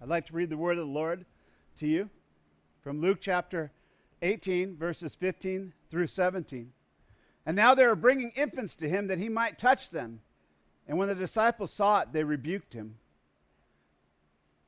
I'd 0.00 0.08
like 0.08 0.26
to 0.26 0.32
read 0.32 0.50
the 0.50 0.56
word 0.56 0.78
of 0.78 0.86
the 0.86 0.92
Lord 0.92 1.24
to 1.78 1.86
you 1.86 2.08
from 2.82 3.00
Luke 3.00 3.18
chapter 3.20 3.72
18, 4.22 4.76
verses 4.76 5.14
15 5.16 5.72
through 5.90 6.06
17. 6.06 6.72
And 7.44 7.56
now 7.56 7.74
they 7.74 7.86
were 7.86 7.96
bringing 7.96 8.30
infants 8.36 8.76
to 8.76 8.88
him 8.88 9.08
that 9.08 9.18
he 9.18 9.28
might 9.28 9.58
touch 9.58 9.90
them. 9.90 10.20
And 10.86 10.98
when 10.98 11.08
the 11.08 11.14
disciples 11.14 11.72
saw 11.72 12.00
it, 12.00 12.12
they 12.12 12.22
rebuked 12.22 12.74
him. 12.74 12.96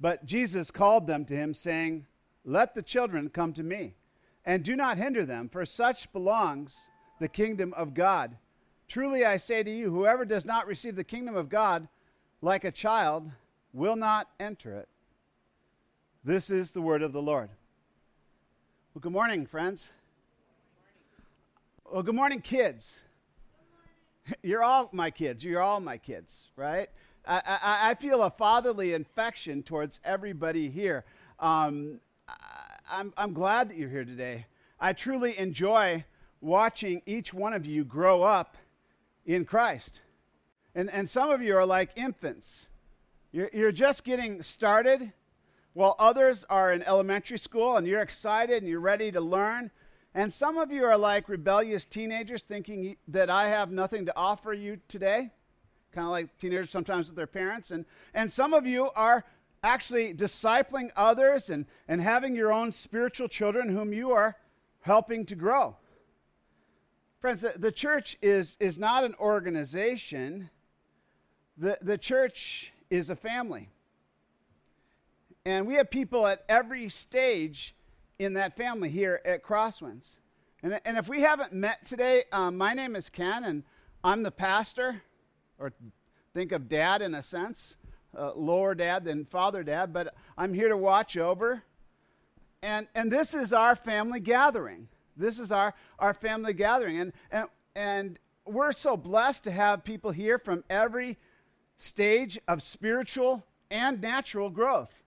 But 0.01 0.27
Jesus 0.27 0.71
called 0.71 1.07
them 1.07 1.25
to 1.27 1.37
him, 1.37 1.55
saying, 1.55 2.07
Let 2.45 2.75
the 2.75 2.83
children 2.83 3.29
come 3.29 3.53
to 3.53 3.63
me, 3.63 3.95
and 4.45 4.65
do 4.65 4.75
not 4.75 4.99
hinder 4.99 5.25
them, 5.25 5.49
for 5.49 5.65
such 5.65 6.13
belongs 6.13 6.91
the 7.21 7.29
kingdom 7.29 7.73
of 7.75 7.95
God. 7.95 8.37
Truly 8.89 9.25
I 9.25 9.37
say 9.37 9.63
to 9.63 9.71
you, 9.71 9.91
whoever 9.91 10.25
does 10.25 10.45
not 10.45 10.67
receive 10.67 10.97
the 10.97 11.05
kingdom 11.05 11.37
of 11.37 11.49
God 11.49 11.87
like 12.43 12.65
a 12.65 12.73
child 12.73 13.31
will 13.73 13.97
not 13.97 14.29
enter 14.41 14.75
it. 14.77 14.89
This 16.23 16.51
is 16.51 16.73
the 16.73 16.83
word 16.83 17.01
of 17.01 17.15
the 17.15 17.23
Lord. 17.23 17.49
Well, 18.93 19.01
good 19.01 19.13
morning, 19.13 19.47
friends. 19.47 19.91
Well, 21.91 22.03
good 22.03 22.15
morning, 22.15 22.43
kids. 22.43 23.01
You're 24.43 24.63
all 24.63 24.91
my 24.93 25.11
kids. 25.11 25.43
You're 25.43 25.63
all 25.63 25.81
my 25.81 25.97
kids, 25.97 26.49
right? 26.57 26.91
I, 27.27 27.41
I, 27.47 27.91
I 27.91 27.95
feel 27.95 28.23
a 28.23 28.29
fatherly 28.29 28.93
infection 28.93 29.63
towards 29.63 29.99
everybody 30.05 30.69
here. 30.69 31.07
Um, 31.39 32.01
I, 32.29 32.35
I'm, 32.91 33.15
I'm 33.17 33.33
glad 33.33 33.71
that 33.71 33.79
you're 33.79 33.89
here 33.89 34.05
today. 34.05 34.45
I 34.79 34.93
truly 34.93 35.39
enjoy 35.39 36.05
watching 36.43 37.01
each 37.07 37.33
one 37.33 37.55
of 37.55 37.65
you 37.65 37.83
grow 37.83 38.25
up 38.25 38.59
in 39.25 39.47
Christ. 39.47 40.03
And, 40.75 40.91
and 40.91 41.09
some 41.09 41.31
of 41.31 41.41
you 41.41 41.57
are 41.57 41.65
like 41.65 41.93
infants. 41.97 42.69
You're, 43.33 43.49
you're 43.55 43.73
just 43.73 44.05
getting 44.05 44.43
started 44.43 45.15
while 45.75 45.95
others 45.99 46.45
are 46.51 46.73
in 46.73 46.83
elementary 46.83 47.39
school 47.39 47.77
and 47.77 47.87
you're 47.87 48.03
excited 48.03 48.63
and 48.63 48.69
you're 48.69 48.81
ready 48.81 49.13
to 49.13 49.21
learn. 49.21 49.71
And 50.15 50.33
some 50.33 50.59
of 50.59 50.73
you 50.73 50.85
are 50.85 50.99
like 50.99 51.29
rebellious 51.29 51.85
teenagers 51.85 52.43
thinking 52.43 52.97
that 53.09 53.31
I 53.31 53.49
have 53.49 53.71
nothing 53.71 54.07
to 54.07 54.17
offer 54.17 54.53
you 54.53 54.79
today, 54.89 55.31
kind 55.93 56.07
of 56.07 56.11
like 56.11 56.37
teenagers 56.39 56.71
sometimes 56.71 57.07
with 57.07 57.17
their 57.17 57.29
parents. 57.29 57.71
And, 57.71 57.85
and 58.13 58.33
some 58.33 58.53
of 58.53 58.67
you 58.67 58.91
are 58.97 59.25
actually 59.63 60.15
discipling 60.15 60.91
others 60.97 61.51
and, 61.51 61.67
and 61.87 62.01
having 62.01 62.35
your 62.35 62.53
own 62.53 62.73
spiritual 62.73 63.29
children 63.29 63.69
whom 63.69 63.93
you 63.93 64.11
are 64.11 64.37
helping 64.81 65.25
to 65.27 65.37
grow. 65.37 65.77
Friends, 67.21 67.43
the, 67.43 67.53
the 67.57 67.71
church 67.71 68.17
is, 68.23 68.57
is 68.59 68.79
not 68.79 69.05
an 69.05 69.15
organization, 69.21 70.49
the, 71.57 71.79
the 71.83 71.99
church 71.99 72.73
is 72.89 73.11
a 73.11 73.17
family. 73.17 73.69
And 75.47 75.67
we 75.67 75.75
have 75.75 75.91
people 75.91 76.27
at 76.27 76.45
every 76.49 76.89
stage 76.91 77.75
in 78.19 78.35
that 78.35 78.57
family 78.57 78.91
here 78.91 79.21
at 79.25 79.43
Crosswinds. 79.43 80.17
And, 80.63 80.79
and 80.85 80.99
if 80.99 81.09
we 81.09 81.23
haven't 81.23 81.55
met 81.55 81.87
today, 81.87 82.25
um, 82.33 82.59
my 82.59 82.75
name 82.75 82.95
is 82.95 83.09
Ken, 83.09 83.45
and 83.45 83.63
I'm 84.05 84.23
the 84.23 84.31
pastor, 84.31 85.03
or 85.59 85.73
think 86.35 86.53
of 86.53 86.69
dad 86.69 87.01
in 87.01 87.15
a 87.15 87.23
sense, 87.23 87.77
uh, 88.17 88.35
lower 88.35 88.75
dad 88.75 89.05
than 89.05 89.25
father 89.25 89.63
dad, 89.63 89.95
but 89.95 90.15
I'm 90.37 90.53
here 90.53 90.69
to 90.69 90.77
watch 90.77 91.17
over. 91.17 91.63
And, 92.63 92.87
and 92.95 93.11
this 93.11 93.33
is 93.33 93.55
our 93.55 93.75
family 93.75 94.21
gathering. 94.21 94.89
This 95.17 95.39
is 95.39 95.51
our, 95.51 95.75
our 95.99 96.13
family 96.13 96.53
gathering. 96.53 96.99
And, 96.99 97.13
and, 97.31 97.49
and 97.75 98.19
we're 98.45 98.73
so 98.73 98.99
blessed 98.99 99.45
to 99.45 99.51
have 99.51 99.85
people 99.85 100.11
here 100.11 100.39
from 100.39 100.65
every 100.69 101.17
stage 101.79 102.39
of 102.47 102.63
spiritual 102.63 103.47
and 103.71 104.03
natural 104.03 104.51
growth. 104.51 105.00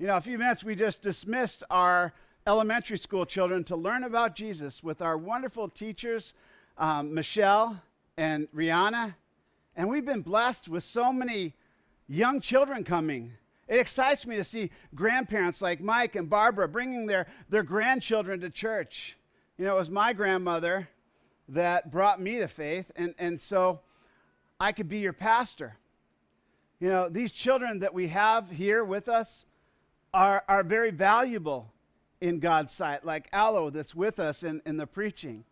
You 0.00 0.06
know, 0.06 0.16
a 0.16 0.20
few 0.22 0.38
minutes 0.38 0.64
we 0.64 0.76
just 0.76 1.02
dismissed 1.02 1.62
our 1.68 2.14
elementary 2.46 2.96
school 2.96 3.26
children 3.26 3.64
to 3.64 3.76
learn 3.76 4.02
about 4.02 4.34
Jesus 4.34 4.82
with 4.82 5.02
our 5.02 5.18
wonderful 5.18 5.68
teachers, 5.68 6.32
um, 6.78 7.12
Michelle 7.12 7.82
and 8.16 8.48
Rihanna. 8.56 9.14
And 9.76 9.90
we've 9.90 10.06
been 10.06 10.22
blessed 10.22 10.70
with 10.70 10.84
so 10.84 11.12
many 11.12 11.52
young 12.08 12.40
children 12.40 12.82
coming. 12.82 13.32
It 13.68 13.78
excites 13.78 14.26
me 14.26 14.36
to 14.36 14.42
see 14.42 14.70
grandparents 14.94 15.60
like 15.60 15.82
Mike 15.82 16.16
and 16.16 16.30
Barbara 16.30 16.66
bringing 16.66 17.04
their, 17.04 17.26
their 17.50 17.62
grandchildren 17.62 18.40
to 18.40 18.48
church. 18.48 19.18
You 19.58 19.66
know, 19.66 19.74
it 19.74 19.80
was 19.80 19.90
my 19.90 20.14
grandmother 20.14 20.88
that 21.46 21.90
brought 21.90 22.22
me 22.22 22.38
to 22.38 22.48
faith, 22.48 22.90
and, 22.96 23.14
and 23.18 23.38
so 23.38 23.80
I 24.58 24.72
could 24.72 24.88
be 24.88 25.00
your 25.00 25.12
pastor. 25.12 25.76
You 26.80 26.88
know, 26.88 27.10
these 27.10 27.32
children 27.32 27.80
that 27.80 27.92
we 27.92 28.08
have 28.08 28.50
here 28.50 28.82
with 28.82 29.06
us, 29.06 29.44
are, 30.12 30.42
are 30.48 30.62
very 30.62 30.90
valuable 30.90 31.72
in 32.20 32.38
God's 32.38 32.72
sight, 32.72 33.04
like 33.04 33.28
Aloe 33.32 33.70
that's 33.70 33.94
with 33.94 34.18
us 34.18 34.42
in, 34.42 34.60
in 34.66 34.76
the 34.76 34.86
preaching. 34.86 35.44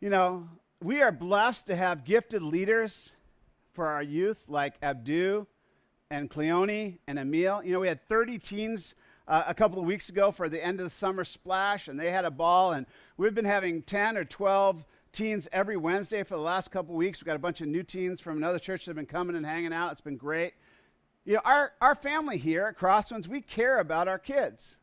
You 0.00 0.10
know, 0.10 0.48
we 0.82 1.02
are 1.02 1.12
blessed 1.12 1.66
to 1.66 1.76
have 1.76 2.04
gifted 2.04 2.42
leaders 2.42 3.12
for 3.72 3.86
our 3.86 4.02
youth, 4.02 4.38
like 4.48 4.74
Abdu 4.82 5.46
and 6.10 6.30
Cleone 6.30 6.98
and 7.06 7.18
Emil. 7.18 7.62
You 7.64 7.72
know, 7.72 7.80
we 7.80 7.88
had 7.88 8.06
30 8.08 8.38
teens 8.38 8.94
uh, 9.28 9.44
a 9.46 9.54
couple 9.54 9.78
of 9.78 9.84
weeks 9.84 10.08
ago 10.08 10.32
for 10.32 10.48
the 10.48 10.64
end 10.64 10.80
of 10.80 10.84
the 10.84 10.90
summer 10.90 11.24
splash, 11.24 11.88
and 11.88 11.98
they 11.98 12.10
had 12.10 12.24
a 12.24 12.30
ball, 12.30 12.72
and 12.72 12.86
we've 13.16 13.34
been 13.34 13.44
having 13.44 13.82
10 13.82 14.16
or 14.16 14.24
12 14.24 14.84
teens 15.12 15.48
every 15.52 15.76
Wednesday 15.76 16.22
for 16.22 16.34
the 16.36 16.42
last 16.42 16.70
couple 16.70 16.94
of 16.94 16.98
weeks. 16.98 17.20
We've 17.20 17.26
got 17.26 17.36
a 17.36 17.40
bunch 17.40 17.60
of 17.60 17.68
new 17.68 17.82
teens 17.82 18.20
from 18.20 18.36
another 18.36 18.58
church 18.58 18.84
that 18.84 18.90
have 18.90 18.96
been 18.96 19.06
coming 19.06 19.36
and 19.36 19.44
hanging 19.44 19.72
out. 19.72 19.92
It's 19.92 20.00
been 20.00 20.16
great. 20.16 20.54
You 21.24 21.34
know, 21.34 21.40
our, 21.44 21.72
our 21.80 21.94
family 21.94 22.38
here 22.38 22.66
at 22.66 22.78
Crosswinds, 22.78 23.28
we 23.28 23.40
care 23.40 23.78
about 23.78 24.08
our 24.08 24.18
kids. 24.18 24.76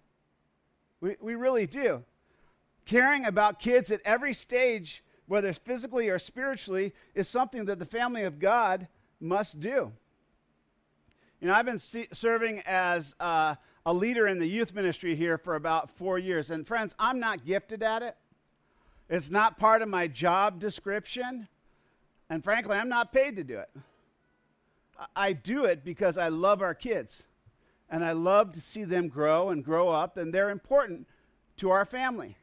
We, 1.02 1.16
we 1.20 1.36
really 1.36 1.68
do. 1.68 2.04
Caring 2.86 3.26
about 3.26 3.60
kids 3.60 3.92
at 3.92 4.02
every 4.06 4.34
stage, 4.34 5.04
whether 5.28 5.50
it's 5.50 5.58
physically 5.58 6.10
or 6.10 6.20
spiritually, 6.20 6.94
is 7.16 7.28
something 7.28 7.66
that 7.66 7.80
the 7.80 7.86
family 7.86 8.24
of 8.24 8.40
God 8.40 8.88
must 9.20 9.60
do. 9.60 9.92
You 11.42 11.48
know, 11.48 11.54
I've 11.54 11.66
been 11.66 11.78
see- 11.78 12.08
serving 12.14 12.62
as 12.66 13.16
uh, 13.20 13.56
a 13.86 13.94
leader 13.94 14.28
in 14.28 14.40
the 14.40 14.48
youth 14.48 14.74
ministry 14.74 15.16
here 15.16 15.38
for 15.38 15.56
about 15.56 15.90
four 15.92 16.18
years. 16.18 16.50
And 16.50 16.66
friends, 16.66 16.96
I'm 16.98 17.20
not 17.20 17.46
gifted 17.46 17.84
at 17.84 18.02
it. 18.02 18.16
It's 19.10 19.30
not 19.30 19.58
part 19.58 19.82
of 19.82 19.90
my 19.90 20.08
job 20.08 20.60
description. 20.60 21.48
And 22.30 22.44
frankly, 22.44 22.78
I'm 22.78 22.90
not 22.90 23.12
paid 23.14 23.36
to 23.38 23.44
do 23.44 23.60
it. 23.60 23.70
I 25.16 25.34
do 25.34 25.66
it 25.66 25.84
because 25.84 26.18
I 26.18 26.30
love 26.30 26.62
our 26.62 26.74
kids 26.74 27.26
and 27.90 28.04
I 28.04 28.12
love 28.12 28.52
to 28.54 28.62
see 28.62 28.84
them 28.84 29.08
grow 29.08 29.50
and 29.50 29.64
grow 29.64 29.90
up, 29.90 30.18
and 30.18 30.34
they're 30.34 30.50
important 30.50 31.08
to 31.58 31.70
our 31.70 31.86
family. 31.86 32.36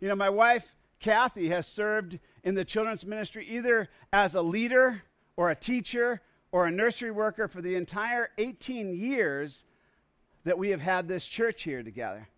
You 0.00 0.08
know, 0.08 0.14
my 0.14 0.30
wife, 0.30 0.74
Kathy, 1.00 1.48
has 1.48 1.66
served 1.66 2.18
in 2.42 2.54
the 2.54 2.64
children's 2.64 3.04
ministry 3.04 3.46
either 3.50 3.88
as 4.12 4.34
a 4.34 4.40
leader 4.40 5.02
or 5.36 5.50
a 5.50 5.54
teacher 5.54 6.22
or 6.52 6.66
a 6.66 6.70
nursery 6.70 7.10
worker 7.10 7.48
for 7.48 7.60
the 7.60 7.74
entire 7.74 8.30
18 8.38 8.94
years 8.94 9.64
that 10.44 10.58
we 10.58 10.70
have 10.70 10.80
had 10.80 11.06
this 11.06 11.26
church 11.26 11.64
here 11.64 11.82
together. 11.82 12.28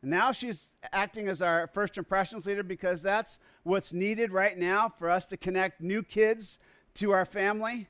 And 0.00 0.10
now 0.10 0.32
she's 0.32 0.72
acting 0.92 1.28
as 1.28 1.42
our 1.42 1.66
first 1.66 1.98
impressions 1.98 2.46
leader 2.46 2.62
because 2.62 3.02
that's 3.02 3.38
what's 3.64 3.92
needed 3.92 4.32
right 4.32 4.56
now 4.56 4.88
for 4.98 5.10
us 5.10 5.26
to 5.26 5.36
connect 5.36 5.80
new 5.80 6.02
kids 6.02 6.58
to 6.94 7.12
our 7.12 7.26
family 7.26 7.88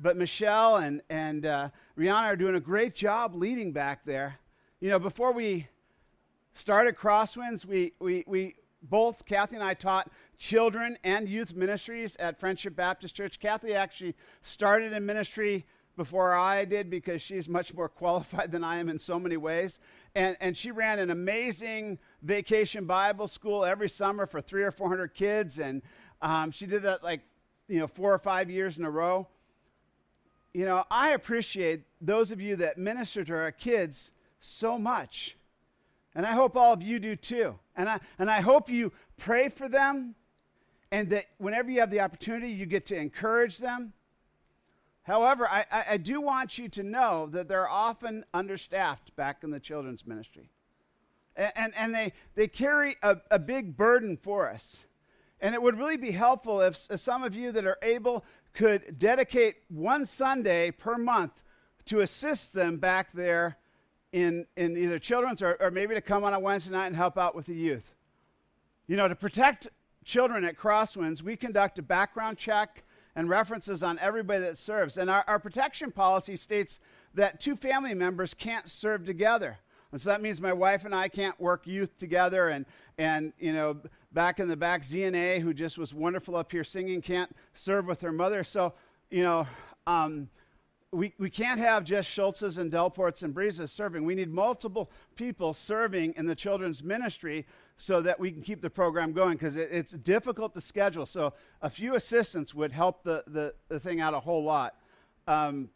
but 0.00 0.16
Michelle 0.16 0.76
and, 0.76 1.02
and 1.10 1.44
uh, 1.44 1.68
Rihanna 1.98 2.24
are 2.24 2.36
doing 2.36 2.54
a 2.54 2.60
great 2.60 2.94
job 2.94 3.34
leading 3.34 3.72
back 3.72 4.04
there. 4.04 4.38
You 4.80 4.88
know, 4.88 4.98
before 4.98 5.32
we 5.32 5.68
started 6.54 6.96
Crosswinds, 6.96 7.66
we, 7.66 7.92
we, 8.00 8.24
we 8.26 8.56
both, 8.82 9.26
Kathy 9.26 9.56
and 9.56 9.64
I, 9.64 9.74
taught 9.74 10.10
children 10.38 10.96
and 11.04 11.28
youth 11.28 11.54
ministries 11.54 12.16
at 12.16 12.40
Friendship 12.40 12.74
Baptist 12.74 13.14
Church. 13.14 13.38
Kathy 13.38 13.74
actually 13.74 14.14
started 14.40 14.94
in 14.94 15.04
ministry 15.04 15.66
before 15.96 16.34
I 16.34 16.64
did 16.64 16.88
because 16.88 17.20
she's 17.20 17.46
much 17.46 17.74
more 17.74 17.88
qualified 17.90 18.52
than 18.52 18.64
I 18.64 18.78
am 18.78 18.88
in 18.88 18.98
so 18.98 19.18
many 19.18 19.36
ways. 19.36 19.80
And, 20.14 20.34
and 20.40 20.56
she 20.56 20.70
ran 20.70 20.98
an 20.98 21.10
amazing 21.10 21.98
vacation 22.22 22.86
Bible 22.86 23.28
school 23.28 23.66
every 23.66 23.88
summer 23.88 24.24
for 24.24 24.40
three 24.40 24.62
or 24.62 24.70
400 24.70 25.12
kids. 25.12 25.58
And 25.58 25.82
um, 26.22 26.52
she 26.52 26.64
did 26.64 26.84
that 26.84 27.04
like, 27.04 27.20
you 27.68 27.78
know, 27.80 27.86
four 27.86 28.14
or 28.14 28.18
five 28.18 28.48
years 28.48 28.78
in 28.78 28.86
a 28.86 28.90
row 28.90 29.28
you 30.52 30.64
know, 30.64 30.84
I 30.90 31.10
appreciate 31.10 31.82
those 32.00 32.30
of 32.30 32.40
you 32.40 32.56
that 32.56 32.78
minister 32.78 33.24
to 33.24 33.34
our 33.34 33.52
kids 33.52 34.10
so 34.40 34.78
much. 34.78 35.36
And 36.14 36.26
I 36.26 36.32
hope 36.32 36.56
all 36.56 36.72
of 36.72 36.82
you 36.82 36.98
do 36.98 37.14
too. 37.14 37.58
And 37.76 37.88
I, 37.88 38.00
and 38.18 38.30
I 38.30 38.40
hope 38.40 38.68
you 38.68 38.92
pray 39.16 39.48
for 39.48 39.68
them 39.68 40.14
and 40.90 41.10
that 41.10 41.26
whenever 41.38 41.70
you 41.70 41.80
have 41.80 41.90
the 41.90 42.00
opportunity, 42.00 42.50
you 42.50 42.66
get 42.66 42.86
to 42.86 42.96
encourage 42.96 43.58
them. 43.58 43.92
However, 45.02 45.48
I, 45.48 45.64
I, 45.70 45.84
I 45.90 45.96
do 45.96 46.20
want 46.20 46.58
you 46.58 46.68
to 46.70 46.82
know 46.82 47.28
that 47.32 47.48
they're 47.48 47.68
often 47.68 48.24
understaffed 48.34 49.14
back 49.16 49.44
in 49.44 49.50
the 49.50 49.60
children's 49.60 50.06
ministry. 50.06 50.50
And, 51.36 51.52
and, 51.54 51.74
and 51.76 51.94
they, 51.94 52.12
they 52.34 52.48
carry 52.48 52.96
a, 53.02 53.18
a 53.30 53.38
big 53.38 53.76
burden 53.76 54.16
for 54.16 54.50
us. 54.50 54.84
And 55.40 55.54
it 55.54 55.62
would 55.62 55.78
really 55.78 55.96
be 55.96 56.10
helpful 56.10 56.60
if, 56.60 56.86
if 56.90 57.00
some 57.00 57.22
of 57.22 57.34
you 57.34 57.50
that 57.52 57.64
are 57.64 57.78
able 57.82 58.24
could 58.52 58.98
dedicate 58.98 59.56
one 59.68 60.04
Sunday 60.04 60.70
per 60.70 60.98
month 60.98 61.42
to 61.86 62.00
assist 62.00 62.52
them 62.52 62.78
back 62.78 63.12
there 63.12 63.56
in, 64.12 64.46
in 64.56 64.76
either 64.76 64.98
children's 64.98 65.42
or, 65.42 65.56
or 65.60 65.70
maybe 65.70 65.94
to 65.94 66.00
come 66.00 66.24
on 66.24 66.34
a 66.34 66.40
Wednesday 66.40 66.72
night 66.72 66.86
and 66.86 66.96
help 66.96 67.16
out 67.16 67.34
with 67.34 67.46
the 67.46 67.54
youth. 67.54 67.94
You 68.86 68.96
know, 68.96 69.08
to 69.08 69.14
protect 69.14 69.68
children 70.04 70.44
at 70.44 70.56
Crosswinds, 70.56 71.22
we 71.22 71.36
conduct 71.36 71.78
a 71.78 71.82
background 71.82 72.38
check 72.38 72.82
and 73.14 73.28
references 73.28 73.82
on 73.82 73.98
everybody 73.98 74.40
that 74.40 74.58
serves. 74.58 74.96
And 74.96 75.10
our, 75.10 75.24
our 75.26 75.38
protection 75.38 75.90
policy 75.92 76.36
states 76.36 76.80
that 77.14 77.40
two 77.40 77.56
family 77.56 77.94
members 77.94 78.34
can't 78.34 78.68
serve 78.68 79.04
together. 79.04 79.58
And 79.92 80.00
so 80.00 80.10
that 80.10 80.22
means 80.22 80.40
my 80.40 80.52
wife 80.52 80.84
and 80.84 80.94
I 80.94 81.08
can't 81.08 81.38
work 81.40 81.66
youth 81.66 81.98
together. 81.98 82.48
And, 82.48 82.66
and 82.98 83.32
you 83.38 83.52
know, 83.52 83.78
back 84.12 84.40
in 84.40 84.48
the 84.48 84.56
back, 84.56 84.82
ZNA, 84.82 85.40
who 85.40 85.54
just 85.54 85.78
was 85.78 85.94
wonderful 85.94 86.36
up 86.36 86.50
here 86.50 86.64
singing, 86.64 87.00
can't 87.00 87.34
serve 87.54 87.86
with 87.86 88.00
her 88.02 88.12
mother. 88.12 88.42
So, 88.42 88.74
you 89.10 89.22
know, 89.22 89.46
um, 89.86 90.28
we, 90.92 91.14
we 91.18 91.30
can't 91.30 91.60
have 91.60 91.84
just 91.84 92.10
Schultzes 92.10 92.58
and 92.58 92.72
Delports 92.72 93.22
and 93.22 93.32
Breezes 93.32 93.70
serving. 93.70 94.04
We 94.04 94.16
need 94.16 94.32
multiple 94.32 94.90
people 95.14 95.54
serving 95.54 96.14
in 96.16 96.26
the 96.26 96.34
children's 96.34 96.82
ministry 96.82 97.46
so 97.76 98.02
that 98.02 98.18
we 98.18 98.32
can 98.32 98.42
keep 98.42 98.60
the 98.60 98.70
program 98.70 99.12
going 99.12 99.34
because 99.34 99.56
it, 99.56 99.68
it's 99.70 99.92
difficult 99.92 100.52
to 100.54 100.60
schedule. 100.60 101.06
So 101.06 101.32
a 101.62 101.70
few 101.70 101.94
assistants 101.94 102.54
would 102.54 102.72
help 102.72 103.04
the, 103.04 103.22
the, 103.28 103.54
the 103.68 103.78
thing 103.78 104.00
out 104.00 104.14
a 104.14 104.20
whole 104.20 104.42
lot. 104.42 104.74
Um, 105.28 105.70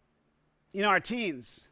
you 0.73 0.83
know, 0.83 0.89
our 0.89 1.01
teens, 1.01 1.69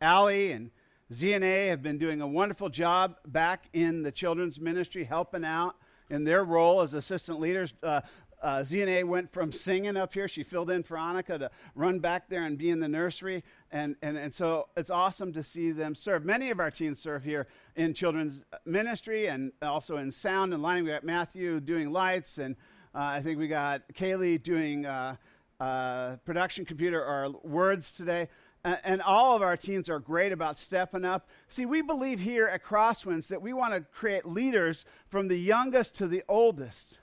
Allie 0.00 0.52
and 0.52 0.70
ZNA 1.12 1.68
have 1.68 1.82
been 1.82 1.98
doing 1.98 2.22
a 2.22 2.26
wonderful 2.26 2.70
job 2.70 3.16
back 3.26 3.66
in 3.74 4.02
the 4.02 4.10
children's 4.10 4.58
ministry, 4.58 5.04
helping 5.04 5.44
out 5.44 5.76
in 6.10 6.24
their 6.24 6.44
role 6.44 6.80
as 6.80 6.94
assistant 6.94 7.40
leaders. 7.40 7.74
Uh, 7.82 8.00
uh, 8.42 8.58
ZNA 8.58 9.04
went 9.04 9.32
from 9.32 9.50
singing 9.50 9.96
up 9.96 10.12
here, 10.12 10.28
she 10.28 10.42
filled 10.42 10.70
in 10.70 10.82
for 10.82 10.96
Annika 10.96 11.38
to 11.38 11.50
run 11.74 12.00
back 12.00 12.28
there 12.28 12.44
and 12.44 12.58
be 12.58 12.70
in 12.70 12.80
the 12.80 12.88
nursery. 12.88 13.42
And, 13.72 13.96
and, 14.02 14.16
and 14.16 14.32
so 14.32 14.68
it's 14.76 14.90
awesome 14.90 15.32
to 15.32 15.42
see 15.42 15.72
them 15.72 15.94
serve. 15.94 16.24
Many 16.24 16.50
of 16.50 16.60
our 16.60 16.70
teens 16.70 17.00
serve 17.00 17.24
here 17.24 17.46
in 17.76 17.94
children's 17.94 18.42
ministry 18.64 19.26
and 19.26 19.52
also 19.62 19.96
in 19.96 20.10
sound 20.10 20.52
and 20.52 20.62
lighting. 20.62 20.84
We 20.84 20.90
got 20.90 21.04
Matthew 21.04 21.60
doing 21.60 21.92
lights, 21.92 22.38
and 22.38 22.56
uh, 22.94 22.98
I 22.98 23.22
think 23.22 23.38
we 23.38 23.48
got 23.48 23.82
Kaylee 23.94 24.42
doing 24.42 24.86
uh, 24.86 25.16
uh 25.58 26.16
production 26.26 26.66
computer 26.66 27.02
or 27.02 27.30
words 27.42 27.90
today. 27.90 28.28
And 28.66 29.00
all 29.00 29.36
of 29.36 29.42
our 29.42 29.56
teens 29.56 29.88
are 29.88 30.00
great 30.00 30.32
about 30.32 30.58
stepping 30.58 31.04
up. 31.04 31.28
See, 31.48 31.64
we 31.64 31.82
believe 31.82 32.18
here 32.18 32.48
at 32.48 32.64
Crosswinds 32.64 33.28
that 33.28 33.40
we 33.40 33.52
want 33.52 33.74
to 33.74 33.80
create 33.80 34.26
leaders 34.26 34.84
from 35.08 35.28
the 35.28 35.36
youngest 35.36 35.94
to 35.96 36.08
the 36.08 36.24
oldest. 36.28 36.98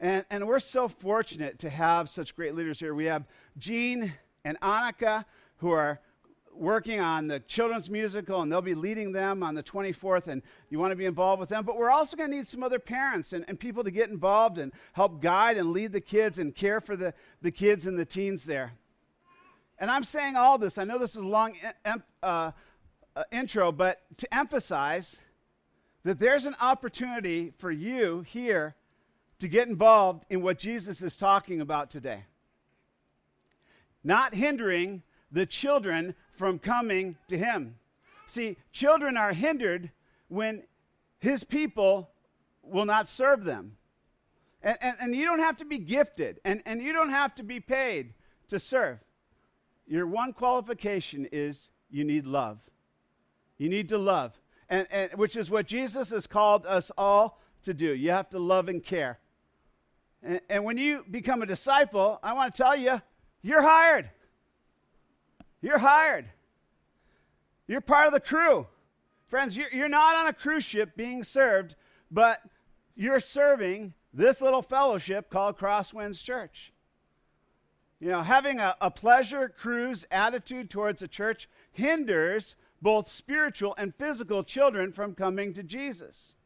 And, 0.00 0.24
and 0.30 0.46
we're 0.46 0.58
so 0.58 0.88
fortunate 0.88 1.58
to 1.58 1.68
have 1.68 2.08
such 2.08 2.34
great 2.34 2.54
leaders 2.54 2.80
here. 2.80 2.94
We 2.94 3.04
have 3.06 3.26
Jean 3.58 4.14
and 4.42 4.58
Annika 4.60 5.26
who 5.58 5.70
are 5.70 6.00
working 6.50 6.98
on 6.98 7.26
the 7.26 7.40
children's 7.40 7.90
musical, 7.90 8.40
and 8.40 8.50
they'll 8.50 8.62
be 8.62 8.74
leading 8.74 9.12
them 9.12 9.42
on 9.42 9.54
the 9.54 9.62
24th, 9.62 10.28
and 10.28 10.40
you 10.70 10.78
want 10.78 10.92
to 10.92 10.96
be 10.96 11.04
involved 11.04 11.40
with 11.40 11.50
them. 11.50 11.66
But 11.66 11.76
we're 11.76 11.90
also 11.90 12.16
going 12.16 12.30
to 12.30 12.36
need 12.38 12.48
some 12.48 12.62
other 12.62 12.78
parents 12.78 13.34
and, 13.34 13.44
and 13.48 13.60
people 13.60 13.84
to 13.84 13.90
get 13.90 14.08
involved 14.08 14.56
and 14.56 14.72
help 14.94 15.20
guide 15.20 15.58
and 15.58 15.74
lead 15.74 15.92
the 15.92 16.00
kids 16.00 16.38
and 16.38 16.54
care 16.54 16.80
for 16.80 16.96
the, 16.96 17.12
the 17.42 17.50
kids 17.50 17.86
and 17.86 17.98
the 17.98 18.06
teens 18.06 18.46
there. 18.46 18.72
And 19.78 19.90
I'm 19.90 20.04
saying 20.04 20.36
all 20.36 20.58
this, 20.58 20.78
I 20.78 20.84
know 20.84 20.98
this 20.98 21.10
is 21.10 21.22
a 21.22 21.26
long 21.26 21.54
uh, 21.84 21.98
uh, 22.22 22.52
intro, 23.30 23.72
but 23.72 24.02
to 24.18 24.34
emphasize 24.34 25.18
that 26.04 26.18
there's 26.18 26.46
an 26.46 26.56
opportunity 26.60 27.52
for 27.58 27.70
you 27.70 28.24
here 28.28 28.76
to 29.38 29.48
get 29.48 29.68
involved 29.68 30.24
in 30.30 30.40
what 30.40 30.58
Jesus 30.58 31.02
is 31.02 31.16
talking 31.16 31.60
about 31.60 31.90
today. 31.90 32.24
Not 34.02 34.34
hindering 34.34 35.02
the 35.30 35.46
children 35.46 36.14
from 36.36 36.58
coming 36.58 37.16
to 37.28 37.36
him. 37.36 37.76
See, 38.26 38.56
children 38.72 39.16
are 39.16 39.32
hindered 39.32 39.90
when 40.28 40.62
his 41.18 41.44
people 41.44 42.10
will 42.62 42.84
not 42.84 43.08
serve 43.08 43.44
them. 43.44 43.76
And, 44.62 44.78
and, 44.80 44.96
and, 45.00 45.16
you 45.16 45.24
don't 45.26 45.38
have 45.38 45.56
to 45.58 45.64
be 45.64 45.78
gifted, 45.78 46.40
and, 46.44 46.62
and 46.66 46.82
you 46.82 46.92
don't 46.92 47.10
have 47.10 47.34
to 47.36 47.42
be 47.42 47.60
paid 47.60 48.14
to 48.48 48.58
serve. 48.58 48.98
Your 49.86 50.06
one 50.06 50.32
qualification 50.32 51.28
is 51.30 51.70
you 51.90 52.04
need 52.04 52.26
love. 52.26 52.58
You 53.58 53.68
need 53.68 53.88
to 53.88 53.98
love, 53.98 54.38
and, 54.68 54.86
and, 54.90 55.12
which 55.14 55.36
is 55.36 55.50
what 55.50 55.66
Jesus 55.66 56.10
has 56.10 56.26
called 56.26 56.66
us 56.66 56.90
all 56.98 57.40
to 57.62 57.72
do. 57.72 57.94
You 57.94 58.10
have 58.10 58.28
to 58.30 58.38
love 58.38 58.68
and 58.68 58.84
care. 58.84 59.18
And, 60.22 60.40
and 60.50 60.64
when 60.64 60.76
you 60.76 61.04
become 61.10 61.40
a 61.40 61.46
disciple, 61.46 62.18
I 62.22 62.34
want 62.34 62.54
to 62.54 62.62
tell 62.62 62.76
you, 62.76 63.00
you're 63.42 63.62
hired. 63.62 64.10
You're 65.62 65.78
hired. 65.78 66.26
You're 67.66 67.80
part 67.80 68.06
of 68.06 68.12
the 68.12 68.20
crew. 68.20 68.66
Friends, 69.28 69.56
you're, 69.56 69.70
you're 69.72 69.88
not 69.88 70.16
on 70.16 70.26
a 70.26 70.32
cruise 70.32 70.64
ship 70.64 70.96
being 70.96 71.24
served, 71.24 71.74
but 72.10 72.40
you're 72.94 73.20
serving 73.20 73.94
this 74.12 74.40
little 74.40 74.62
fellowship 74.62 75.30
called 75.30 75.58
Crosswinds 75.58 76.22
Church. 76.22 76.72
You 78.00 78.10
know, 78.10 78.22
having 78.22 78.60
a, 78.60 78.76
a 78.80 78.90
pleasure 78.90 79.48
cruise 79.48 80.06
attitude 80.10 80.68
towards 80.68 81.02
a 81.02 81.08
church 81.08 81.48
hinders 81.72 82.56
both 82.82 83.10
spiritual 83.10 83.74
and 83.78 83.94
physical 83.94 84.44
children 84.44 84.92
from 84.92 85.14
coming 85.14 85.54
to 85.54 85.62
Jesus. 85.62 86.36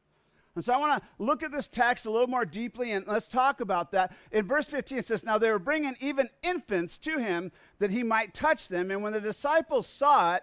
And 0.55 0.65
so 0.65 0.73
I 0.73 0.79
want 0.79 1.03
to 1.03 1.09
look 1.19 1.43
at 1.43 1.53
this 1.53 1.69
text 1.69 2.07
a 2.07 2.11
little 2.11 2.29
more 2.29 2.45
deeply 2.45 2.93
and 2.93 3.07
let's 3.07 3.29
talk 3.29 3.61
about 3.61 3.93
that. 3.93 4.13
In 4.31 4.47
verse 4.47 4.67
15, 4.67 4.99
it 4.99 5.07
says, 5.07 5.25
Now 5.25 5.39
they 5.39 5.51
were 5.51 5.59
bringing 5.59 5.97
even 6.01 6.29
infants 6.43 6.99
to 6.99 7.19
him 7.19 7.51
that 7.79 7.91
he 7.91 8.03
might 8.03 8.35
touch 8.35 8.69
them. 8.69 8.91
And 8.91 9.03
when 9.03 9.13
the 9.13 9.21
disciples 9.21 9.87
saw 9.87 10.37
it, 10.37 10.43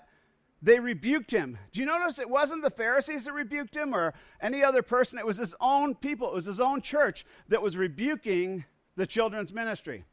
they 0.61 0.79
rebuked 0.79 1.31
him. 1.31 1.57
Do 1.71 1.79
you 1.79 1.85
notice 1.85 2.19
it 2.19 2.29
wasn't 2.29 2.63
the 2.63 2.69
Pharisees 2.69 3.25
that 3.25 3.33
rebuked 3.33 3.75
him 3.75 3.93
or 3.93 4.13
any 4.41 4.63
other 4.63 4.81
person? 4.81 5.19
It 5.19 5.25
was 5.25 5.37
his 5.37 5.53
own 5.61 5.95
people, 5.95 6.29
it 6.29 6.33
was 6.33 6.45
his 6.45 6.59
own 6.59 6.81
church 6.81 7.25
that 7.47 7.61
was 7.61 7.77
rebuking 7.77 8.65
the 8.95 9.05
children's 9.05 9.53
ministry 9.53 10.03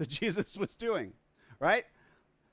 that 0.00 0.08
Jesus 0.08 0.56
was 0.56 0.74
doing, 0.74 1.12
right? 1.60 1.84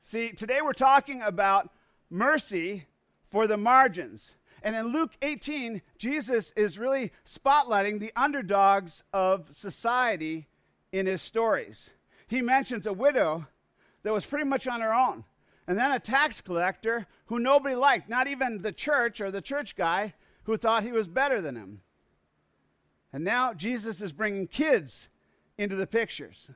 See, 0.02 0.32
today 0.32 0.60
we're 0.62 0.74
talking 0.74 1.22
about 1.22 1.72
mercy 2.10 2.86
for 3.32 3.48
the 3.48 3.58
margins. 3.58 4.36
And 4.62 4.76
in 4.76 4.88
Luke 4.88 5.14
18, 5.22 5.82
Jesus 5.98 6.52
is 6.58 6.78
really 6.78 7.14
spotlighting 7.26 8.00
the 8.00 8.12
underdogs 8.18 9.04
of 9.14 9.48
society 9.56 10.48
in 10.92 11.06
his 11.06 11.22
stories. 11.22 11.92
He 12.28 12.42
mentions 12.42 12.86
a 12.86 12.92
widow 12.92 13.48
that 14.04 14.14
was 14.14 14.26
pretty 14.26 14.46
much 14.46 14.68
on 14.68 14.82
her 14.82 14.94
own, 14.94 15.24
and 15.68 15.78
then 15.78 15.92
a 15.92 16.00
tax 16.00 16.42
collector 16.42 17.08
who 17.28 17.40
nobody 17.40 17.76
liked, 17.76 18.10
not 18.10 18.28
even 18.28 18.62
the 18.62 18.74
church 18.74 19.21
or 19.21 19.31
the 19.31 19.42
church 19.42 19.78
guy 19.78 20.14
who 20.44 20.57
thought 20.57 20.83
he 20.83 20.92
was 20.92 21.07
better 21.07 21.40
than 21.40 21.56
him. 21.56 21.81
And 23.14 23.24
now 23.24 23.54
Jesus 23.54 24.02
is 24.02 24.12
bringing 24.12 24.48
kids 24.48 25.07
into 25.57 25.78
the 25.78 25.88
pictures. 25.88 26.50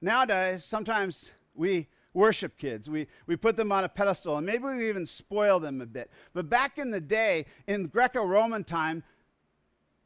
Nowadays, 0.00 0.64
sometimes 0.64 1.30
we 1.54 1.88
worship 2.14 2.56
kids. 2.58 2.88
We, 2.88 3.06
we 3.26 3.36
put 3.36 3.56
them 3.56 3.70
on 3.70 3.84
a 3.84 3.88
pedestal, 3.88 4.36
and 4.36 4.46
maybe 4.46 4.64
we 4.64 4.88
even 4.88 5.06
spoil 5.06 5.60
them 5.60 5.80
a 5.80 5.86
bit. 5.86 6.10
But 6.32 6.48
back 6.48 6.78
in 6.78 6.90
the 6.90 7.00
day, 7.00 7.46
in 7.66 7.86
Greco 7.86 8.24
Roman 8.24 8.64
time, 8.64 9.02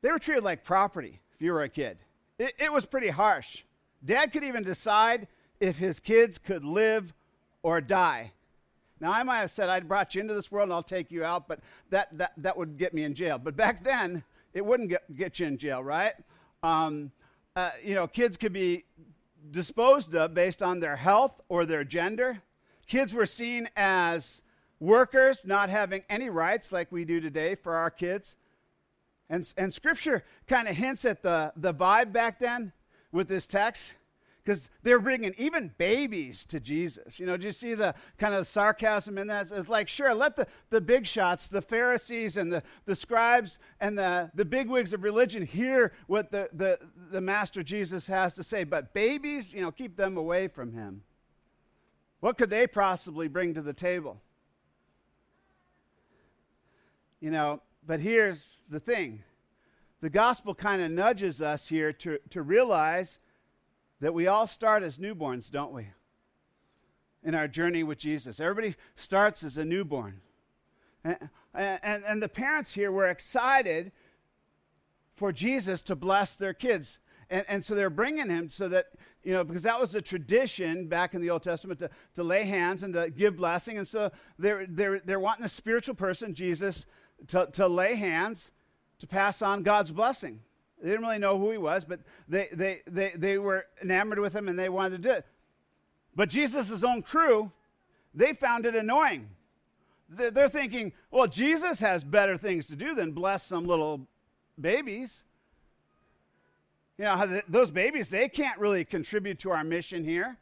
they 0.02 0.10
were 0.10 0.18
treated 0.18 0.44
like 0.44 0.64
property 0.64 1.20
if 1.34 1.40
you 1.40 1.52
were 1.52 1.62
a 1.62 1.68
kid. 1.68 1.98
It, 2.38 2.54
it 2.58 2.72
was 2.72 2.84
pretty 2.84 3.08
harsh. 3.08 3.62
Dad 4.04 4.32
could 4.32 4.44
even 4.44 4.62
decide 4.62 5.28
if 5.60 5.78
his 5.78 5.98
kids 6.00 6.36
could 6.38 6.64
live 6.64 7.14
or 7.62 7.80
die. 7.80 8.32
Now, 9.00 9.12
I 9.12 9.22
might 9.22 9.38
have 9.38 9.50
said, 9.50 9.68
I 9.68 9.80
brought 9.80 10.14
you 10.14 10.20
into 10.20 10.34
this 10.34 10.52
world 10.52 10.64
and 10.64 10.72
I'll 10.72 10.82
take 10.82 11.10
you 11.10 11.24
out, 11.24 11.48
but 11.48 11.60
that, 11.90 12.08
that, 12.18 12.32
that 12.36 12.56
would 12.56 12.76
get 12.76 12.92
me 12.94 13.04
in 13.04 13.14
jail. 13.14 13.38
But 13.38 13.56
back 13.56 13.82
then, 13.82 14.22
it 14.52 14.64
wouldn't 14.64 14.88
get, 14.88 15.16
get 15.16 15.40
you 15.40 15.46
in 15.46 15.58
jail, 15.58 15.82
right? 15.82 16.12
Um, 16.62 17.10
uh, 17.56 17.70
you 17.82 17.94
know, 17.94 18.06
kids 18.06 18.36
could 18.36 18.52
be 18.52 18.84
disposed 19.50 20.14
of 20.14 20.34
based 20.34 20.62
on 20.62 20.80
their 20.80 20.96
health 20.96 21.40
or 21.48 21.66
their 21.66 21.84
gender. 21.84 22.42
Kids 22.86 23.14
were 23.14 23.26
seen 23.26 23.68
as 23.76 24.42
workers, 24.80 25.44
not 25.44 25.70
having 25.70 26.02
any 26.08 26.28
rights 26.28 26.72
like 26.72 26.90
we 26.92 27.04
do 27.04 27.20
today 27.20 27.54
for 27.54 27.74
our 27.76 27.90
kids. 27.90 28.36
And, 29.30 29.50
and 29.56 29.72
scripture 29.72 30.24
kind 30.46 30.68
of 30.68 30.76
hints 30.76 31.04
at 31.04 31.22
the, 31.22 31.52
the 31.56 31.72
vibe 31.72 32.12
back 32.12 32.38
then 32.38 32.72
with 33.10 33.28
this 33.28 33.46
text 33.46 33.94
because 34.44 34.68
they're 34.82 35.00
bringing 35.00 35.32
even 35.38 35.72
babies 35.78 36.44
to 36.44 36.60
Jesus. 36.60 37.18
You 37.18 37.24
know, 37.24 37.36
do 37.36 37.46
you 37.46 37.52
see 37.52 37.72
the 37.72 37.94
kind 38.18 38.34
of 38.34 38.46
sarcasm 38.46 39.16
in 39.16 39.26
that? 39.28 39.50
It's 39.50 39.70
like, 39.70 39.88
sure, 39.88 40.14
let 40.14 40.36
the, 40.36 40.46
the 40.68 40.82
big 40.82 41.06
shots, 41.06 41.48
the 41.48 41.62
Pharisees 41.62 42.36
and 42.36 42.52
the, 42.52 42.62
the 42.84 42.94
scribes 42.94 43.58
and 43.80 43.96
the, 43.96 44.30
the 44.34 44.44
bigwigs 44.44 44.92
of 44.92 45.02
religion 45.02 45.46
hear 45.46 45.92
what 46.08 46.30
the, 46.30 46.50
the, 46.52 46.78
the 47.10 47.22
Master 47.22 47.62
Jesus 47.62 48.06
has 48.06 48.34
to 48.34 48.42
say. 48.42 48.64
But 48.64 48.92
babies, 48.92 49.54
you 49.54 49.62
know, 49.62 49.72
keep 49.72 49.96
them 49.96 50.18
away 50.18 50.48
from 50.48 50.74
him. 50.74 51.02
What 52.20 52.36
could 52.36 52.50
they 52.50 52.66
possibly 52.66 53.28
bring 53.28 53.54
to 53.54 53.62
the 53.62 53.72
table? 53.72 54.20
You 57.20 57.30
know, 57.30 57.62
but 57.86 58.00
here's 58.00 58.62
the 58.68 58.80
thing 58.80 59.22
the 60.02 60.10
gospel 60.10 60.54
kind 60.54 60.82
of 60.82 60.90
nudges 60.90 61.40
us 61.40 61.66
here 61.66 61.94
to, 61.94 62.18
to 62.28 62.42
realize 62.42 63.18
that 64.00 64.14
we 64.14 64.26
all 64.26 64.46
start 64.46 64.82
as 64.82 64.98
newborns, 64.98 65.50
don't 65.50 65.72
we? 65.72 65.88
in 67.24 67.34
our 67.34 67.48
journey 67.48 67.82
with 67.82 67.98
Jesus. 67.98 68.38
Everybody 68.38 68.76
starts 68.96 69.42
as 69.42 69.56
a 69.56 69.64
newborn. 69.64 70.20
And, 71.02 71.18
and, 71.54 72.04
and 72.04 72.22
the 72.22 72.28
parents 72.28 72.74
here 72.74 72.92
were 72.92 73.06
excited 73.06 73.92
for 75.16 75.32
Jesus 75.32 75.82
to 75.82 75.96
bless 75.96 76.36
their 76.36 76.54
kids. 76.54 76.98
And, 77.30 77.44
and 77.48 77.64
so 77.64 77.74
they're 77.74 77.90
bringing 77.90 78.28
him 78.28 78.50
so 78.50 78.68
that, 78.68 78.86
you 79.22 79.32
know, 79.32 79.42
because 79.42 79.62
that 79.62 79.80
was 79.80 79.94
a 79.94 80.02
tradition 80.02 80.86
back 80.86 81.14
in 81.14 81.22
the 81.22 81.30
Old 81.30 81.42
Testament 81.42 81.80
to, 81.80 81.90
to 82.14 82.22
lay 82.22 82.44
hands 82.44 82.82
and 82.82 82.92
to 82.94 83.10
give 83.10 83.36
blessing. 83.36 83.78
And 83.78 83.88
so 83.88 84.10
they're, 84.38 84.66
they're, 84.68 85.00
they're 85.00 85.20
wanting 85.20 85.44
a 85.44 85.48
spiritual 85.48 85.94
person, 85.94 86.34
Jesus, 86.34 86.84
to, 87.28 87.48
to 87.52 87.66
lay 87.66 87.94
hands 87.94 88.50
to 88.98 89.06
pass 89.06 89.40
on 89.40 89.62
God's 89.62 89.92
blessing. 89.92 90.40
They 90.84 90.90
didn't 90.90 91.06
really 91.06 91.18
know 91.18 91.38
who 91.38 91.50
he 91.50 91.56
was, 91.56 91.86
but 91.86 92.00
they, 92.28 92.50
they, 92.52 92.82
they, 92.86 93.12
they 93.16 93.38
were 93.38 93.64
enamored 93.80 94.18
with 94.18 94.36
him 94.36 94.48
and 94.48 94.58
they 94.58 94.68
wanted 94.68 95.02
to 95.02 95.08
do 95.08 95.10
it. 95.12 95.24
But 96.14 96.28
Jesus' 96.28 96.84
own 96.84 97.00
crew, 97.00 97.50
they 98.12 98.34
found 98.34 98.66
it 98.66 98.74
annoying. 98.74 99.30
They're 100.10 100.46
thinking, 100.46 100.92
well, 101.10 101.26
Jesus 101.26 101.80
has 101.80 102.04
better 102.04 102.36
things 102.36 102.66
to 102.66 102.76
do 102.76 102.94
than 102.94 103.12
bless 103.12 103.46
some 103.46 103.64
little 103.64 104.06
babies. 104.60 105.24
You 106.98 107.06
know, 107.06 107.40
those 107.48 107.70
babies, 107.70 108.10
they 108.10 108.28
can't 108.28 108.58
really 108.58 108.84
contribute 108.84 109.38
to 109.38 109.52
our 109.52 109.64
mission 109.64 110.04
here. 110.04 110.36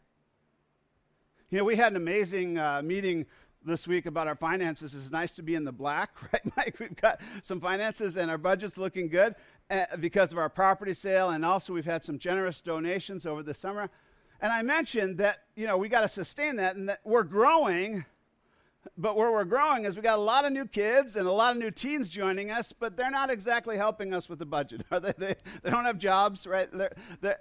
You 1.51 1.59
know, 1.59 1.65
we 1.65 1.77
had 1.77 1.93
an 1.93 1.97
amazing 1.99 2.59
uh, 2.59 2.83
meeting 2.83 3.27
this 3.65 3.87
week 3.87 4.07
about 4.07 4.27
our 4.27 4.35
finances. 4.35 4.95
It's 4.95 5.11
nice 5.11 5.33
to 5.33 5.43
be 5.43 5.55
in 5.55 5.65
the 5.65 5.73
black, 5.73 6.11
right, 6.33 6.57
Mike? 6.57 6.77
We've 6.81 6.97
got 6.97 7.21
some 7.43 7.61
finances 7.61 8.17
and 8.17 8.31
our 8.31 8.39
budget's 8.39 8.77
looking 8.77 9.09
good 9.09 9.35
because 10.01 10.33
of 10.33 10.39
our 10.39 10.49
property 10.49 10.95
sale, 10.95 11.31
and 11.31 11.45
also 11.45 11.73
we've 11.73 11.85
had 11.85 12.05
some 12.05 12.19
generous 12.19 12.61
donations 12.61 13.27
over 13.27 13.43
the 13.43 13.55
summer. 13.55 13.91
And 14.41 14.53
I 14.53 14.63
mentioned 14.63 15.19
that, 15.19 15.45
you 15.55 15.67
know, 15.67 15.79
we 15.79 15.89
got 15.89 16.01
to 16.01 16.09
sustain 16.09 16.57
that 16.57 16.77
and 16.77 16.89
that 16.89 17.01
we're 17.05 17.23
growing 17.23 18.05
but 18.97 19.17
where 19.17 19.31
we're 19.31 19.45
growing 19.45 19.85
is 19.85 19.97
we 19.97 20.03
got 20.03 20.19
a 20.19 20.23
lot 20.23 20.45
of 20.45 20.53
new 20.53 20.67
kids 20.67 21.17
and 21.17 21.27
a 21.27 21.33
lot 21.33 21.53
of 21.53 21.59
new 21.59 21.71
teens 21.71 22.09
joining 22.09 22.51
us, 22.51 22.73
but 22.73 22.97
they're 22.97 23.11
not 23.11 23.31
exactly 23.31 23.77
helping 23.77 24.13
us 24.13 24.29
with 24.29 24.39
the 24.39 24.47
budget. 24.47 24.85
Are 24.91 25.01
they? 25.01 25.13
They, 25.17 25.35
they 25.63 25.71
don't 25.71 25.85
have 25.85 25.99
jobs, 25.99 26.47
right? 26.47 26.69
They're, 26.73 26.93
they're, 27.21 27.39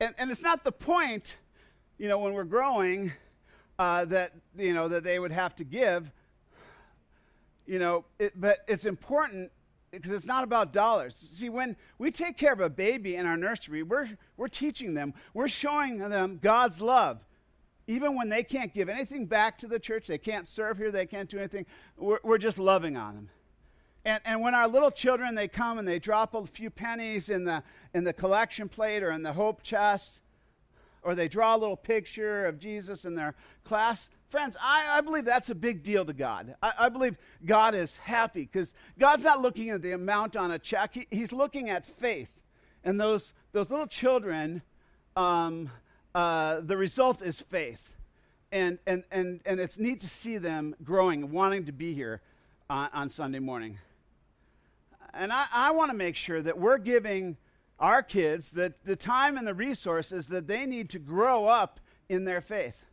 and, 0.00 0.14
and 0.18 0.30
it's 0.30 0.42
not 0.42 0.64
the 0.64 0.72
point, 0.72 1.36
you 1.98 2.08
know, 2.08 2.18
when 2.18 2.34
we're 2.34 2.44
growing, 2.44 3.12
uh, 3.78 4.04
that 4.06 4.32
you 4.56 4.74
know 4.74 4.88
that 4.88 5.04
they 5.04 5.18
would 5.18 5.32
have 5.32 5.54
to 5.56 5.64
give. 5.64 6.12
You 7.66 7.78
know, 7.78 8.04
it, 8.18 8.38
but 8.40 8.58
it's 8.68 8.84
important 8.84 9.50
because 9.90 10.12
it's 10.12 10.26
not 10.26 10.44
about 10.44 10.72
dollars. 10.72 11.16
See, 11.32 11.48
when 11.48 11.76
we 11.98 12.10
take 12.10 12.36
care 12.36 12.52
of 12.52 12.60
a 12.60 12.70
baby 12.70 13.16
in 13.16 13.26
our 13.26 13.36
nursery, 13.36 13.82
we're, 13.82 14.08
we're 14.36 14.48
teaching 14.48 14.94
them, 14.94 15.14
we're 15.34 15.48
showing 15.48 15.98
them 15.98 16.38
God's 16.40 16.80
love 16.80 17.24
even 17.90 18.14
when 18.14 18.28
they 18.28 18.44
can't 18.44 18.72
give 18.72 18.88
anything 18.88 19.26
back 19.26 19.58
to 19.58 19.66
the 19.66 19.78
church, 19.78 20.06
they 20.06 20.16
can't 20.16 20.46
serve 20.46 20.78
here, 20.78 20.92
they 20.92 21.06
can't 21.06 21.28
do 21.28 21.38
anything, 21.38 21.66
we're, 21.96 22.20
we're 22.22 22.38
just 22.38 22.56
loving 22.56 22.96
on 22.96 23.16
them. 23.16 23.28
And, 24.04 24.22
and 24.24 24.40
when 24.40 24.54
our 24.54 24.68
little 24.68 24.92
children, 24.92 25.34
they 25.34 25.48
come 25.48 25.76
and 25.78 25.86
they 25.86 25.98
drop 25.98 26.34
a 26.34 26.46
few 26.46 26.70
pennies 26.70 27.28
in 27.30 27.44
the, 27.44 27.64
in 27.92 28.04
the 28.04 28.12
collection 28.12 28.68
plate 28.68 29.02
or 29.02 29.10
in 29.10 29.24
the 29.24 29.32
hope 29.32 29.64
chest, 29.64 30.22
or 31.02 31.16
they 31.16 31.26
draw 31.26 31.56
a 31.56 31.58
little 31.58 31.76
picture 31.76 32.46
of 32.46 32.60
Jesus 32.60 33.04
in 33.04 33.16
their 33.16 33.34
class, 33.64 34.08
friends, 34.30 34.56
I, 34.60 34.98
I 34.98 35.00
believe 35.00 35.24
that's 35.24 35.50
a 35.50 35.54
big 35.54 35.82
deal 35.82 36.04
to 36.04 36.12
God. 36.12 36.54
I, 36.62 36.72
I 36.78 36.88
believe 36.88 37.16
God 37.44 37.74
is 37.74 37.96
happy 37.96 38.42
because 38.42 38.74
God's 38.98 39.24
not 39.24 39.42
looking 39.42 39.70
at 39.70 39.82
the 39.82 39.92
amount 39.92 40.36
on 40.36 40.50
a 40.52 40.58
check, 40.58 40.94
he, 40.94 41.06
He's 41.10 41.32
looking 41.32 41.68
at 41.68 41.84
faith. 41.84 42.30
And 42.84 42.98
those, 42.98 43.34
those 43.52 43.70
little 43.70 43.86
children, 43.86 44.62
um, 45.16 45.70
uh, 46.14 46.60
the 46.60 46.76
result 46.76 47.22
is 47.22 47.40
faith. 47.40 47.92
And, 48.52 48.78
and, 48.86 49.04
and, 49.10 49.40
and 49.44 49.60
it's 49.60 49.78
neat 49.78 50.00
to 50.00 50.08
see 50.08 50.38
them 50.38 50.74
growing, 50.82 51.30
wanting 51.30 51.66
to 51.66 51.72
be 51.72 51.92
here 51.92 52.20
on, 52.68 52.88
on 52.92 53.08
Sunday 53.08 53.38
morning. 53.38 53.78
And 55.12 55.32
I, 55.32 55.46
I 55.52 55.70
want 55.72 55.90
to 55.90 55.96
make 55.96 56.16
sure 56.16 56.40
that 56.40 56.58
we're 56.58 56.78
giving 56.78 57.36
our 57.78 58.02
kids 58.02 58.50
the, 58.50 58.72
the 58.84 58.96
time 58.96 59.36
and 59.36 59.46
the 59.46 59.54
resources 59.54 60.28
that 60.28 60.46
they 60.46 60.66
need 60.66 60.90
to 60.90 60.98
grow 60.98 61.46
up 61.46 61.80
in 62.08 62.24
their 62.24 62.40
faith. 62.40 62.84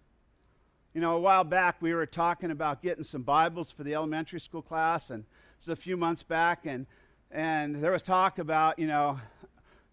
You 0.97 1.01
know, 1.01 1.15
a 1.15 1.19
while 1.19 1.43
back 1.43 1.79
we 1.79 1.93
were 1.93 2.07
talking 2.07 2.49
about 2.49 2.81
getting 2.81 3.03
some 3.03 3.21
Bibles 3.21 3.69
for 3.69 3.83
the 3.83 3.93
elementary 3.93 4.39
school 4.39 4.63
class, 4.63 5.11
and 5.11 5.25
it 5.25 5.59
was 5.59 5.69
a 5.69 5.75
few 5.75 5.95
months 5.95 6.23
back, 6.23 6.65
and, 6.65 6.87
and 7.29 7.75
there 7.75 7.91
was 7.91 8.01
talk 8.01 8.39
about, 8.39 8.79
you 8.79 8.87
know, 8.87 9.19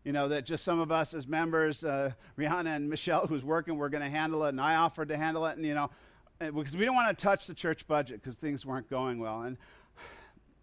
you 0.02 0.12
know, 0.12 0.28
that 0.28 0.46
just 0.46 0.64
some 0.64 0.80
of 0.80 0.90
us 0.90 1.12
as 1.12 1.28
members, 1.28 1.84
uh, 1.84 2.12
Rihanna 2.38 2.74
and 2.74 2.88
Michelle, 2.88 3.26
who's 3.26 3.44
working, 3.44 3.76
we're 3.76 3.90
going 3.90 4.02
to 4.02 4.08
handle 4.08 4.46
it, 4.46 4.48
and 4.48 4.60
I 4.62 4.76
offered 4.76 5.10
to 5.10 5.18
handle 5.18 5.44
it, 5.44 5.58
and, 5.58 5.66
you 5.66 5.74
know, 5.74 5.90
because 6.38 6.74
we 6.74 6.86
don't 6.86 6.94
want 6.94 7.18
to 7.18 7.22
touch 7.22 7.46
the 7.46 7.52
church 7.52 7.86
budget 7.86 8.22
because 8.22 8.34
things 8.36 8.64
weren't 8.64 8.88
going 8.88 9.18
well. 9.18 9.42
And, 9.42 9.58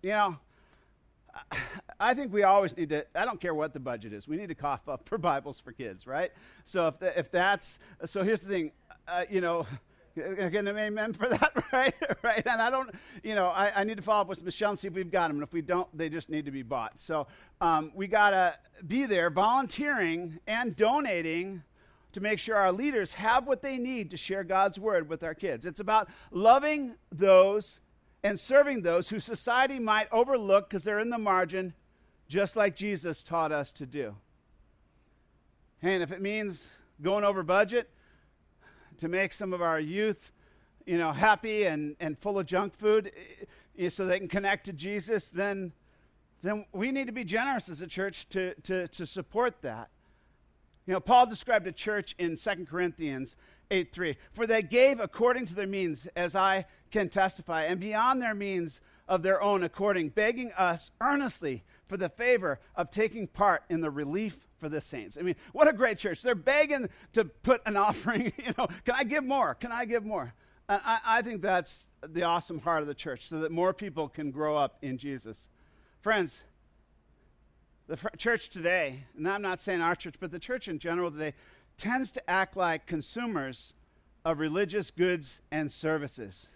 you 0.01 0.09
know, 0.09 0.39
I 1.99 2.15
think 2.15 2.33
we 2.33 2.41
always 2.41 2.75
need 2.75 2.89
to, 2.89 3.05
I 3.13 3.25
don't 3.25 3.39
care 3.39 3.53
what 3.53 3.73
the 3.73 3.79
budget 3.79 4.11
is, 4.11 4.27
we 4.27 4.37
need 4.37 4.47
to 4.47 4.55
cough 4.55 4.89
up 4.89 5.07
for 5.07 5.19
Bibles 5.19 5.59
for 5.59 5.71
kids, 5.71 6.07
right? 6.07 6.31
So 6.63 6.87
if, 6.87 6.97
the, 6.97 7.19
if 7.19 7.29
that's, 7.29 7.77
so 8.05 8.23
here's 8.23 8.39
the 8.39 8.49
thing, 8.49 8.71
uh, 9.07 9.25
you 9.29 9.41
know, 9.41 9.67
Again, 10.17 10.67
an 10.67 10.77
amen 10.77 11.13
for 11.13 11.27
that, 11.29 11.65
right? 11.73 11.95
right? 12.21 12.45
And 12.45 12.61
I 12.61 12.69
don't, 12.69 12.89
you 13.23 13.35
know, 13.35 13.47
I, 13.47 13.71
I, 13.81 13.83
need 13.83 13.97
to 13.97 14.03
follow 14.03 14.21
up 14.21 14.27
with 14.27 14.43
Michelle 14.43 14.71
and 14.71 14.79
see 14.79 14.87
if 14.87 14.93
we've 14.93 15.11
got 15.11 15.29
them. 15.29 15.37
And 15.37 15.43
if 15.43 15.53
we 15.53 15.61
don't, 15.61 15.87
they 15.97 16.09
just 16.09 16.29
need 16.29 16.45
to 16.45 16.51
be 16.51 16.63
bought. 16.63 16.99
So 16.99 17.27
um, 17.61 17.91
we 17.95 18.07
got 18.07 18.31
to 18.31 18.55
be 18.85 19.05
there 19.05 19.29
volunteering 19.29 20.39
and 20.47 20.75
donating 20.75 21.63
to 22.13 22.19
make 22.19 22.39
sure 22.39 22.55
our 22.57 22.71
leaders 22.71 23.13
have 23.13 23.47
what 23.47 23.61
they 23.61 23.77
need 23.77 24.11
to 24.11 24.17
share 24.17 24.43
God's 24.43 24.77
word 24.77 25.07
with 25.07 25.23
our 25.23 25.33
kids. 25.33 25.65
It's 25.65 25.79
about 25.79 26.09
loving 26.31 26.95
those 27.11 27.79
and 28.23 28.39
serving 28.39 28.81
those 28.81 29.09
who 29.09 29.19
society 29.19 29.79
might 29.79 30.07
overlook 30.11 30.69
because 30.69 30.83
they're 30.83 30.99
in 30.99 31.09
the 31.09 31.17
margin, 31.17 31.73
just 32.27 32.55
like 32.55 32.75
Jesus 32.75 33.23
taught 33.23 33.51
us 33.51 33.71
to 33.73 33.85
do. 33.85 34.15
And 35.81 36.03
if 36.03 36.11
it 36.11 36.21
means 36.21 36.69
going 37.01 37.23
over 37.23 37.43
budget, 37.43 37.89
to 39.01 39.07
make 39.07 39.33
some 39.33 39.51
of 39.51 39.61
our 39.63 39.79
youth, 39.79 40.31
you 40.85 40.97
know, 40.97 41.11
happy 41.11 41.63
and, 41.63 41.95
and 41.99 42.17
full 42.19 42.37
of 42.37 42.45
junk 42.45 42.77
food 42.77 43.11
eh, 43.77 43.89
so 43.89 44.05
they 44.05 44.19
can 44.19 44.27
connect 44.27 44.65
to 44.67 44.73
Jesus, 44.73 45.29
then, 45.29 45.73
then 46.43 46.65
we 46.71 46.91
need 46.91 47.07
to 47.07 47.11
be 47.11 47.23
generous 47.23 47.67
as 47.67 47.81
a 47.81 47.87
church 47.87 48.29
to, 48.29 48.53
to, 48.61 48.87
to 48.89 49.05
support 49.07 49.63
that. 49.63 49.89
You 50.85 50.93
know, 50.93 50.99
Paul 50.99 51.25
described 51.25 51.65
a 51.65 51.71
church 51.71 52.13
in 52.19 52.35
2 52.35 52.65
Corinthians 52.69 53.35
8 53.71 53.91
3. 53.91 54.17
For 54.33 54.45
they 54.45 54.61
gave 54.61 54.99
according 54.99 55.47
to 55.47 55.55
their 55.55 55.67
means, 55.67 56.07
as 56.15 56.35
I 56.35 56.65
can 56.91 57.09
testify, 57.09 57.63
and 57.63 57.79
beyond 57.79 58.21
their 58.21 58.35
means 58.35 58.81
of 59.07 59.23
their 59.23 59.41
own 59.41 59.63
according, 59.63 60.09
begging 60.09 60.51
us 60.53 60.91
earnestly 61.01 61.63
for 61.87 61.97
the 61.97 62.09
favor 62.09 62.59
of 62.75 62.91
taking 62.91 63.25
part 63.27 63.63
in 63.67 63.81
the 63.81 63.89
relief 63.89 64.47
for 64.61 64.69
the 64.69 64.79
saints. 64.79 65.17
I 65.19 65.23
mean, 65.23 65.35
what 65.51 65.67
a 65.67 65.73
great 65.73 65.97
church. 65.97 66.21
They're 66.21 66.35
begging 66.35 66.87
to 67.13 67.25
put 67.25 67.61
an 67.65 67.75
offering, 67.75 68.31
you 68.37 68.53
know, 68.57 68.67
can 68.85 68.95
I 68.95 69.03
give 69.03 69.25
more? 69.25 69.55
Can 69.55 69.71
I 69.71 69.85
give 69.85 70.05
more? 70.05 70.33
And 70.69 70.79
I, 70.85 70.99
I 71.05 71.21
think 71.23 71.41
that's 71.41 71.87
the 72.07 72.23
awesome 72.23 72.59
heart 72.59 72.83
of 72.83 72.87
the 72.87 72.93
church 72.93 73.27
so 73.27 73.39
that 73.39 73.51
more 73.51 73.73
people 73.73 74.07
can 74.07 74.29
grow 74.29 74.55
up 74.55 74.77
in 74.83 74.99
Jesus. 74.99 75.49
Friends, 75.99 76.43
the 77.87 77.97
fr- 77.97 78.15
church 78.17 78.49
today, 78.49 79.03
and 79.17 79.27
I'm 79.27 79.41
not 79.41 79.59
saying 79.59 79.81
our 79.81 79.95
church, 79.95 80.15
but 80.19 80.31
the 80.31 80.39
church 80.39 80.67
in 80.67 80.77
general 80.77 81.11
today, 81.11 81.33
tends 81.77 82.11
to 82.11 82.29
act 82.29 82.55
like 82.55 82.85
consumers 82.85 83.73
of 84.23 84.39
religious 84.39 84.91
goods 84.91 85.41
and 85.51 85.71
services. 85.71 86.49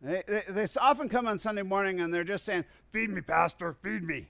They, 0.00 0.22
they, 0.28 0.44
they 0.48 0.66
often 0.80 1.08
come 1.08 1.26
on 1.26 1.38
Sunday 1.38 1.62
morning 1.62 2.00
and 2.00 2.14
they're 2.14 2.22
just 2.22 2.44
saying, 2.44 2.64
Feed 2.92 3.10
me, 3.10 3.22
Pastor, 3.22 3.74
feed 3.82 4.04
me. 4.04 4.28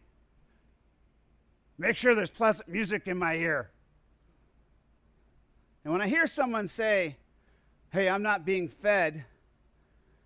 Make 1.78 1.96
sure 1.96 2.14
there's 2.14 2.30
pleasant 2.30 2.68
music 2.68 3.06
in 3.06 3.18
my 3.18 3.34
ear. 3.34 3.70
And 5.84 5.92
when 5.92 6.00
I 6.00 6.08
hear 6.08 6.26
someone 6.26 6.68
say, 6.68 7.16
Hey, 7.90 8.08
I'm 8.08 8.22
not 8.22 8.44
being 8.44 8.68
fed, 8.68 9.24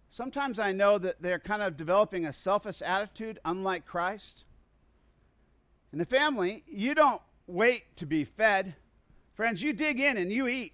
sometimes 0.08 0.58
I 0.58 0.72
know 0.72 0.96
that 0.98 1.20
they're 1.20 1.38
kind 1.38 1.62
of 1.62 1.76
developing 1.76 2.24
a 2.24 2.32
selfish 2.32 2.80
attitude, 2.82 3.38
unlike 3.44 3.84
Christ. 3.84 4.44
In 5.92 5.98
the 5.98 6.06
family, 6.06 6.64
you 6.66 6.94
don't 6.94 7.20
wait 7.46 7.96
to 7.96 8.06
be 8.06 8.24
fed. 8.24 8.74
Friends, 9.34 9.62
you 9.62 9.72
dig 9.72 10.00
in 10.00 10.16
and 10.16 10.32
you 10.32 10.48
eat. 10.48 10.72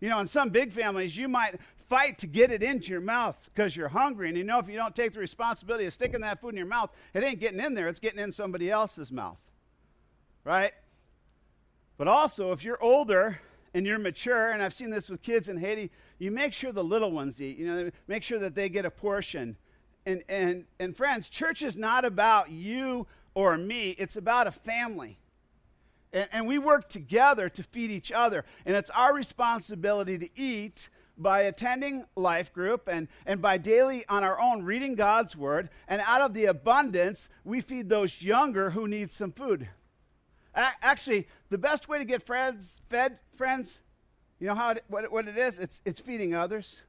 You 0.00 0.08
know, 0.08 0.18
in 0.18 0.26
some 0.26 0.50
big 0.50 0.72
families, 0.72 1.16
you 1.16 1.28
might 1.28 1.60
fight 1.88 2.18
to 2.18 2.26
get 2.26 2.50
it 2.50 2.62
into 2.62 2.90
your 2.90 3.00
mouth 3.00 3.38
because 3.54 3.76
you're 3.76 3.88
hungry. 3.88 4.28
And 4.28 4.36
you 4.36 4.44
know, 4.44 4.58
if 4.58 4.68
you 4.68 4.76
don't 4.76 4.94
take 4.94 5.12
the 5.12 5.20
responsibility 5.20 5.86
of 5.86 5.92
sticking 5.92 6.22
that 6.22 6.40
food 6.40 6.50
in 6.50 6.56
your 6.56 6.66
mouth, 6.66 6.90
it 7.14 7.22
ain't 7.22 7.40
getting 7.40 7.60
in 7.60 7.74
there, 7.74 7.88
it's 7.88 8.00
getting 8.00 8.18
in 8.18 8.32
somebody 8.32 8.70
else's 8.70 9.12
mouth 9.12 9.38
right? 10.46 10.72
But 11.98 12.06
also, 12.08 12.52
if 12.52 12.62
you're 12.62 12.82
older 12.82 13.40
and 13.74 13.84
you're 13.84 13.98
mature, 13.98 14.52
and 14.52 14.62
I've 14.62 14.72
seen 14.72 14.90
this 14.90 15.10
with 15.10 15.20
kids 15.20 15.48
in 15.48 15.58
Haiti, 15.58 15.90
you 16.18 16.30
make 16.30 16.52
sure 16.52 16.72
the 16.72 16.84
little 16.84 17.10
ones 17.10 17.42
eat. 17.42 17.58
You 17.58 17.66
know, 17.66 17.90
make 18.06 18.22
sure 18.22 18.38
that 18.38 18.54
they 18.54 18.68
get 18.68 18.86
a 18.86 18.90
portion. 18.90 19.56
And 20.06 20.22
and 20.28 20.64
and 20.78 20.96
friends, 20.96 21.28
church 21.28 21.62
is 21.62 21.76
not 21.76 22.04
about 22.04 22.50
you 22.50 23.08
or 23.34 23.58
me. 23.58 23.90
It's 23.98 24.16
about 24.16 24.46
a 24.46 24.52
family. 24.52 25.18
And, 26.12 26.28
and 26.30 26.46
we 26.46 26.58
work 26.58 26.88
together 26.88 27.48
to 27.48 27.62
feed 27.64 27.90
each 27.90 28.12
other. 28.12 28.44
And 28.64 28.76
it's 28.76 28.90
our 28.90 29.12
responsibility 29.12 30.16
to 30.18 30.28
eat 30.40 30.88
by 31.18 31.40
attending 31.40 32.04
life 32.14 32.52
group 32.52 32.88
and, 32.88 33.08
and 33.24 33.42
by 33.42 33.58
daily 33.58 34.04
on 34.08 34.22
our 34.22 34.38
own 34.38 34.62
reading 34.62 34.94
God's 34.94 35.34
word. 35.34 35.70
And 35.88 36.00
out 36.06 36.20
of 36.20 36.34
the 36.34 36.44
abundance, 36.44 37.28
we 37.42 37.60
feed 37.60 37.88
those 37.88 38.22
younger 38.22 38.70
who 38.70 38.86
need 38.86 39.10
some 39.10 39.32
food. 39.32 39.68
Actually, 40.56 41.28
the 41.50 41.58
best 41.58 41.88
way 41.88 41.98
to 41.98 42.04
get 42.04 42.24
friends 42.24 42.80
fed, 42.88 43.18
friends, 43.36 43.80
you 44.40 44.46
know 44.46 44.54
how 44.54 44.70
it, 44.70 44.84
what, 44.88 45.10
what 45.12 45.28
it 45.28 45.36
is? 45.36 45.58
It's, 45.58 45.82
it's 45.84 46.00
feeding 46.00 46.34
others. 46.34 46.80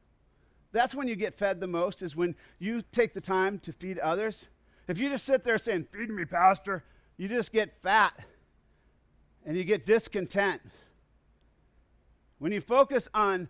That's 0.72 0.96
when 0.96 1.08
you 1.08 1.16
get 1.16 1.38
fed 1.38 1.60
the 1.60 1.68
most, 1.68 2.02
is 2.02 2.16
when 2.16 2.36
you 2.60 2.82
take 2.92 3.14
the 3.14 3.22
time 3.22 3.60
to 3.60 3.72
feed 3.72 4.00
others. 4.00 4.48
If 4.88 5.00
you 5.00 5.10
just 5.10 5.26
sit 5.26 5.44
there 5.44 5.58
saying, 5.58 5.88
Feed 5.92 6.10
me, 6.10 6.26
Pastor, 6.26 6.84
you 7.18 7.28
just 7.28 7.52
get 7.52 7.82
fat 7.82 8.14
and 9.46 9.58
you 9.58 9.64
get 9.64 9.86
discontent. 9.86 10.62
When 12.40 12.52
you 12.52 12.62
focus 12.62 13.10
on 13.14 13.50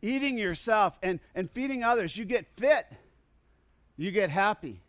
eating 0.00 0.38
yourself 0.38 0.98
and, 1.02 1.20
and 1.34 1.50
feeding 1.50 1.84
others, 1.84 2.16
you 2.16 2.24
get 2.24 2.46
fit, 2.56 2.86
you 3.96 4.10
get 4.10 4.30
happy. 4.30 4.80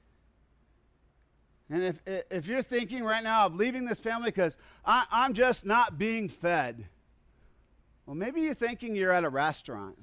And 1.70 1.84
if, 1.84 2.02
if 2.06 2.48
you're 2.48 2.62
thinking 2.62 3.04
right 3.04 3.24
now 3.24 3.46
of 3.46 3.56
leaving 3.56 3.86
this 3.86 4.00
family 4.00 4.30
because 4.32 4.58
I'm 4.86 5.34
just 5.34 5.66
not 5.66 5.98
being 5.98 6.28
fed, 6.28 6.86
well, 8.06 8.16
maybe 8.16 8.42
you're 8.42 8.56
thinking 8.56 8.96
you're 8.96 9.12
at 9.12 9.24
a 9.24 9.30
restaurant. 9.30 9.98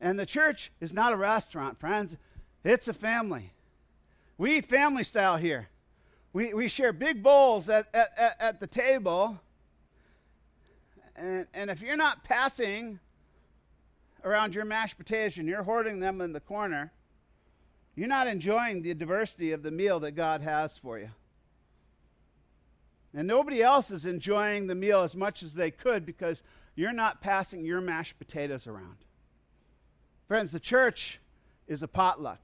And 0.00 0.18
the 0.18 0.26
church 0.26 0.72
is 0.80 0.92
not 0.92 1.12
a 1.12 1.16
restaurant, 1.16 1.78
friends, 1.78 2.16
it's 2.64 2.88
a 2.88 2.92
family. 2.92 3.52
We 4.36 4.56
eat 4.56 4.66
family 4.66 5.04
style 5.04 5.36
here. 5.36 5.68
We, 6.32 6.52
we 6.54 6.66
share 6.66 6.92
big 6.92 7.22
bowls 7.22 7.68
at, 7.68 7.86
at, 7.94 8.10
at, 8.16 8.36
at 8.40 8.60
the 8.60 8.66
table 8.66 9.38
and, 11.16 11.46
and 11.52 11.70
if 11.70 11.80
you're 11.80 11.96
not 11.96 12.24
passing 12.24 12.98
around 14.24 14.54
your 14.54 14.64
mashed 14.64 14.98
potatoes 14.98 15.38
and 15.38 15.48
you're 15.48 15.62
hoarding 15.62 16.00
them 16.00 16.20
in 16.20 16.32
the 16.32 16.40
corner, 16.40 16.92
you're 17.94 18.08
not 18.08 18.26
enjoying 18.26 18.82
the 18.82 18.94
diversity 18.94 19.52
of 19.52 19.62
the 19.62 19.70
meal 19.70 20.00
that 20.00 20.12
God 20.12 20.40
has 20.40 20.78
for 20.78 20.98
you. 20.98 21.10
And 23.14 23.28
nobody 23.28 23.62
else 23.62 23.90
is 23.90 24.06
enjoying 24.06 24.66
the 24.66 24.74
meal 24.74 25.02
as 25.02 25.14
much 25.14 25.42
as 25.42 25.54
they 25.54 25.70
could 25.70 26.06
because 26.06 26.42
you're 26.74 26.92
not 26.92 27.20
passing 27.20 27.64
your 27.64 27.82
mashed 27.82 28.18
potatoes 28.18 28.66
around. 28.66 28.96
Friends, 30.26 30.50
the 30.50 30.60
church 30.60 31.20
is 31.68 31.82
a 31.82 31.88
potluck. 31.88 32.40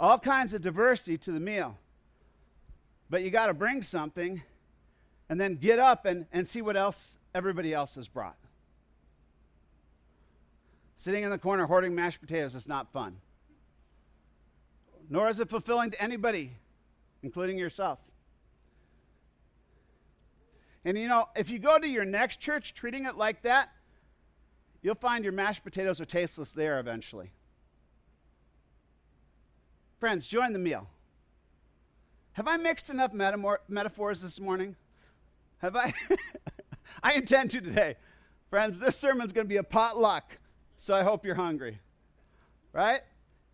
All 0.00 0.18
kinds 0.18 0.54
of 0.54 0.62
diversity 0.62 1.18
to 1.18 1.32
the 1.32 1.40
meal. 1.40 1.76
But 3.10 3.22
you 3.22 3.30
got 3.30 3.48
to 3.48 3.54
bring 3.54 3.82
something 3.82 4.42
and 5.28 5.38
then 5.38 5.56
get 5.56 5.78
up 5.78 6.06
and, 6.06 6.26
and 6.32 6.48
see 6.48 6.62
what 6.62 6.76
else 6.76 7.18
everybody 7.34 7.74
else 7.74 7.96
has 7.96 8.08
brought. 8.08 8.36
Sitting 10.96 11.22
in 11.22 11.30
the 11.30 11.38
corner 11.38 11.66
hoarding 11.66 11.94
mashed 11.94 12.20
potatoes 12.20 12.54
is 12.54 12.66
not 12.66 12.90
fun. 12.90 13.16
Nor 15.08 15.28
is 15.28 15.40
it 15.40 15.48
fulfilling 15.48 15.90
to 15.90 16.02
anybody, 16.02 16.52
including 17.22 17.58
yourself. 17.58 17.98
And 20.84 20.96
you 20.96 21.08
know, 21.08 21.28
if 21.36 21.50
you 21.50 21.58
go 21.58 21.78
to 21.78 21.88
your 21.88 22.04
next 22.04 22.40
church 22.40 22.74
treating 22.74 23.04
it 23.04 23.16
like 23.16 23.42
that, 23.42 23.70
you'll 24.82 24.94
find 24.94 25.24
your 25.24 25.32
mashed 25.32 25.64
potatoes 25.64 26.00
are 26.00 26.04
tasteless 26.04 26.52
there 26.52 26.78
eventually. 26.78 27.30
Friends, 29.98 30.26
join 30.26 30.52
the 30.52 30.58
meal. 30.58 30.88
Have 32.32 32.46
I 32.46 32.56
mixed 32.56 32.88
enough 32.88 33.12
metaphors 33.12 34.22
this 34.22 34.38
morning? 34.38 34.76
Have 35.58 35.74
I? 35.74 35.92
I 37.02 37.14
intend 37.14 37.50
to 37.50 37.60
today. 37.60 37.96
Friends, 38.48 38.78
this 38.78 38.96
sermon's 38.96 39.32
going 39.32 39.44
to 39.44 39.48
be 39.48 39.56
a 39.56 39.62
potluck, 39.62 40.38
so 40.76 40.94
I 40.94 41.02
hope 41.02 41.24
you're 41.24 41.34
hungry. 41.34 41.80
Right? 42.72 43.00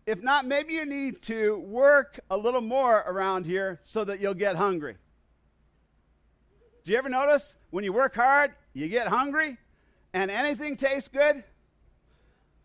If 0.05 0.21
not, 0.21 0.45
maybe 0.45 0.73
you 0.73 0.85
need 0.85 1.21
to 1.23 1.57
work 1.57 2.19
a 2.29 2.37
little 2.37 2.61
more 2.61 3.03
around 3.07 3.45
here 3.45 3.79
so 3.83 4.03
that 4.03 4.19
you'll 4.19 4.35
get 4.35 4.55
hungry. 4.55 4.97
Do 6.83 6.91
you 6.91 6.97
ever 6.97 7.09
notice 7.09 7.55
when 7.71 7.83
you 7.83 7.91
work 7.91 8.13
hard, 8.13 8.53
you 8.73 8.87
get 8.87 9.07
hungry 9.07 9.57
and 10.13 10.29
anything 10.29 10.77
tastes 10.77 11.09
good? 11.09 11.43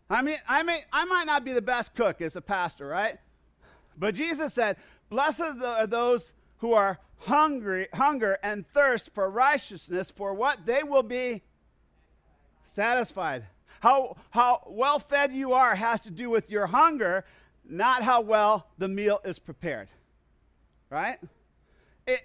I 0.09 0.21
mean, 0.21 0.37
I 0.47 0.61
may 0.61 0.83
I 0.93 1.05
might 1.05 1.25
not 1.25 1.43
be 1.43 1.53
the 1.53 1.61
best 1.61 1.95
cook 1.95 2.21
as 2.21 2.35
a 2.35 2.41
pastor, 2.41 2.85
right? 2.85 3.17
But 3.97 4.13
Jesus 4.13 4.53
said, 4.53 4.77
"Blessed 5.09 5.41
are 5.41 5.87
those 5.87 6.33
who 6.59 6.73
are 6.73 6.99
hungry, 7.17 7.87
hunger 7.93 8.37
and 8.43 8.67
thirst 8.67 9.09
for 9.13 9.29
righteousness, 9.29 10.11
for 10.11 10.33
what 10.33 10.65
they 10.65 10.83
will 10.83 11.03
be 11.03 11.41
satisfied. 12.63 13.45
How, 13.81 14.15
how 14.29 14.61
well 14.67 14.99
fed 14.99 15.33
you 15.33 15.53
are 15.53 15.75
has 15.75 16.01
to 16.01 16.11
do 16.11 16.29
with 16.29 16.51
your 16.51 16.67
hunger, 16.67 17.25
not 17.67 18.03
how 18.03 18.21
well 18.21 18.67
the 18.77 18.87
meal 18.87 19.19
is 19.25 19.39
prepared. 19.39 19.89
Right? 20.91 21.17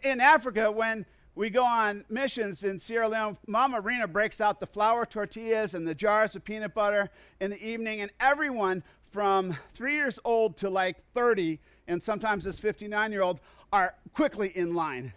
In, 0.05 0.21
Africa, 0.21 0.71
when 0.71 1.07
we 1.35 1.49
go 1.49 1.65
on 1.65 2.05
missions 2.11 2.63
in 2.63 2.79
Sierra 2.79 3.09
Leone, 3.09 3.39
Mama 3.47 3.81
Rena 3.81 4.07
breaks 4.07 4.41
out 4.41 4.61
the 4.61 4.67
flour 4.67 5.07
tortillas 5.07 5.73
and 5.73 5.89
the 5.89 5.95
jars 5.95 6.37
of 6.37 6.45
peanut 6.45 6.75
butter 6.75 7.09
in 7.41 7.51
the 7.51 7.67
evening, 7.67 8.03
and 8.03 8.11
everyone 8.21 8.83
from 9.11 9.57
three 9.75 9.95
years 9.95 10.19
old 10.27 10.59
to 10.59 10.69
like 10.69 10.99
30, 11.15 11.59
and 11.89 12.03
sometimes 12.03 12.45
this 12.45 12.59
59 12.59 13.13
year 13.13 13.23
old, 13.23 13.41
are 13.73 13.95
quickly 14.13 14.49
in 14.55 14.75
line. 14.75 15.15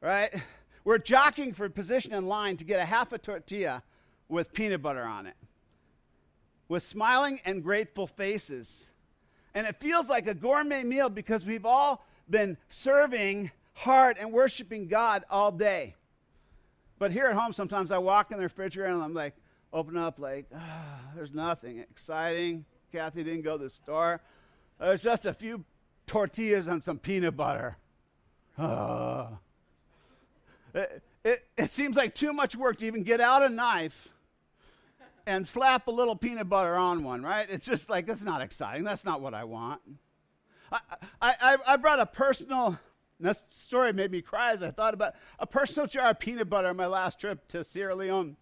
Right? 0.00 0.34
We're 0.84 0.96
jockeying 0.96 1.52
for 1.52 1.68
position 1.68 2.14
in 2.14 2.26
line 2.26 2.56
to 2.56 2.64
get 2.64 2.80
a 2.80 2.86
half 2.86 3.12
a 3.12 3.18
tortilla 3.18 3.82
with 4.28 4.52
peanut 4.52 4.82
butter 4.82 5.04
on 5.04 5.26
it, 5.26 5.36
with 6.68 6.82
smiling 6.82 7.40
and 7.44 7.62
grateful 7.62 8.06
faces. 8.06 8.90
And 9.54 9.66
it 9.66 9.80
feels 9.80 10.08
like 10.08 10.26
a 10.26 10.34
gourmet 10.34 10.84
meal 10.84 11.08
because 11.08 11.44
we've 11.44 11.66
all 11.66 12.06
been 12.28 12.56
serving 12.68 13.50
hard 13.72 14.18
and 14.18 14.32
worshiping 14.32 14.88
God 14.88 15.24
all 15.30 15.50
day. 15.50 15.94
But 16.98 17.12
here 17.12 17.26
at 17.26 17.34
home, 17.34 17.52
sometimes 17.52 17.90
I 17.90 17.98
walk 17.98 18.30
in 18.30 18.38
the 18.38 18.42
refrigerator 18.42 18.92
and 18.92 19.02
I'm 19.02 19.14
like, 19.14 19.34
open 19.72 19.96
up, 19.96 20.18
like, 20.18 20.46
oh, 20.54 20.98
there's 21.14 21.32
nothing 21.32 21.78
exciting. 21.78 22.64
Kathy 22.92 23.22
didn't 23.22 23.42
go 23.42 23.56
to 23.56 23.64
the 23.64 23.70
store. 23.70 24.20
There's 24.80 25.02
just 25.02 25.26
a 25.26 25.32
few 25.32 25.64
tortillas 26.06 26.66
and 26.66 26.82
some 26.82 26.98
peanut 26.98 27.36
butter. 27.36 27.76
Uh, 28.56 29.28
it, 30.74 31.02
it, 31.24 31.40
it 31.56 31.72
seems 31.72 31.96
like 31.96 32.14
too 32.14 32.32
much 32.32 32.56
work 32.56 32.78
to 32.78 32.86
even 32.86 33.02
get 33.02 33.20
out 33.20 33.42
a 33.42 33.48
knife 33.48 34.08
and 35.28 35.46
slap 35.46 35.86
a 35.86 35.90
little 35.90 36.16
peanut 36.16 36.48
butter 36.48 36.74
on 36.74 37.04
one, 37.04 37.22
right? 37.22 37.46
It's 37.48 37.66
just 37.66 37.90
like, 37.90 38.06
that's 38.06 38.24
not 38.24 38.40
exciting. 38.40 38.82
That's 38.82 39.04
not 39.04 39.20
what 39.20 39.34
I 39.34 39.44
want. 39.44 39.80
I, 40.72 40.80
I, 41.20 41.56
I 41.66 41.76
brought 41.76 42.00
a 42.00 42.06
personal, 42.06 42.78
that 43.20 43.42
story 43.50 43.92
made 43.92 44.10
me 44.10 44.22
cry 44.22 44.52
as 44.52 44.62
I 44.62 44.70
thought 44.70 44.94
about 44.94 45.14
a 45.38 45.46
personal 45.46 45.86
jar 45.86 46.08
of 46.08 46.18
peanut 46.18 46.48
butter 46.48 46.68
on 46.68 46.76
my 46.76 46.86
last 46.86 47.20
trip 47.20 47.46
to 47.48 47.62
Sierra 47.62 47.94
Leone 47.94 48.36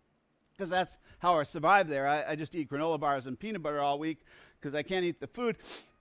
because 0.52 0.70
that's 0.70 0.98
how 1.18 1.34
I 1.34 1.42
survive 1.42 1.88
there. 1.88 2.06
I, 2.06 2.24
I, 2.30 2.36
just 2.36 2.54
eat 2.54 2.70
granola 2.70 2.98
bars 2.98 3.26
and 3.26 3.38
peanut 3.38 3.62
butter 3.62 3.80
all 3.80 3.98
week 3.98 4.20
because 4.58 4.74
I 4.74 4.82
can't 4.82 5.04
eat 5.04 5.20
the 5.20 5.26
food. 5.26 5.56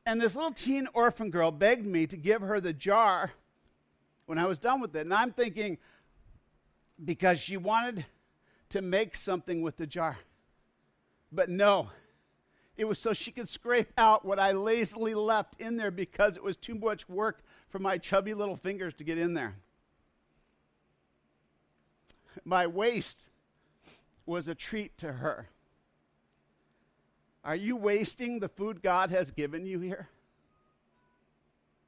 And 0.05 0.21
this 0.21 0.35
little 0.35 0.51
teen 0.51 0.87
orphan 0.93 1.31
girl 1.31 1.51
begged 1.51 1.85
me 1.85 2.07
to 2.07 2.15
give 2.15 2.41
her 2.41 2.61
the 2.61 2.73
jar 2.73 3.33
when 4.27 4.37
I 4.37 4.45
was 4.45 4.57
done 4.57 4.81
with 4.81 4.95
it. 4.95 5.01
And 5.01 5.13
I'm 5.13 5.31
thinking, 5.31 5.77
because 7.03 7.39
she 7.39 7.57
wanted 7.57 8.05
to 8.69 8.81
make 8.81 9.15
something 9.15 9.61
with 9.61 9.77
the 9.77 9.87
jar. 9.87 10.17
But 11.31 11.49
no, 11.49 11.89
it 12.77 12.85
was 12.85 12.99
so 12.99 13.13
she 13.13 13.31
could 13.31 13.47
scrape 13.47 13.91
out 13.97 14.25
what 14.25 14.39
I 14.39 14.51
lazily 14.51 15.13
left 15.13 15.59
in 15.59 15.77
there 15.77 15.91
because 15.91 16.35
it 16.35 16.43
was 16.43 16.57
too 16.57 16.75
much 16.75 17.07
work 17.07 17.43
for 17.69 17.79
my 17.79 17.97
chubby 17.97 18.33
little 18.33 18.57
fingers 18.57 18.93
to 18.95 19.03
get 19.03 19.17
in 19.17 19.33
there. 19.33 19.55
My 22.43 22.67
waste 22.67 23.29
was 24.25 24.47
a 24.47 24.55
treat 24.55 24.97
to 24.97 25.13
her. 25.13 25.49
Are 27.43 27.55
you 27.55 27.75
wasting 27.75 28.39
the 28.39 28.49
food 28.49 28.81
God 28.81 29.11
has 29.11 29.31
given 29.31 29.65
you 29.65 29.79
here? 29.79 30.09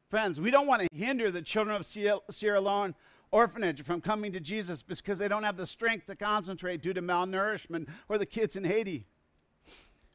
Friends, 0.09 0.39
we 0.39 0.51
don't 0.51 0.67
want 0.67 0.83
to 0.83 0.87
hinder 0.95 1.31
the 1.31 1.41
children 1.41 1.75
of 1.75 1.85
Sierra 1.85 2.61
Leone 2.61 2.95
orphanage 3.31 3.83
from 3.83 3.99
coming 3.99 4.31
to 4.31 4.39
Jesus 4.39 4.81
because 4.81 5.19
they 5.19 5.27
don't 5.27 5.43
have 5.43 5.57
the 5.57 5.67
strength 5.67 6.05
to 6.07 6.15
concentrate 6.15 6.81
due 6.81 6.93
to 6.93 7.01
malnourishment 7.01 7.87
or 8.07 8.17
the 8.17 8.25
kids 8.25 8.55
in 8.55 8.63
Haiti. 8.63 9.05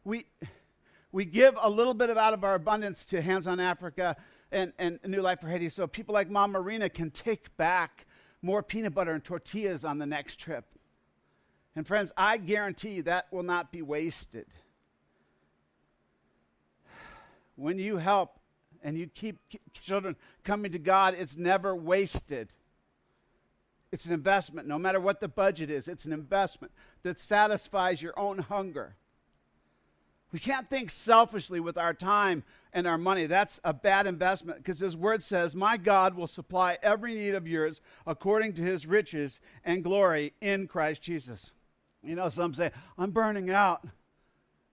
We, 0.04 0.26
we 1.12 1.24
give 1.24 1.56
a 1.60 1.70
little 1.70 1.94
bit 1.94 2.10
of 2.10 2.16
out 2.16 2.34
of 2.34 2.44
our 2.44 2.54
abundance 2.54 3.04
to 3.06 3.22
Hands 3.22 3.46
on 3.46 3.60
Africa 3.60 4.16
and, 4.50 4.72
and 4.78 4.98
New 5.06 5.20
Life 5.20 5.40
for 5.40 5.48
Haiti 5.48 5.68
so 5.68 5.86
people 5.86 6.12
like 6.12 6.28
Mom 6.30 6.52
Marina 6.52 6.88
can 6.88 7.10
take 7.10 7.56
back 7.56 8.06
more 8.42 8.62
peanut 8.62 8.94
butter 8.94 9.12
and 9.12 9.22
tortillas 9.22 9.84
on 9.84 9.98
the 9.98 10.06
next 10.06 10.36
trip. 10.36 10.64
And 11.76 11.86
friends, 11.86 12.12
I 12.16 12.36
guarantee 12.36 13.00
that 13.02 13.32
will 13.32 13.44
not 13.44 13.72
be 13.72 13.82
wasted 13.82 14.46
when 17.56 17.78
you 17.78 17.98
help 17.98 18.38
and 18.82 18.98
you 18.98 19.06
keep 19.06 19.38
children 19.72 20.16
coming 20.42 20.72
to 20.72 20.78
God, 20.78 21.14
it's 21.16 21.36
never 21.36 21.74
wasted. 21.74 22.48
It's 23.92 24.06
an 24.06 24.12
investment. 24.12 24.66
No 24.66 24.78
matter 24.78 24.98
what 24.98 25.20
the 25.20 25.28
budget 25.28 25.70
is, 25.70 25.86
it's 25.86 26.04
an 26.04 26.12
investment. 26.12 26.72
that 27.02 27.18
satisfies 27.20 28.02
your 28.02 28.18
own 28.18 28.38
hunger. 28.38 28.96
We 30.32 30.38
can't 30.38 30.68
think 30.70 30.90
selfishly 30.90 31.60
with 31.60 31.76
our 31.76 31.92
time 31.92 32.42
and 32.72 32.86
our 32.86 32.96
money. 32.96 33.26
That's 33.26 33.60
a 33.64 33.74
bad 33.74 34.06
investment 34.06 34.58
because 34.58 34.80
His 34.80 34.96
Word 34.96 35.22
says, 35.22 35.54
My 35.54 35.76
God 35.76 36.14
will 36.14 36.26
supply 36.26 36.78
every 36.82 37.14
need 37.14 37.34
of 37.34 37.46
yours 37.46 37.82
according 38.06 38.54
to 38.54 38.62
His 38.62 38.86
riches 38.86 39.40
and 39.64 39.84
glory 39.84 40.32
in 40.40 40.66
Christ 40.66 41.02
Jesus. 41.02 41.52
You 42.02 42.14
know, 42.14 42.30
some 42.30 42.54
say, 42.54 42.70
I'm 42.98 43.10
burning 43.10 43.50
out. 43.50 43.86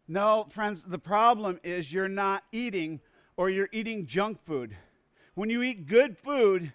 No, 0.08 0.48
friends, 0.50 0.84
the 0.84 0.98
problem 0.98 1.60
is 1.63 1.91
you're 1.91 2.08
not 2.08 2.43
eating 2.52 3.02
or 3.36 3.50
you're 3.50 3.69
eating 3.72 4.08
junk 4.08 4.39
food. 4.45 4.76
When 5.36 5.50
you 5.50 5.62
eat 5.62 5.88
good 5.88 6.17
food, 6.17 6.74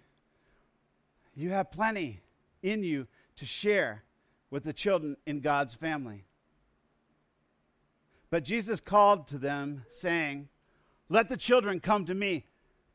you 1.34 1.50
have 1.50 1.72
plenty 1.72 2.20
in 2.62 2.84
you 2.84 3.06
to 3.36 3.46
share 3.46 4.04
with 4.50 4.62
the 4.62 4.72
children 4.72 5.16
in 5.26 5.40
God's 5.40 5.74
family. 5.74 6.24
But 8.34 8.42
Jesus 8.42 8.80
called 8.80 9.28
to 9.28 9.38
them, 9.38 9.84
saying, 9.90 10.48
Let 11.08 11.28
the 11.28 11.36
children 11.36 11.78
come 11.78 12.04
to 12.06 12.14
me, 12.14 12.46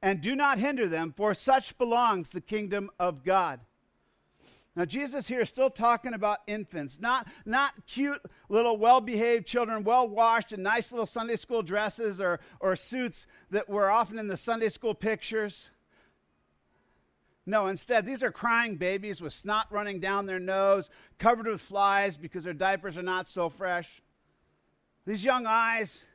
and 0.02 0.20
do 0.20 0.36
not 0.36 0.60
hinder 0.60 0.86
them, 0.86 1.14
for 1.16 1.34
such 1.34 1.78
belongs 1.78 2.32
the 2.32 2.42
kingdom 2.42 2.90
of 3.00 3.24
God. 3.24 3.62
Now, 4.76 4.84
Jesus 4.84 5.30
here 5.30 5.40
is 5.40 5.48
still 5.48 5.70
talking 5.70 6.14
about 6.14 6.40
infants, 6.46 7.00
not, 7.00 7.26
not 7.46 7.72
cute 7.88 8.22
little 8.50 8.76
well 8.76 9.00
behaved 9.00 9.48
children, 9.48 9.86
well 9.86 10.10
washed 10.10 10.52
in 10.52 10.62
nice 10.62 10.92
little 10.92 11.06
Sunday 11.06 11.38
school 11.38 11.62
dresses 11.62 12.20
or, 12.20 12.42
or 12.60 12.76
suits 12.76 13.26
that 13.50 13.70
were 13.70 13.90
often 13.90 14.20
in 14.20 14.28
the 14.28 14.36
Sunday 14.36 14.68
school 14.68 14.94
pictures. 14.94 15.70
No, 17.46 17.68
instead, 17.68 18.06
these 18.06 18.24
are 18.24 18.32
crying 18.34 18.76
babies 18.76 19.22
with 19.22 19.32
snot 19.32 19.68
running 19.72 20.02
down 20.02 20.26
their 20.26 20.38
nose, 20.38 20.90
covered 21.18 21.48
with 21.48 21.62
flies 21.62 22.18
because 22.18 22.44
their 22.44 22.52
diapers 22.52 22.98
are 22.98 23.04
not 23.04 23.26
so 23.26 23.48
fresh. 23.48 24.02
These 25.06 25.24
young 25.24 25.46
eyes, 25.46 26.06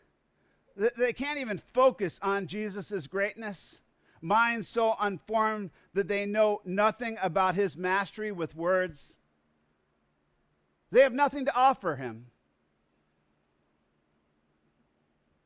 they 0.77 1.13
can't 1.13 1.39
even 1.39 1.59
focus 1.59 2.19
on 2.23 2.47
Jesus' 2.47 3.07
greatness. 3.07 3.81
Minds 4.21 4.69
so 4.69 4.95
unformed 4.99 5.71
that 5.93 6.09
they 6.09 6.25
know 6.27 6.61
nothing 6.65 7.19
about 7.21 7.55
his 7.55 7.77
mastery 7.77 8.33
with 8.33 8.57
words. 8.57 9.19
They 10.91 11.01
have 11.01 11.13
nothing 11.13 11.45
to 11.45 11.55
offer 11.55 11.97
him 11.97 12.27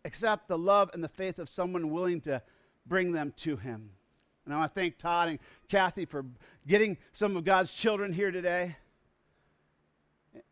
except 0.05 0.48
the 0.48 0.59
love 0.59 0.90
and 0.94 1.03
the 1.03 1.09
faith 1.09 1.38
of 1.38 1.48
someone 1.48 1.90
willing 1.90 2.20
to 2.22 2.42
bring 2.87 3.12
them 3.12 3.33
to 3.37 3.57
him. 3.57 3.90
And 4.44 4.55
I 4.55 4.59
want 4.59 4.74
to 4.74 4.81
thank 4.81 4.96
Todd 4.96 5.29
and 5.29 5.38
Kathy 5.68 6.07
for 6.07 6.24
getting 6.66 6.96
some 7.12 7.37
of 7.37 7.44
God's 7.44 7.74
children 7.74 8.12
here 8.12 8.31
today. 8.31 8.77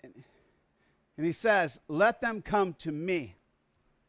And 0.03 0.13
he 1.25 1.33
says, 1.33 1.81
Let 1.89 2.21
them 2.21 2.43
come 2.43 2.75
to 2.81 2.93
me. 2.93 3.37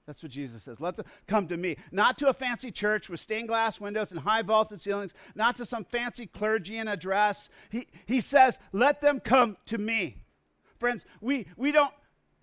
That's 0.06 0.24
what 0.24 0.32
Jesus 0.32 0.64
says. 0.64 0.80
Let 0.80 0.96
them 0.96 1.06
come 1.28 1.48
to 1.50 1.58
me. 1.58 1.76
Not 1.92 2.18
to 2.20 2.30
a 2.30 2.34
fancy 2.34 2.72
church 2.72 3.10
with 3.10 3.20
stained 3.20 3.50
glass 3.50 3.80
windows 3.80 4.12
and 4.12 4.22
high 4.22 4.42
vaulted 4.42 4.82
ceilings, 4.82 5.14
not 5.36 5.58
to 5.58 5.66
some 5.66 5.84
fancy 5.84 6.26
clergy 6.26 6.78
in 6.78 6.88
a 6.88 6.96
dress. 6.96 7.50
He, 7.70 7.88
he 8.06 8.22
says, 8.22 8.58
Let 8.72 9.02
them 9.02 9.20
come 9.20 9.58
to 9.68 9.78
me. 9.78 10.18
Friends, 10.80 11.06
we, 11.22 11.48
we 11.58 11.72
don't 11.72 11.94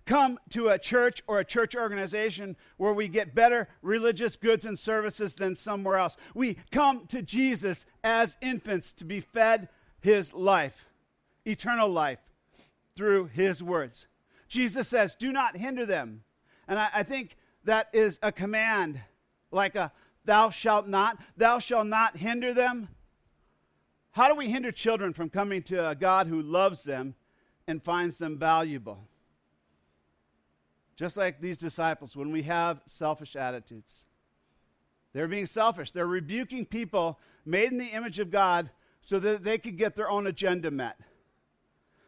come 0.05 0.39
to 0.49 0.69
a 0.69 0.77
church 0.79 1.23
or 1.27 1.39
a 1.39 1.45
church 1.45 1.75
organization 1.75 2.55
where 2.77 2.93
we 2.93 3.07
get 3.07 3.33
better 3.33 3.67
religious 3.81 4.35
goods 4.35 4.65
and 4.65 4.77
services 4.77 5.35
than 5.35 5.55
somewhere 5.55 5.97
else. 5.97 6.17
We 6.33 6.57
come 6.71 7.07
to 7.07 7.21
Jesus 7.21 7.85
as 8.03 8.37
infants 8.41 8.93
to 8.93 9.05
be 9.05 9.19
fed 9.21 9.69
his 10.01 10.33
life, 10.33 10.87
eternal 11.45 11.89
life, 11.89 12.19
through 12.95 13.25
his 13.33 13.63
words. 13.63 14.05
Jesus 14.55 14.87
says, 14.87 15.15
Do 15.15 15.33
not 15.33 15.57
hinder 15.57 15.85
them. 15.85 16.23
And 16.67 16.79
I, 16.79 16.89
I 16.93 17.03
think 17.03 17.35
that 17.65 17.89
is 17.91 18.17
a 18.23 18.31
command, 18.31 19.01
like 19.51 19.75
a 19.75 19.91
thou 20.23 20.49
shalt 20.49 20.87
not, 20.87 21.21
thou 21.35 21.59
shalt 21.59 21.87
not 21.87 22.15
hinder 22.15 22.53
them. 22.53 22.87
How 24.11 24.29
do 24.29 24.35
we 24.35 24.49
hinder 24.49 24.71
children 24.71 25.11
from 25.11 25.29
coming 25.29 25.61
to 25.63 25.89
a 25.89 25.93
God 25.93 26.27
who 26.27 26.41
loves 26.41 26.85
them 26.85 27.15
and 27.67 27.83
finds 27.83 28.17
them 28.17 28.39
valuable? 28.39 29.09
Just 30.95 31.17
like 31.17 31.41
these 31.41 31.57
disciples, 31.57 32.15
when 32.15 32.31
we 32.31 32.43
have 32.43 32.79
selfish 32.85 33.35
attitudes, 33.35 34.05
they're 35.11 35.27
being 35.27 35.45
selfish. 35.45 35.91
They're 35.91 36.07
rebuking 36.07 36.65
people 36.65 37.19
made 37.45 37.73
in 37.73 37.77
the 37.77 37.87
image 37.87 38.19
of 38.19 38.31
God 38.31 38.69
so 39.01 39.19
that 39.19 39.43
they 39.43 39.57
could 39.57 39.77
get 39.77 39.97
their 39.97 40.09
own 40.09 40.27
agenda 40.27 40.71
met. 40.71 40.97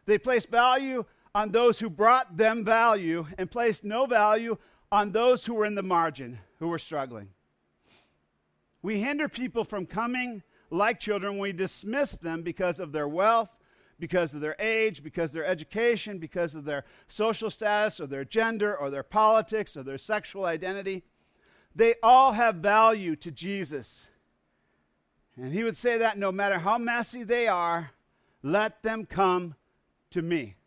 They 0.06 0.16
place 0.16 0.46
value 0.46 1.04
on 1.38 1.52
those 1.52 1.78
who 1.78 1.88
brought 1.88 2.36
them 2.36 2.64
value 2.64 3.24
and 3.38 3.48
placed 3.48 3.84
no 3.84 4.06
value 4.06 4.56
on 4.90 5.12
those 5.12 5.46
who 5.46 5.54
were 5.54 5.64
in 5.64 5.76
the 5.76 5.82
margin, 5.84 6.36
who 6.58 6.66
were 6.66 6.80
struggling. 6.80 7.28
We 8.82 8.98
hinder 8.98 9.28
people 9.28 9.62
from 9.62 9.86
coming 9.86 10.42
like 10.68 10.98
children 10.98 11.38
we 11.38 11.52
dismiss 11.52 12.16
them 12.16 12.42
because 12.42 12.80
of 12.80 12.90
their 12.90 13.06
wealth 13.06 13.50
because 14.00 14.32
of 14.32 14.40
their 14.40 14.56
age, 14.58 15.02
because 15.02 15.30
of 15.30 15.34
their 15.34 15.46
education, 15.46 16.18
because 16.18 16.54
of 16.54 16.64
their 16.64 16.84
social 17.08 17.50
status 17.50 18.00
or 18.00 18.06
their 18.06 18.24
gender 18.24 18.76
or 18.76 18.90
their 18.90 19.02
politics 19.02 19.76
or 19.76 19.82
their 19.82 19.98
sexual 19.98 20.44
identity. 20.44 21.02
They 21.74 21.94
all 22.02 22.32
have 22.32 22.56
value 22.56 23.16
to 23.16 23.30
Jesus. 23.30 24.08
And 25.36 25.52
he 25.52 25.64
would 25.64 25.76
say 25.76 25.98
that 25.98 26.18
no 26.18 26.30
matter 26.32 26.58
how 26.58 26.78
messy 26.78 27.24
they 27.24 27.48
are, 27.48 27.90
let 28.42 28.82
them 28.82 29.04
come 29.04 29.56
to 30.10 30.22
me. 30.22 30.57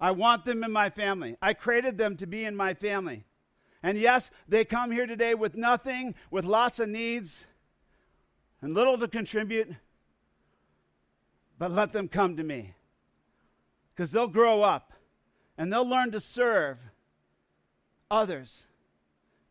I 0.00 0.10
want 0.10 0.44
them 0.44 0.62
in 0.62 0.72
my 0.72 0.90
family. 0.90 1.36
I 1.40 1.54
created 1.54 1.98
them 1.98 2.16
to 2.18 2.26
be 2.26 2.44
in 2.44 2.56
my 2.56 2.74
family. 2.74 3.24
And 3.82 3.98
yes, 3.98 4.30
they 4.48 4.64
come 4.64 4.90
here 4.90 5.06
today 5.06 5.34
with 5.34 5.54
nothing, 5.54 6.14
with 6.30 6.44
lots 6.44 6.78
of 6.80 6.88
needs 6.88 7.46
and 8.60 8.74
little 8.74 8.98
to 8.98 9.08
contribute 9.08 9.74
but 11.58 11.70
let 11.70 11.92
them 11.92 12.08
come 12.08 12.36
to 12.36 12.44
me. 12.44 12.74
Because 13.94 14.10
they'll 14.10 14.28
grow 14.28 14.62
up 14.62 14.92
and 15.56 15.72
they'll 15.72 15.88
learn 15.88 16.10
to 16.12 16.20
serve 16.20 16.78
others. 18.10 18.64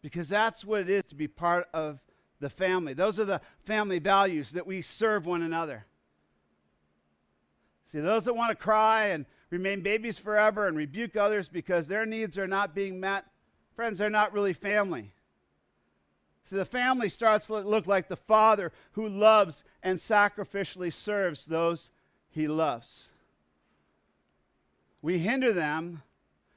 Because 0.02 0.30
that's 0.30 0.64
what 0.64 0.82
it 0.82 0.90
is 0.90 1.06
to 1.06 1.16
be 1.16 1.28
part 1.28 1.68
of 1.74 2.00
the 2.40 2.50
family. 2.50 2.94
Those 2.94 3.20
are 3.20 3.26
the 3.26 3.42
family 3.64 3.98
values 3.98 4.52
that 4.52 4.68
we 4.68 4.82
serve 4.82 5.26
one 5.26 5.42
another. 5.42 5.86
See, 7.88 8.00
those 8.00 8.26
that 8.26 8.36
want 8.36 8.50
to 8.52 8.56
cry 8.56 9.08
and 9.08 9.26
remain 9.58 9.82
babies 9.82 10.18
forever 10.18 10.68
and 10.68 10.76
rebuke 10.76 11.16
others 11.16 11.48
because 11.48 11.88
their 11.88 12.06
needs 12.06 12.38
are 12.38 12.48
not 12.48 12.76
being 12.76 13.00
met, 13.00 13.26
friends, 13.76 14.00
they're 14.00 14.10
not 14.10 14.34
really 14.34 14.54
family. 14.54 15.12
See, 16.44 16.58
the 16.58 16.66
family 16.66 17.10
starts 17.10 17.48
to 17.48 17.60
look 17.60 17.88
like 17.88 18.08
the 18.08 18.16
father 18.16 18.72
who 18.92 19.08
loves 19.08 19.64
and 19.82 19.98
sacrificially 19.98 20.94
serves 20.94 21.46
those 21.46 21.90
he 22.30 22.48
loves. 22.48 23.12
We 25.02 25.20
hinder 25.20 25.54
them 25.54 26.04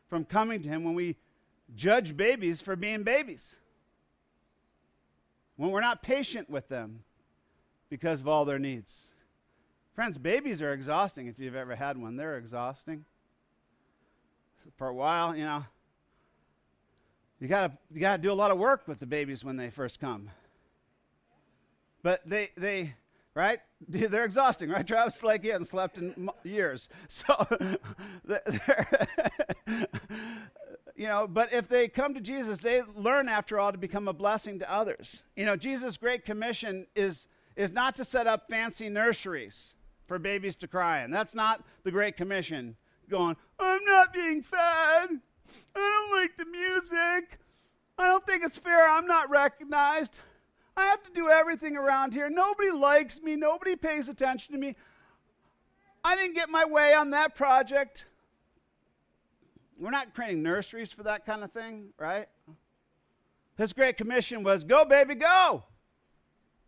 from 0.09 0.25
coming 0.25 0.63
to 0.63 0.69
him 0.69 0.85
when 0.85 0.95
we 0.95 1.17
judge 1.77 2.17
babies 2.17 2.61
for 2.61 2.77
being 2.77 3.03
babies. 3.03 3.59
When 5.57 5.71
we're 5.71 5.81
not 5.81 6.03
patient 6.03 6.51
with 6.51 6.69
them 6.69 7.05
because 7.91 8.21
of 8.21 8.29
all 8.29 8.45
their 8.45 8.59
needs. 8.59 9.09
Friends, 9.99 10.17
babies 10.17 10.63
are 10.63 10.73
exhausting 10.73 11.27
if 11.27 11.41
you've 11.41 11.57
ever 11.57 11.75
had 11.75 11.99
one. 11.99 12.15
They're 12.15 12.37
exhausting. 12.37 13.05
For 14.77 14.87
a 14.87 14.95
while, 14.95 15.35
you 15.35 15.43
know, 15.43 15.65
you 17.41 17.49
got 17.49 17.67
to 17.67 17.79
you 17.93 17.99
got 17.99 18.15
to 18.15 18.23
do 18.23 18.31
a 18.31 18.33
lot 18.33 18.53
of 18.53 18.59
work 18.59 18.87
with 18.87 19.01
the 19.01 19.07
babies 19.07 19.43
when 19.43 19.57
they 19.57 19.71
first 19.71 19.99
come. 19.99 20.31
But 22.05 22.21
they 22.25 22.51
they 22.57 22.95
right? 23.35 23.59
They're 23.89 24.25
exhausting, 24.25 24.71
right, 24.71 24.87
Travis? 24.87 25.21
Like 25.25 25.43
he 25.43 25.49
hasn't 25.49 25.67
slept 25.67 25.99
in 25.99 26.31
years. 26.45 26.89
So, 27.09 27.35
you 30.95 31.09
know, 31.09 31.27
but 31.27 31.53
if 31.53 31.67
they 31.67 31.89
come 31.89 32.15
to 32.15 32.21
Jesus, 32.21 32.61
they 32.61 32.83
learn, 32.95 33.29
after 33.29 33.59
all, 33.59 33.73
to 33.73 33.79
become 33.79 34.07
a 34.07 34.13
blessing 34.13 34.61
to 34.61 34.73
others. 34.73 35.25
You 35.35 35.45
know, 35.45 35.57
Jesus' 35.57 35.97
great 35.97 36.25
commission 36.25 36.87
is, 36.95 37.27
is 37.57 37.73
not 37.73 37.97
to 37.97 38.05
set 38.05 38.29
up 38.29 38.49
fancy 38.49 38.89
nurseries 38.89 39.75
for 40.09 40.19
babies 40.19 40.57
to 40.57 40.67
cry 40.67 41.05
in. 41.05 41.11
That's 41.13 41.35
not 41.35 41.63
the 41.85 41.93
great 41.93 42.17
commission. 42.17 42.75
Going, 43.09 43.37
I'm 43.61 43.85
not 43.85 44.13
being 44.13 44.43
fed. 44.43 44.59
I 44.61 45.11
don't 45.75 46.21
like 46.21 46.37
the 46.37 46.47
music. 46.47 47.39
I 47.99 48.07
don't 48.07 48.27
think 48.27 48.43
it's 48.43 48.59
fair. 48.59 48.89
I'm 48.89 49.07
not 49.07 49.31
recognized. 49.31 50.21
I 50.77 50.87
have 50.87 51.03
to 51.05 51.11
do 51.13 51.29
everything 51.29 51.77
around 51.77 52.13
here. 52.13 52.31
Nobody 52.31 52.71
likes 52.71 53.21
me. 53.21 53.37
Nobody 53.37 53.77
pays 53.77 54.09
attention 54.09 54.53
to 54.55 54.59
me. 54.59 54.77
I 56.05 56.17
didn't 56.17 56.35
get 56.35 56.49
my 56.49 56.65
way 56.65 56.95
on 56.95 57.11
that 57.11 57.35
project. 57.35 58.05
We're 59.79 59.91
not 59.91 60.15
creating 60.15 60.43
nurseries 60.43 60.91
for 60.91 61.03
that 61.05 61.27
kind 61.27 61.45
of 61.45 61.53
thing, 61.53 61.89
right? 61.99 62.29
His 63.57 63.73
great 63.73 63.97
commission 63.97 64.43
was 64.43 64.65
go, 64.65 64.85
baby, 64.85 65.17
go. 65.17 65.65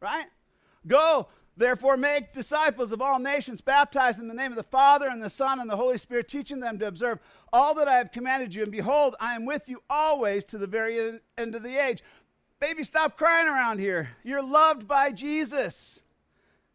Right? 0.00 0.26
Go. 0.86 1.28
Therefore, 1.60 1.98
make 1.98 2.32
disciples 2.32 2.90
of 2.90 3.02
all 3.02 3.18
nations, 3.18 3.60
baptize 3.60 4.18
in 4.18 4.28
the 4.28 4.34
name 4.34 4.50
of 4.50 4.56
the 4.56 4.62
Father 4.62 5.08
and 5.08 5.22
the 5.22 5.28
Son 5.28 5.60
and 5.60 5.68
the 5.68 5.76
Holy 5.76 5.98
Spirit, 5.98 6.26
teaching 6.26 6.58
them 6.58 6.78
to 6.78 6.86
observe 6.86 7.18
all 7.52 7.74
that 7.74 7.86
I 7.86 7.98
have 7.98 8.12
commanded 8.12 8.54
you. 8.54 8.62
And 8.62 8.72
behold, 8.72 9.14
I 9.20 9.34
am 9.34 9.44
with 9.44 9.68
you 9.68 9.82
always 9.90 10.42
to 10.44 10.56
the 10.56 10.66
very 10.66 11.20
end 11.36 11.54
of 11.54 11.62
the 11.62 11.76
age. 11.76 12.02
Baby, 12.60 12.82
stop 12.82 13.18
crying 13.18 13.46
around 13.46 13.78
here. 13.78 14.08
You're 14.24 14.42
loved 14.42 14.88
by 14.88 15.10
Jesus. 15.10 16.00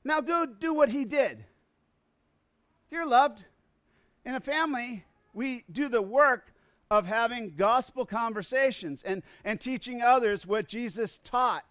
Now 0.04 0.22
go 0.22 0.46
do 0.46 0.72
what 0.72 0.90
he 0.90 1.04
did. 1.04 1.44
You're 2.92 3.08
loved. 3.08 3.44
In 4.24 4.36
a 4.36 4.40
family, 4.40 5.04
we 5.34 5.64
do 5.72 5.90
the 5.90 6.04
work 6.04 6.54
of 6.92 7.08
having 7.08 7.56
gospel 7.58 8.06
conversations 8.06 9.02
and, 9.02 9.24
and 9.44 9.60
teaching 9.60 10.04
others 10.04 10.46
what 10.46 10.68
Jesus 10.68 11.18
taught 11.24 11.66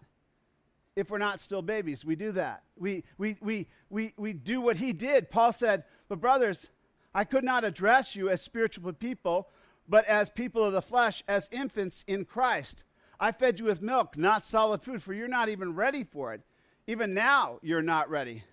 if 0.95 1.09
we're 1.09 1.17
not 1.17 1.39
still 1.39 1.61
babies. 1.61 2.05
We 2.05 2.15
do 2.15 2.31
that. 2.33 2.63
We, 2.77 3.03
we, 3.17 3.37
we, 3.41 3.67
we, 3.89 4.13
we 4.17 4.33
do 4.33 4.61
what 4.61 4.77
he 4.77 4.93
did. 4.93 5.29
Paul 5.29 5.51
said, 5.51 5.83
But 6.07 6.21
brothers, 6.21 6.69
I 7.13 7.23
could 7.23 7.43
not 7.43 7.65
address 7.65 8.15
you 8.15 8.29
as 8.29 8.41
spiritual 8.41 8.93
people, 8.93 9.49
but 9.87 10.05
as 10.05 10.29
people 10.29 10.63
of 10.63 10.73
the 10.73 10.81
flesh, 10.81 11.23
as 11.27 11.49
infants 11.51 12.03
in 12.07 12.25
Christ. 12.25 12.83
I 13.19 13.31
fed 13.31 13.59
you 13.59 13.65
with 13.65 13.81
milk, 13.81 14.17
not 14.17 14.45
solid 14.45 14.81
food, 14.81 15.01
for 15.01 15.13
you're 15.13 15.27
not 15.27 15.49
even 15.49 15.75
ready 15.75 16.03
for 16.03 16.33
it. 16.33 16.41
Even 16.87 17.13
now, 17.13 17.59
you're 17.61 17.81
not 17.81 18.09
ready. 18.09 18.43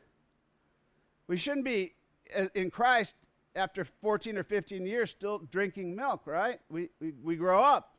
We 1.26 1.36
shouldn't 1.36 1.64
be 1.64 1.94
uh, 2.36 2.46
in 2.54 2.70
Christ 2.70 3.16
after 3.54 3.84
14 3.84 4.38
or 4.38 4.42
15 4.42 4.86
years 4.86 5.10
still 5.10 5.38
drinking 5.50 5.94
milk, 5.94 6.22
right? 6.26 6.60
We, 6.68 6.88
we, 7.00 7.12
we 7.22 7.36
grow 7.36 7.62
up. 7.62 7.96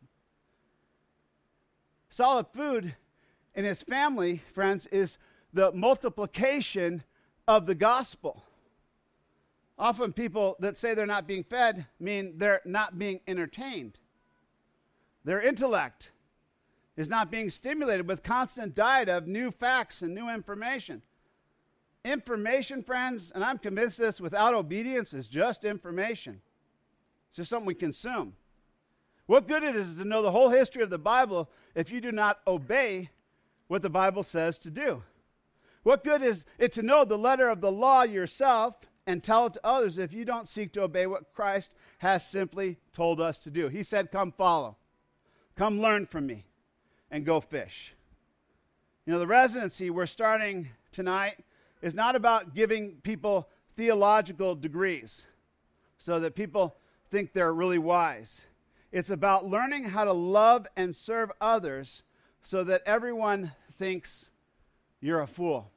Solid 2.10 2.48
food 2.54 2.96
in 3.56 3.66
his 3.66 3.84
family, 3.84 4.42
friends, 4.54 4.86
is 4.88 5.18
the 5.54 5.72
multiplication 5.72 7.04
of 7.48 7.66
the 7.66 7.76
gospel. 7.76 8.44
Often 9.78 10.14
people 10.14 10.56
that 10.60 10.78
say 10.78 10.94
they're 10.94 11.06
not 11.06 11.28
being 11.28 11.44
fed 11.44 11.86
mean 12.00 12.38
they're 12.38 12.62
not 12.66 12.98
being 12.98 13.20
entertained. 13.28 13.98
Their 15.26 15.42
intellect 15.42 16.12
is 16.96 17.10
not 17.10 17.32
being 17.32 17.50
stimulated 17.50 18.08
with 18.08 18.24
constant 18.24 18.76
diet 18.76 19.10
of 19.10 19.28
new 19.28 19.52
facts 19.52 20.02
and 20.02 20.14
new 20.14 20.30
information. 20.30 21.02
Information, 22.06 22.84
friends, 22.84 23.32
and 23.34 23.44
I'm 23.44 23.58
convinced 23.58 23.98
this 23.98 24.20
without 24.20 24.54
obedience 24.54 25.14
is 25.14 25.28
just 25.28 25.64
information. 25.64 26.42
It's 27.30 27.38
just 27.38 27.50
something 27.50 27.66
we 27.66 27.76
consume. 27.76 28.34
What 29.26 29.48
good 29.48 29.64
it 29.64 29.76
is 29.76 29.96
to 29.96 30.04
know 30.04 30.22
the 30.22 30.32
whole 30.32 30.50
history 30.50 30.84
of 30.84 30.90
the 30.90 30.98
Bible 30.98 31.50
if 31.76 31.90
you 31.90 32.02
do 32.02 32.12
not 32.12 32.42
obey 32.46 33.10
what 33.68 33.82
the 33.82 33.90
Bible 33.90 34.24
says 34.24 34.58
to 34.60 34.70
do. 34.70 35.04
What 35.84 36.04
good 36.04 36.22
is 36.22 36.46
it 36.58 36.72
to 36.74 36.84
know 36.84 37.04
the 37.04 37.18
letter 37.18 37.50
of 37.50 37.62
the 37.62 37.72
law 37.72 38.04
yourself 38.04 38.76
and 39.06 39.22
tell 39.22 39.48
it 39.48 39.54
to 39.54 39.66
others 39.66 39.98
if 39.98 40.14
you 40.14 40.24
don't 40.24 40.48
seek 40.48 40.72
to 40.74 40.84
obey 40.84 41.08
what 41.08 41.34
Christ 41.34 41.76
has 41.98 42.26
simply 42.26 42.78
told 42.94 43.20
us 43.20 43.38
to 43.40 43.50
do? 43.50 43.68
He 43.68 43.84
said, 43.84 44.12
Come 44.12 44.32
follow, 44.32 44.78
come 45.56 45.82
learn 45.82 46.06
from 46.06 46.26
me, 46.26 46.46
and 47.12 47.26
go 47.26 47.42
fish. 47.42 47.94
You 49.06 49.14
know, 49.14 49.20
the 49.20 49.28
residency 49.28 49.90
we're 49.90 50.06
starting 50.06 50.70
tonight 50.94 51.36
is 51.82 51.94
not 51.94 52.16
about 52.16 52.56
giving 52.56 52.94
people 53.04 53.50
theological 53.76 54.56
degrees 54.56 55.26
so 55.98 56.20
that 56.22 56.36
people 56.36 56.78
think 57.12 57.34
they're 57.34 57.54
really 57.54 57.78
wise. 57.78 58.46
It's 58.94 59.10
about 59.10 59.46
learning 59.46 59.86
how 59.86 60.06
to 60.06 60.14
love 60.14 60.68
and 60.78 60.96
serve 60.96 61.32
others 61.42 62.04
so 62.44 62.64
that 62.66 62.84
everyone 62.86 63.52
thinks 63.80 64.30
you're 65.00 65.22
a 65.22 65.28
fool. 65.28 65.72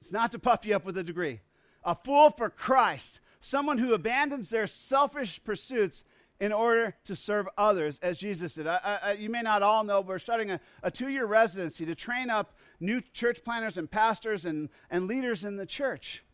It's 0.00 0.12
not 0.12 0.32
to 0.32 0.38
puff 0.38 0.66
you 0.66 0.74
up 0.74 0.84
with 0.84 0.98
a 0.98 1.02
degree. 1.02 1.40
A 1.84 1.94
fool 1.94 2.30
for 2.30 2.50
Christ, 2.50 3.20
someone 3.40 3.78
who 3.78 3.94
abandons 3.94 4.50
their 4.50 4.66
selfish 4.66 5.42
pursuits 5.42 6.04
in 6.40 6.52
order 6.52 6.94
to 7.04 7.14
serve 7.14 7.46
others 7.56 7.98
as 8.02 8.16
Jesus 8.16 8.54
did. 8.54 8.66
I, 8.66 8.98
I, 9.02 9.12
you 9.12 9.28
may 9.28 9.42
not 9.42 9.62
all 9.62 9.84
know, 9.84 10.02
but 10.02 10.08
we're 10.08 10.18
starting 10.18 10.50
a, 10.50 10.60
a 10.82 10.90
two 10.90 11.08
year 11.08 11.26
residency 11.26 11.84
to 11.86 11.94
train 11.94 12.30
up 12.30 12.54
new 12.80 13.00
church 13.12 13.44
planners 13.44 13.76
and 13.76 13.90
pastors 13.90 14.46
and, 14.46 14.70
and 14.90 15.06
leaders 15.06 15.44
in 15.44 15.56
the 15.56 15.66
church. 15.66 16.24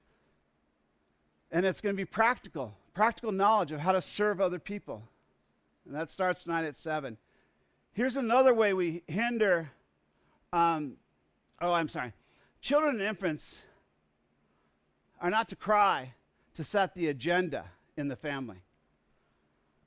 And 1.51 1.67
it's 1.67 1.81
going 1.81 1.95
to 1.95 1.97
be 1.97 2.05
practical, 2.05 2.77
practical 2.95 3.33
knowledge 3.33 3.73
of 3.73 3.81
how 3.81 3.93
to 3.93 4.01
serve 4.01 4.41
other 4.41 4.59
people. 4.59 5.03
And 5.85 5.95
that 5.95 6.09
starts 6.09 6.45
tonight 6.45 6.65
at 6.65 6.77
7. 6.77 7.17
Here's 7.97 8.19
another 8.19 8.53
way 8.53 8.75
we 8.75 9.03
hinder, 9.07 9.71
um, 10.53 10.99
oh, 11.63 11.73
I'm 11.73 11.89
sorry. 11.89 12.13
Children 12.61 12.97
and 12.97 13.09
infants 13.09 13.63
are 15.19 15.31
not 15.31 15.49
to 15.49 15.57
cry 15.57 16.13
to 16.53 16.63
set 16.63 16.95
the 16.95 17.09
agenda 17.09 17.65
in 17.97 18.09
the 18.09 18.15
family, 18.15 18.59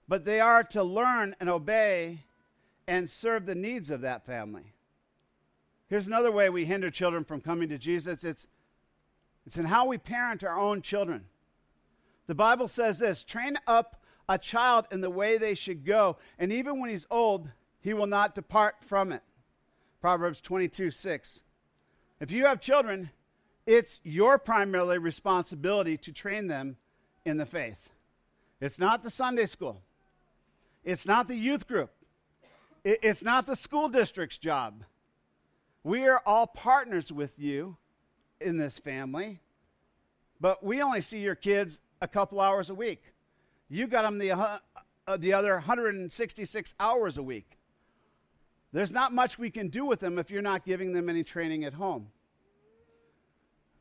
but 0.08 0.26
they 0.26 0.40
are 0.40 0.64
to 0.64 0.82
learn 0.82 1.36
and 1.40 1.50
obey 1.52 2.24
and 2.88 3.08
serve 3.08 3.46
the 3.46 3.54
needs 3.54 3.92
of 3.92 4.02
that 4.02 4.26
family. 4.26 4.74
Here's 5.88 6.08
another 6.08 6.32
way 6.32 6.50
we 6.50 6.66
hinder 6.66 6.90
children 6.90 7.24
from 7.24 7.42
coming 7.42 7.70
to 7.70 7.78
Jesus 7.78 8.24
it's, 8.24 8.48
it's 9.46 9.58
in 9.58 9.66
how 9.66 9.86
we 9.86 10.00
parent 10.00 10.44
our 10.44 10.60
own 10.60 10.82
children. 10.82 11.26
The 12.26 12.34
Bible 12.34 12.68
says 12.68 12.98
this 12.98 13.24
train 13.24 13.60
up 13.68 14.02
a 14.28 14.40
child 14.40 14.88
in 14.92 15.02
the 15.02 15.12
way 15.12 15.38
they 15.38 15.54
should 15.54 15.86
go, 15.86 16.18
and 16.40 16.52
even 16.52 16.80
when 16.80 16.90
he's 16.90 17.06
old, 17.12 17.50
he 17.82 17.94
will 17.94 18.08
not 18.08 18.36
depart 18.36 18.76
from 18.86 19.12
it. 19.12 19.22
Proverbs 20.02 20.42
22 20.42 20.92
6. 20.92 21.42
If 22.20 22.32
you 22.32 22.46
have 22.46 22.62
children, 22.62 23.10
it's 23.66 24.02
your 24.04 24.38
primarily 24.38 24.98
responsibility 24.98 25.98
to 25.98 26.12
train 26.12 26.48
them 26.48 26.78
in 27.26 27.38
the 27.38 27.46
faith. 27.46 27.90
It's 28.62 28.80
not 28.80 29.04
the 29.04 29.10
Sunday 29.10 29.46
school, 29.46 29.82
it's 30.84 31.06
not 31.06 31.28
the 31.28 31.36
youth 31.36 31.68
group, 31.68 31.92
it's 32.84 33.24
not 33.24 33.46
the 33.46 33.56
school 33.56 33.90
district's 33.90 34.38
job. 34.38 34.84
We 35.84 36.08
are 36.08 36.22
all 36.26 36.48
partners 36.48 37.12
with 37.12 37.40
you 37.40 37.78
in 38.42 38.58
this 38.58 38.78
family, 38.78 39.40
but 40.42 40.64
we 40.64 40.82
only 40.82 41.02
see 41.02 41.20
your 41.20 41.36
kids 41.36 41.80
a 42.02 42.08
couple 42.08 42.42
hours 42.42 42.70
a 42.70 42.74
week. 42.74 43.04
You 43.70 43.88
got 43.88 44.02
them 44.02 44.18
the, 44.18 44.32
uh, 44.32 45.18
the 45.18 45.34
other 45.34 45.54
166 45.54 46.74
hours 46.80 47.18
a 47.18 47.24
week. 47.24 47.59
There's 48.72 48.92
not 48.92 49.14
much 49.14 49.40
we 49.40 49.50
can 49.50 49.70
do 49.70 49.86
with 49.86 50.00
them 50.00 50.20
if 50.20 50.30
you're 50.30 50.42
not 50.42 50.66
giving 50.66 50.94
them 50.94 51.10
any 51.10 51.24
training 51.24 51.64
at 51.64 51.74
home. 51.74 52.08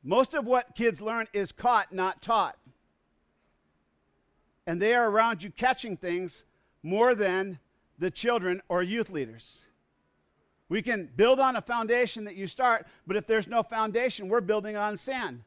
Most 0.03 0.35
of 0.35 0.47
what 0.47 0.75
kids 0.75 1.03
learn 1.03 1.27
is 1.33 1.53
caught, 1.53 1.93
not 1.93 2.23
taught. 2.23 2.57
And 4.67 4.81
they 4.81 4.95
are 4.95 5.11
around 5.11 5.43
you 5.43 5.51
catching 5.51 5.97
things 5.97 6.45
more 6.83 7.15
than 7.15 7.59
the 7.99 8.11
children 8.11 8.63
or 8.69 8.83
youth 8.83 9.11
leaders. 9.11 9.63
We 10.69 10.83
can 10.83 11.09
build 11.17 11.41
on 11.41 11.57
a 11.57 11.63
foundation 11.63 12.25
that 12.25 12.37
you 12.37 12.47
start, 12.47 12.87
but 13.07 13.17
if 13.17 13.27
there's 13.27 13.49
no 13.49 13.63
foundation, 13.63 14.29
we're 14.29 14.41
building 14.41 14.77
on 14.77 14.97
sand. 14.97 15.43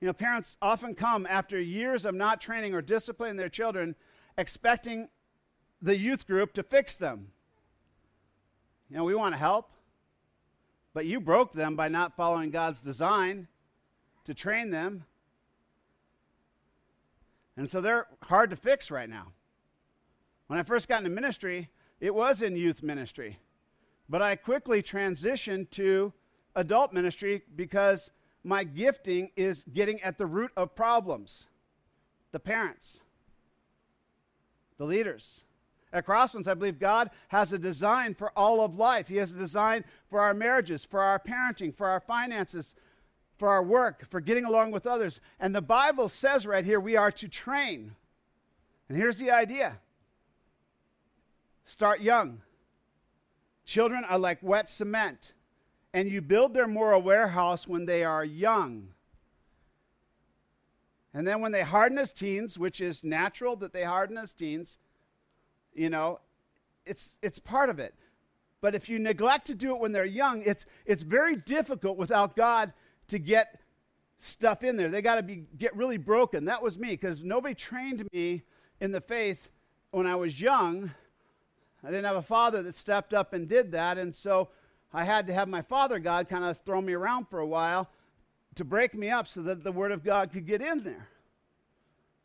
You 0.00 0.06
know, 0.06 0.12
parents 0.12 0.56
often 0.60 0.94
come 0.94 1.26
after 1.28 1.58
years 1.58 2.04
of 2.04 2.14
not 2.14 2.40
training 2.40 2.74
or 2.74 2.82
disciplining 2.82 3.36
their 3.36 3.48
children, 3.48 3.94
expecting 4.36 5.08
the 5.80 5.96
youth 5.96 6.26
group 6.26 6.52
to 6.54 6.62
fix 6.62 6.96
them. 6.96 7.28
You 8.90 8.96
know, 8.96 9.04
we 9.04 9.14
want 9.14 9.34
to 9.34 9.38
help, 9.38 9.70
but 10.94 11.06
you 11.06 11.20
broke 11.20 11.52
them 11.52 11.76
by 11.76 11.88
not 11.88 12.16
following 12.16 12.50
God's 12.50 12.80
design 12.80 13.48
to 14.24 14.34
train 14.34 14.70
them. 14.70 15.04
And 17.56 17.68
so 17.68 17.80
they're 17.80 18.06
hard 18.22 18.50
to 18.50 18.56
fix 18.56 18.90
right 18.90 19.08
now. 19.08 19.32
When 20.46 20.58
I 20.58 20.62
first 20.62 20.88
got 20.88 20.98
into 20.98 21.10
ministry, 21.10 21.70
it 22.00 22.14
was 22.14 22.42
in 22.42 22.54
youth 22.54 22.82
ministry. 22.82 23.38
But 24.08 24.22
I 24.22 24.36
quickly 24.36 24.82
transitioned 24.82 25.70
to 25.70 26.12
adult 26.54 26.92
ministry 26.92 27.42
because 27.56 28.10
my 28.44 28.62
gifting 28.62 29.30
is 29.36 29.64
getting 29.72 30.00
at 30.02 30.18
the 30.18 30.26
root 30.26 30.52
of 30.56 30.74
problems 30.74 31.48
the 32.32 32.38
parents, 32.38 33.02
the 34.76 34.84
leaders, 34.84 35.44
at 35.96 36.06
Crosswinds, 36.06 36.46
I 36.46 36.54
believe 36.54 36.78
God 36.78 37.10
has 37.28 37.52
a 37.52 37.58
design 37.58 38.14
for 38.14 38.30
all 38.36 38.64
of 38.64 38.76
life. 38.76 39.08
He 39.08 39.16
has 39.16 39.34
a 39.34 39.38
design 39.38 39.84
for 40.08 40.20
our 40.20 40.34
marriages, 40.34 40.84
for 40.84 41.00
our 41.00 41.18
parenting, 41.18 41.74
for 41.74 41.88
our 41.88 42.00
finances, 42.00 42.74
for 43.38 43.48
our 43.48 43.62
work, 43.62 44.08
for 44.10 44.20
getting 44.20 44.44
along 44.44 44.70
with 44.70 44.86
others. 44.86 45.20
And 45.40 45.54
the 45.54 45.62
Bible 45.62 46.08
says 46.08 46.46
right 46.46 46.64
here 46.64 46.80
we 46.80 46.96
are 46.96 47.10
to 47.12 47.28
train. 47.28 47.94
And 48.88 48.96
here's 48.96 49.18
the 49.18 49.30
idea 49.30 49.78
start 51.64 52.00
young. 52.00 52.42
Children 53.64 54.04
are 54.04 54.18
like 54.18 54.38
wet 54.42 54.68
cement, 54.68 55.32
and 55.92 56.08
you 56.08 56.20
build 56.20 56.54
their 56.54 56.68
moral 56.68 57.02
warehouse 57.02 57.66
when 57.66 57.86
they 57.86 58.04
are 58.04 58.24
young. 58.24 58.88
And 61.12 61.26
then 61.26 61.40
when 61.40 61.50
they 61.50 61.62
harden 61.62 61.98
as 61.98 62.12
teens, 62.12 62.58
which 62.58 62.80
is 62.80 63.02
natural 63.02 63.56
that 63.56 63.72
they 63.72 63.84
harden 63.84 64.18
as 64.18 64.34
teens, 64.34 64.78
you 65.76 65.90
know, 65.90 66.20
it's, 66.84 67.16
it's 67.22 67.38
part 67.38 67.70
of 67.70 67.78
it. 67.78 67.94
But 68.60 68.74
if 68.74 68.88
you 68.88 68.98
neglect 68.98 69.46
to 69.48 69.54
do 69.54 69.74
it 69.74 69.80
when 69.80 69.92
they're 69.92 70.04
young, 70.04 70.42
it's, 70.42 70.66
it's 70.86 71.02
very 71.02 71.36
difficult 71.36 71.96
without 71.96 72.34
God 72.34 72.72
to 73.08 73.18
get 73.18 73.60
stuff 74.18 74.64
in 74.64 74.76
there. 74.76 74.88
They 74.88 75.02
got 75.02 75.16
to 75.16 75.22
be 75.22 75.44
get 75.58 75.76
really 75.76 75.98
broken. 75.98 76.46
That 76.46 76.62
was 76.62 76.78
me 76.78 76.90
because 76.90 77.22
nobody 77.22 77.54
trained 77.54 78.06
me 78.12 78.42
in 78.80 78.92
the 78.92 79.00
faith 79.00 79.50
when 79.90 80.06
I 80.06 80.16
was 80.16 80.40
young. 80.40 80.90
I 81.84 81.88
didn't 81.88 82.06
have 82.06 82.16
a 82.16 82.22
father 82.22 82.62
that 82.62 82.74
stepped 82.74 83.14
up 83.14 83.32
and 83.32 83.48
did 83.48 83.72
that, 83.72 83.98
and 83.98 84.14
so 84.14 84.48
I 84.92 85.04
had 85.04 85.26
to 85.28 85.32
have 85.32 85.48
my 85.48 85.62
father 85.62 85.98
God 85.98 86.28
kind 86.28 86.44
of 86.44 86.58
throw 86.58 86.80
me 86.80 86.94
around 86.94 87.28
for 87.28 87.38
a 87.38 87.46
while 87.46 87.88
to 88.54 88.64
break 88.64 88.94
me 88.94 89.10
up 89.10 89.28
so 89.28 89.42
that 89.42 89.62
the 89.62 89.72
word 89.72 89.92
of 89.92 90.02
God 90.02 90.32
could 90.32 90.46
get 90.46 90.62
in 90.62 90.78
there. 90.78 91.08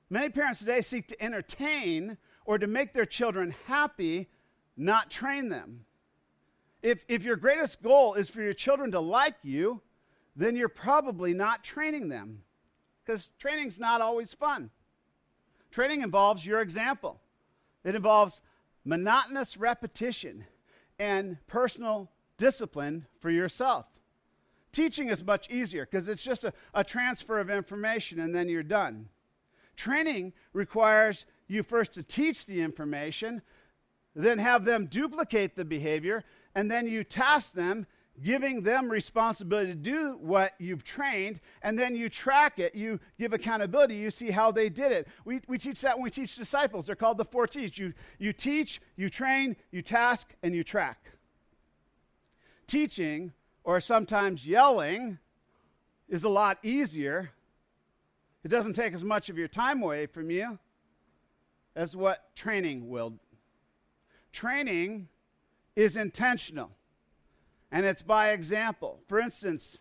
Many 0.10 0.30
parents 0.30 0.60
today 0.60 0.82
seek 0.82 1.08
to 1.08 1.24
entertain 1.24 2.18
or 2.46 2.58
to 2.58 2.68
make 2.68 2.94
their 2.94 3.06
children 3.06 3.54
happy, 3.66 4.30
not 4.78 5.10
train 5.10 5.50
them. 5.50 5.86
If, 6.82 7.06
if 7.08 7.24
your 7.24 7.36
greatest 7.36 7.82
goal 7.84 8.16
is 8.16 8.30
for 8.30 8.42
your 8.42 8.54
children 8.54 8.92
to 8.92 9.00
like 9.00 9.36
you, 9.44 9.82
then 10.36 10.56
you're 10.56 10.70
probably 10.70 11.34
not 11.34 11.64
training 11.64 12.10
them 12.10 12.42
because 13.06 13.32
training's 13.38 13.80
not 13.80 14.02
always 14.02 14.34
fun. 14.34 14.70
Training 15.70 16.02
involves 16.02 16.46
your 16.46 16.62
example, 16.62 17.20
it 17.84 17.96
involves 17.96 18.42
monotonous 18.84 19.58
repetition 19.58 20.46
and 21.00 21.38
personal 21.48 22.10
discipline 22.38 23.06
for 23.20 23.30
yourself. 23.30 23.86
Teaching 24.72 25.10
is 25.10 25.24
much 25.24 25.50
easier 25.50 25.86
because 25.86 26.08
it's 26.08 26.24
just 26.24 26.44
a, 26.44 26.54
a 26.74 26.84
transfer 26.84 27.40
of 27.40 27.50
information 27.50 28.20
and 28.20 28.34
then 28.34 28.48
you're 28.48 28.64
done. 28.64 29.10
Training 29.76 30.34
requires 30.54 31.26
you 31.52 31.64
first 31.64 31.94
to 31.94 32.04
teach 32.04 32.46
the 32.46 32.62
information, 32.62 33.42
then 34.16 34.40
have 34.40 34.66
them 34.66 34.86
duplicate 34.86 35.56
the 35.56 35.66
behavior, 35.66 36.24
and 36.56 36.72
then 36.72 36.88
you 36.88 37.04
task 37.04 37.54
them, 37.54 37.86
giving 38.22 38.62
them 38.62 38.90
responsibility 38.90 39.72
to 39.72 39.76
do 39.76 40.18
what 40.22 40.54
you've 40.60 40.84
trained, 40.84 41.40
and 41.62 41.78
then 41.78 41.96
you 41.96 42.10
track 42.10 42.60
it. 42.60 42.76
You 42.76 43.00
give 43.20 43.34
accountability. 43.34 43.96
You 43.96 44.12
see 44.12 44.32
how 44.32 44.52
they 44.52 44.70
did 44.70 44.92
it. 44.92 45.08
We, 45.26 45.42
we 45.48 45.58
teach 45.58 45.82
that 45.82 45.98
when 45.98 46.04
we 46.04 46.10
teach 46.10 46.36
disciples. 46.36 46.86
They're 46.86 46.96
called 46.96 47.18
the 47.18 47.26
four 47.26 47.48
T's. 47.48 47.78
You, 47.78 47.94
you 48.20 48.34
teach, 48.34 48.82
you 48.96 49.10
train, 49.10 49.56
you 49.72 49.82
task, 49.82 50.34
and 50.44 50.54
you 50.54 50.64
track. 50.64 51.12
Teaching, 52.68 53.34
or 53.64 53.80
sometimes 53.80 54.46
yelling, 54.46 55.20
is 56.08 56.24
a 56.24 56.30
lot 56.30 56.60
easier. 56.64 57.32
It 58.44 58.50
doesn't 58.50 58.74
take 58.74 58.94
as 58.94 59.04
much 59.04 59.30
of 59.30 59.38
your 59.38 59.48
time 59.48 59.82
away 59.82 60.06
from 60.06 60.30
you 60.32 60.60
as 61.76 61.96
what 61.96 62.36
training 62.36 62.90
will. 62.90 63.14
Training 64.32 65.08
is 65.76 65.96
intentional 65.96 66.72
and 67.72 67.86
it's 67.86 68.02
by 68.02 68.32
example. 68.32 69.00
For 69.08 69.20
instance, 69.20 69.80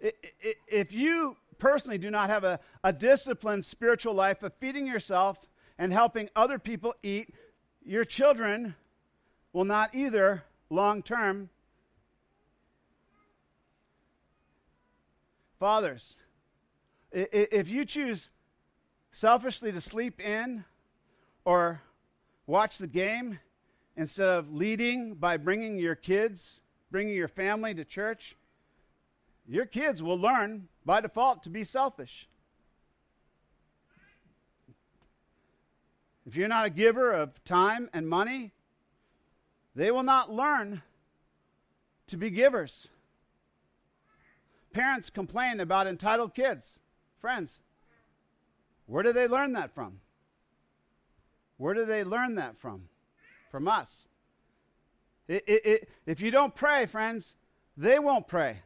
if 0.00 0.92
you 0.92 1.36
personally 1.58 1.98
do 1.98 2.10
not 2.10 2.30
have 2.30 2.44
a, 2.44 2.60
a 2.84 2.92
disciplined 2.92 3.64
spiritual 3.64 4.14
life 4.14 4.42
of 4.42 4.52
feeding 4.54 4.86
yourself 4.86 5.38
and 5.78 5.92
helping 5.92 6.28
other 6.36 6.58
people 6.58 6.94
eat, 7.02 7.34
your 7.84 8.04
children 8.04 8.76
will 9.52 9.64
not 9.64 9.94
either 9.94 10.44
long 10.70 11.02
term. 11.02 11.50
Fathers, 15.58 16.16
if 17.10 17.68
you 17.68 17.84
choose 17.84 18.30
selfishly 19.10 19.72
to 19.72 19.80
sleep 19.80 20.20
in 20.20 20.64
or 21.48 21.80
watch 22.46 22.76
the 22.76 22.86
game 22.86 23.38
instead 23.96 24.28
of 24.28 24.52
leading 24.52 25.14
by 25.14 25.34
bringing 25.38 25.78
your 25.78 25.94
kids 25.94 26.60
bringing 26.90 27.14
your 27.14 27.28
family 27.28 27.72
to 27.74 27.86
church, 27.86 28.36
your 29.46 29.64
kids 29.64 30.02
will 30.02 30.18
learn 30.18 30.68
by 30.84 31.00
default 31.00 31.42
to 31.42 31.48
be 31.48 31.64
selfish. 31.64 32.28
If 36.26 36.36
you're 36.36 36.48
not 36.48 36.66
a 36.66 36.70
giver 36.70 37.12
of 37.12 37.42
time 37.44 37.88
and 37.94 38.06
money, 38.06 38.52
they 39.74 39.90
will 39.90 40.02
not 40.02 40.30
learn 40.30 40.82
to 42.08 42.18
be 42.18 42.28
givers. 42.28 42.88
Parents 44.74 45.08
complain 45.08 45.60
about 45.60 45.86
entitled 45.86 46.34
kids. 46.34 46.78
Friends, 47.18 47.60
where 48.84 49.02
do 49.02 49.14
they 49.14 49.26
learn 49.26 49.54
that 49.54 49.74
from? 49.74 50.00
Where 51.58 51.74
do 51.74 51.84
they 51.84 52.04
learn 52.04 52.36
that 52.36 52.56
from? 52.56 52.88
From 53.50 53.68
us. 53.68 54.06
It, 55.26 55.44
it, 55.46 55.66
it, 55.66 55.88
if 56.06 56.20
you 56.20 56.30
don't 56.30 56.54
pray, 56.54 56.86
friends, 56.86 57.36
they 57.76 57.98
won't 57.98 58.26
pray. 58.26 58.58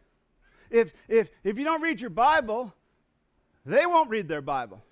If, 0.70 0.92
if, 1.08 1.30
if 1.42 1.58
you 1.58 1.64
don't 1.64 1.82
read 1.82 2.00
your 2.00 2.10
Bible, 2.10 2.72
they 3.66 3.84
won't 3.84 4.08
read 4.08 4.28
their 4.28 4.40
Bible. 4.40 4.82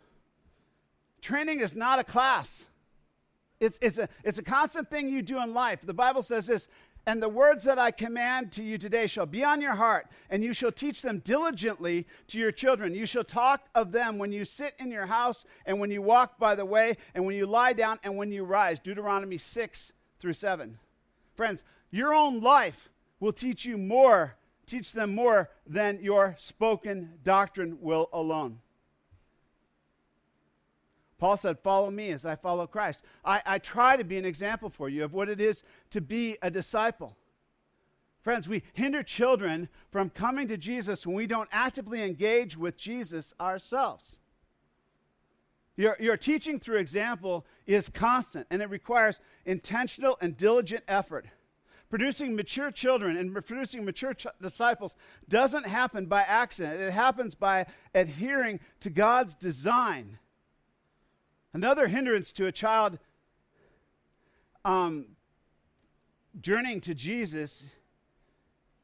Training 1.23 1.61
is 1.61 1.75
not 1.75 1.99
a 1.99 2.05
class, 2.05 2.69
it's, 3.61 3.79
it's, 3.83 3.99
a, 3.99 4.09
it's 4.25 4.39
a 4.39 4.43
constant 4.43 4.91
thing 4.91 5.11
you 5.11 5.21
do 5.21 5.41
in 5.43 5.53
life. 5.53 5.81
The 5.83 5.95
Bible 5.95 6.23
says 6.23 6.47
this 6.47 6.67
and 7.07 7.23
the 7.23 7.29
words 7.29 7.65
that 7.65 7.79
I 7.79 7.91
command 7.91 8.53
to 8.53 8.63
you 8.63 8.79
today 8.79 9.07
shall 9.07 9.27
be 9.27 9.43
on 9.43 9.61
your 9.61 9.75
heart, 9.75 10.07
and 10.29 10.45
you 10.45 10.53
shall 10.53 10.73
teach 10.73 11.03
them 11.03 11.21
diligently 11.25 12.07
to 12.29 12.39
your 12.39 12.53
children. 12.53 12.95
You 12.95 13.07
shall 13.07 13.25
talk 13.25 13.67
of 13.75 13.93
them 13.93 14.19
when 14.19 14.33
you 14.33 14.45
sit 14.45 14.75
in 14.79 14.91
your 14.91 15.07
house, 15.07 15.45
and 15.67 15.81
when 15.81 15.91
you 15.91 16.03
walk 16.03 16.39
by 16.39 16.55
the 16.55 16.65
way, 16.65 16.97
and 17.15 17.25
when 17.25 17.37
you 17.37 17.47
lie 17.47 17.73
down, 17.73 17.99
and 18.03 18.17
when 18.17 18.31
you 18.31 18.45
rise. 18.45 18.79
Deuteronomy 18.79 19.39
6 19.39 19.93
through 20.19 20.35
7. 20.35 20.79
Friends, 21.35 21.65
your 21.91 22.15
own 22.15 22.41
life 22.41 22.91
will 23.19 23.33
teach 23.33 23.65
you 23.65 23.79
more, 23.79 24.37
teach 24.67 24.93
them 24.93 25.15
more 25.15 25.51
than 25.67 25.99
your 26.03 26.37
spoken 26.39 27.15
doctrine 27.25 27.79
will 27.81 28.09
alone. 28.13 28.59
Paul 31.21 31.37
said, 31.37 31.61
Follow 31.61 31.91
me 31.91 32.11
as 32.11 32.25
I 32.25 32.35
follow 32.35 32.67
Christ. 32.67 33.03
I, 33.25 33.43
I 33.45 33.59
try 33.59 33.97
to 33.97 34.05
be 34.05 34.17
an 34.17 34.25
example 34.25 34.71
for 34.71 34.89
you 34.89 35.05
of 35.05 35.13
what 35.13 35.29
it 35.29 35.41
is 35.41 35.63
to 35.91 36.01
be 36.01 36.37
a 36.43 36.51
disciple. 36.51 37.15
Friends, 38.23 38.49
we 38.49 38.63
hinder 38.73 39.03
children 39.03 39.69
from 39.91 40.11
coming 40.11 40.49
to 40.49 40.57
Jesus 40.57 41.07
when 41.07 41.15
we 41.15 41.27
don't 41.27 41.49
actively 41.53 42.03
engage 42.03 42.57
with 42.57 42.77
Jesus 42.77 43.35
ourselves. 43.39 44.19
Your, 45.77 45.97
your 46.01 46.17
teaching 46.17 46.59
through 46.59 46.79
example 46.79 47.47
is 47.67 47.89
constant 47.89 48.47
and 48.51 48.61
it 48.61 48.71
requires 48.71 49.21
intentional 49.45 50.19
and 50.21 50.37
diligent 50.37 50.85
effort. 50.89 51.27
Producing 51.91 52.35
mature 52.37 52.71
children 52.71 53.17
and 53.17 53.33
producing 53.33 53.85
mature 53.85 54.15
ch- 54.15 54.27
disciples 54.41 54.97
doesn't 55.29 55.67
happen 55.67 56.07
by 56.07 56.23
accident, 56.23 56.81
it 56.81 56.93
happens 56.93 57.35
by 57.35 57.67
adhering 57.95 58.61
to 58.81 58.91
God's 58.91 59.35
design. 59.35 60.19
Another 61.53 61.89
hindrance 61.89 62.31
to 62.33 62.47
a 62.47 62.53
child 62.53 62.99
um, 64.65 65.07
journeying 66.41 66.81
to 66.83 66.95
Jesus 66.95 67.67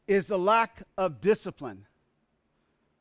is 0.08 0.26
the 0.26 0.38
lack 0.38 0.82
of 0.96 1.20
discipline. 1.20 1.86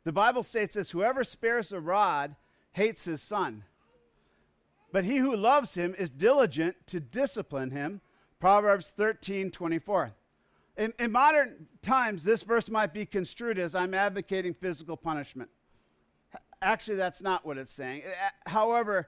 The 0.04 0.12
Bible 0.12 0.44
states 0.44 0.76
this 0.76 0.92
whoever 0.92 1.24
spares 1.24 1.72
a 1.72 1.80
rod 1.80 2.36
hates 2.74 3.06
his 3.06 3.22
son. 3.22 3.64
But 4.92 5.04
he 5.04 5.18
who 5.18 5.36
loves 5.36 5.76
him 5.76 5.96
is 5.98 6.10
diligent 6.10 6.76
to 6.88 7.00
discipline 7.00 7.72
him. 7.72 8.02
Proverbs 8.40 8.94
13 8.96 9.50
24. 9.50 10.14
In, 10.78 10.94
in, 11.00 11.12
modern 11.12 11.68
times, 11.82 12.24
this 12.24 12.44
verse 12.44 12.70
might 12.70 12.94
be 12.94 13.06
construed 13.06 13.58
as 13.58 13.76
I'm 13.76 13.94
advocating 13.94 14.54
physical 14.54 14.98
punishment. 14.98 15.50
Actually, 16.62 16.98
that's 16.98 17.22
not 17.22 17.46
what 17.46 17.58
it's 17.58 17.72
saying. 17.72 18.04
However, 18.46 19.08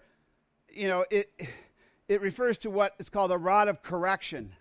you 0.78 0.88
know, 0.88 1.06
it, 1.10 1.32
it 2.08 2.22
refers 2.22 2.58
to 2.60 2.70
what 2.70 2.94
is 3.00 3.10
called 3.10 3.32
a 3.32 3.38
rod 3.38 3.68
of 3.68 3.82
correction 3.82 4.54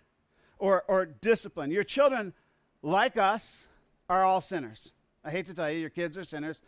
or, 0.57 0.83
or 0.87 1.05
discipline. 1.05 1.71
Your 1.71 1.83
children, 1.83 2.33
like 2.81 3.17
us, 3.17 3.67
are 4.09 4.23
all 4.23 4.41
sinners. 4.41 4.93
I 5.23 5.31
hate 5.31 5.45
to 5.47 5.53
tell 5.53 5.69
you, 5.69 5.79
your 5.79 5.89
kids 5.89 6.17
are 6.17 6.23
sinners. 6.23 6.59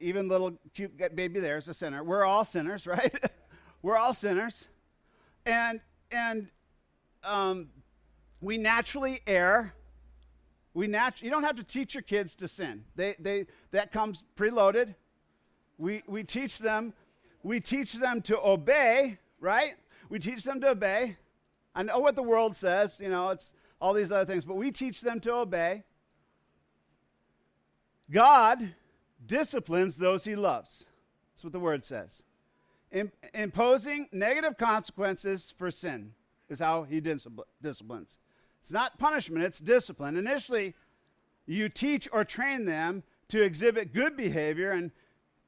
Even 0.00 0.28
little 0.28 0.52
cute 0.74 0.96
baby 1.14 1.40
there 1.40 1.56
is 1.56 1.68
a 1.68 1.74
sinner. 1.74 2.04
We're 2.04 2.24
all 2.24 2.44
sinners, 2.44 2.86
right? 2.86 3.14
We're 3.82 3.96
all 3.96 4.14
sinners. 4.14 4.68
And, 5.44 5.80
and 6.10 6.48
um, 7.24 7.70
we 8.40 8.58
naturally 8.58 9.20
err. 9.26 9.74
We 10.74 10.86
nat- 10.86 11.20
you 11.20 11.30
don't 11.30 11.42
have 11.42 11.56
to 11.56 11.64
teach 11.64 11.94
your 11.94 12.02
kids 12.02 12.34
to 12.36 12.48
sin. 12.48 12.84
They, 12.94 13.14
they, 13.18 13.46
that 13.72 13.92
comes 13.92 14.22
preloaded. 14.36 14.94
We, 15.78 16.02
we 16.06 16.22
teach 16.22 16.58
them 16.58 16.92
we 17.42 17.60
teach 17.60 17.94
them 17.94 18.22
to 18.22 18.38
obey, 18.40 19.18
right? 19.40 19.74
We 20.08 20.18
teach 20.18 20.44
them 20.44 20.60
to 20.60 20.70
obey. 20.70 21.16
I 21.74 21.82
know 21.82 21.98
what 21.98 22.16
the 22.16 22.22
world 22.22 22.54
says, 22.54 23.00
you 23.00 23.08
know, 23.08 23.30
it's 23.30 23.54
all 23.80 23.94
these 23.94 24.12
other 24.12 24.26
things, 24.30 24.44
but 24.44 24.56
we 24.56 24.70
teach 24.70 25.00
them 25.00 25.20
to 25.20 25.32
obey. 25.34 25.84
God 28.10 28.74
disciplines 29.26 29.96
those 29.96 30.24
he 30.24 30.36
loves. 30.36 30.86
That's 31.32 31.44
what 31.44 31.52
the 31.52 31.60
word 31.60 31.84
says 31.84 32.22
imposing 33.34 34.08
negative 34.12 34.56
consequences 34.58 35.52
for 35.56 35.70
sin 35.70 36.12
is 36.48 36.60
how 36.60 36.82
he 36.82 37.00
disciplines. 37.00 38.18
It's 38.60 38.72
not 38.72 38.98
punishment, 38.98 39.44
it's 39.44 39.58
discipline. 39.58 40.16
Initially, 40.16 40.74
you 41.46 41.68
teach 41.68 42.08
or 42.12 42.24
train 42.24 42.64
them 42.66 43.02
to 43.28 43.42
exhibit 43.42 43.94
good 43.94 44.16
behavior, 44.16 44.70
and, 44.70 44.90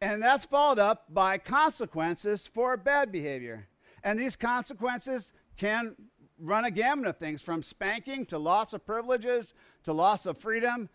and 0.04 0.22
that's 0.22 0.44
followed 0.44 0.78
up 0.78 1.06
by 1.08 1.38
consequences 1.38 2.46
for 2.46 2.76
bad 2.76 3.10
behavior. 3.10 3.68
And 4.02 4.18
these 4.18 4.36
consequences 4.36 5.32
can 5.56 5.94
run 6.38 6.66
a 6.66 6.70
gamut 6.70 7.06
of 7.06 7.16
things 7.16 7.40
from 7.40 7.62
spanking 7.62 8.26
to 8.26 8.36
loss 8.36 8.74
of 8.74 8.84
privileges 8.84 9.54
to 9.84 9.94
loss 9.94 10.26
of 10.26 10.36
freedom, 10.36 10.90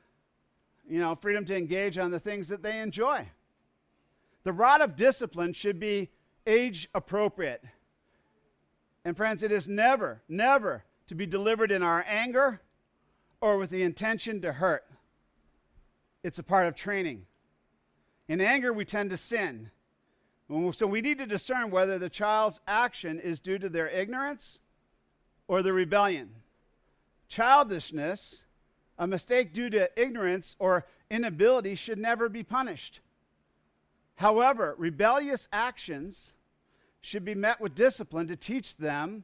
you 0.87 0.99
know, 0.99 1.15
freedom 1.15 1.43
to 1.45 1.57
engage 1.57 1.97
on 1.97 2.11
the 2.11 2.19
things 2.19 2.49
that 2.49 2.61
they 2.61 2.79
enjoy. 2.79 3.27
The 4.43 4.53
rod 4.53 4.79
of 4.81 4.95
discipline 4.95 5.53
should 5.53 5.79
be 5.79 6.09
age 6.45 6.87
appropriate. 6.93 7.63
And 9.03 9.17
friends, 9.17 9.41
it 9.41 9.51
is 9.51 9.67
never, 9.67 10.21
never 10.29 10.83
to 11.07 11.15
be 11.15 11.25
delivered 11.25 11.71
in 11.71 11.81
our 11.81 12.05
anger 12.07 12.61
or 13.41 13.57
with 13.57 13.71
the 13.71 13.81
intention 13.81 14.39
to 14.41 14.53
hurt. 14.53 14.85
It's 16.23 16.37
a 16.37 16.43
part 16.43 16.67
of 16.67 16.75
training. 16.75 17.25
In 18.29 18.39
anger, 18.39 18.71
we 18.71 18.85
tend 18.85 19.09
to 19.09 19.17
sin. 19.17 19.71
So 20.71 20.87
we 20.87 21.01
need 21.01 21.17
to 21.17 21.25
discern 21.25 21.71
whether 21.71 21.99
the 21.99 22.09
child's 22.09 22.61
action 22.67 23.19
is 23.19 23.39
due 23.39 23.57
to 23.57 23.69
their 23.69 23.89
ignorance 23.89 24.59
or 25.47 25.61
the 25.61 25.73
rebellion. 25.73 26.29
Childishness, 27.27 28.43
a 28.97 29.05
mistake 29.05 29.51
due 29.53 29.69
to 29.71 29.89
ignorance 29.99 30.55
or 30.57 30.85
inability, 31.09 31.75
should 31.75 31.99
never 31.99 32.29
be 32.29 32.43
punished. 32.43 33.01
However, 34.15 34.75
rebellious 34.77 35.47
actions 35.51 36.33
should 37.01 37.25
be 37.25 37.35
met 37.35 37.61
with 37.61 37.75
discipline 37.75 38.27
to 38.27 38.35
teach 38.35 38.75
them 38.77 39.23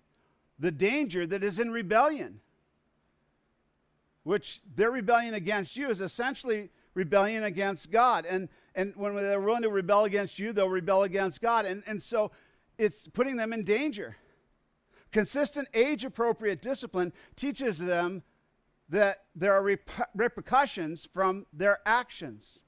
the 0.58 0.72
danger 0.72 1.28
that 1.28 1.44
is 1.44 1.60
in 1.60 1.72
rebellion, 1.72 2.40
which 4.24 4.62
their 4.76 4.90
rebellion 4.90 5.34
against 5.34 5.76
you 5.76 5.90
is 5.90 6.02
essentially 6.02 6.70
rebellion 6.94 7.44
against 7.44 7.92
God. 7.92 8.26
And, 8.26 8.48
and 8.76 8.94
when 8.96 9.16
they're 9.16 9.40
willing 9.40 9.64
to 9.64 9.70
rebel 9.70 10.04
against 10.04 10.38
you, 10.38 10.52
they'll 10.52 10.70
rebel 10.70 11.04
against 11.04 11.42
God. 11.42 11.66
And, 11.66 11.84
and 11.88 12.02
so 12.02 12.32
it's 12.78 13.08
putting 13.08 13.38
them 13.38 13.54
in 13.54 13.64
danger. 13.64 14.18
Consistent 15.12 15.70
age 15.74 16.04
appropriate 16.04 16.62
discipline 16.62 17.14
teaches 17.36 17.78
them 17.80 18.22
that 18.90 19.24
there 19.34 19.54
are 19.54 19.64
rep- 19.64 20.10
repercussions 20.14 21.08
from 21.14 21.46
their 21.54 21.80
actions. 21.86 22.64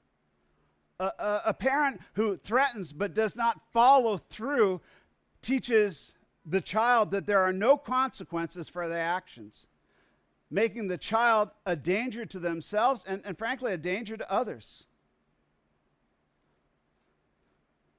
A, 0.98 1.04
a, 1.04 1.42
a, 1.46 1.54
parent 1.54 2.00
who 2.14 2.38
threatens 2.38 2.92
but 2.92 3.14
does 3.14 3.36
not 3.36 3.60
follow 3.72 4.16
through 4.16 4.80
teaches 5.42 6.12
the 6.44 6.60
child 6.60 7.10
that 7.10 7.26
there 7.26 7.40
are 7.40 7.52
no 7.52 7.76
consequences 7.76 8.68
for 8.68 8.88
their 8.88 9.04
actions, 9.04 9.68
making 10.50 10.88
the 10.88 10.98
child 10.98 11.50
a 11.66 11.76
danger 11.76 12.24
to 12.24 12.38
themselves 12.38 13.04
and, 13.06 13.22
and 13.24 13.38
frankly, 13.38 13.72
a 13.72 13.76
danger 13.76 14.16
to 14.16 14.32
others. 14.32 14.86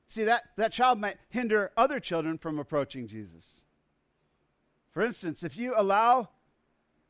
See, 0.10 0.24
that, 0.24 0.44
that 0.58 0.72
child 0.72 1.00
might 1.00 1.18
hinder 1.30 1.72
other 1.78 2.00
children 2.00 2.40
from 2.40 2.58
approaching 2.58 3.08
Jesus. 3.08 3.62
For 4.90 5.04
instance, 5.04 5.44
if 5.44 5.56
you 5.56 5.76
allow 5.78 6.30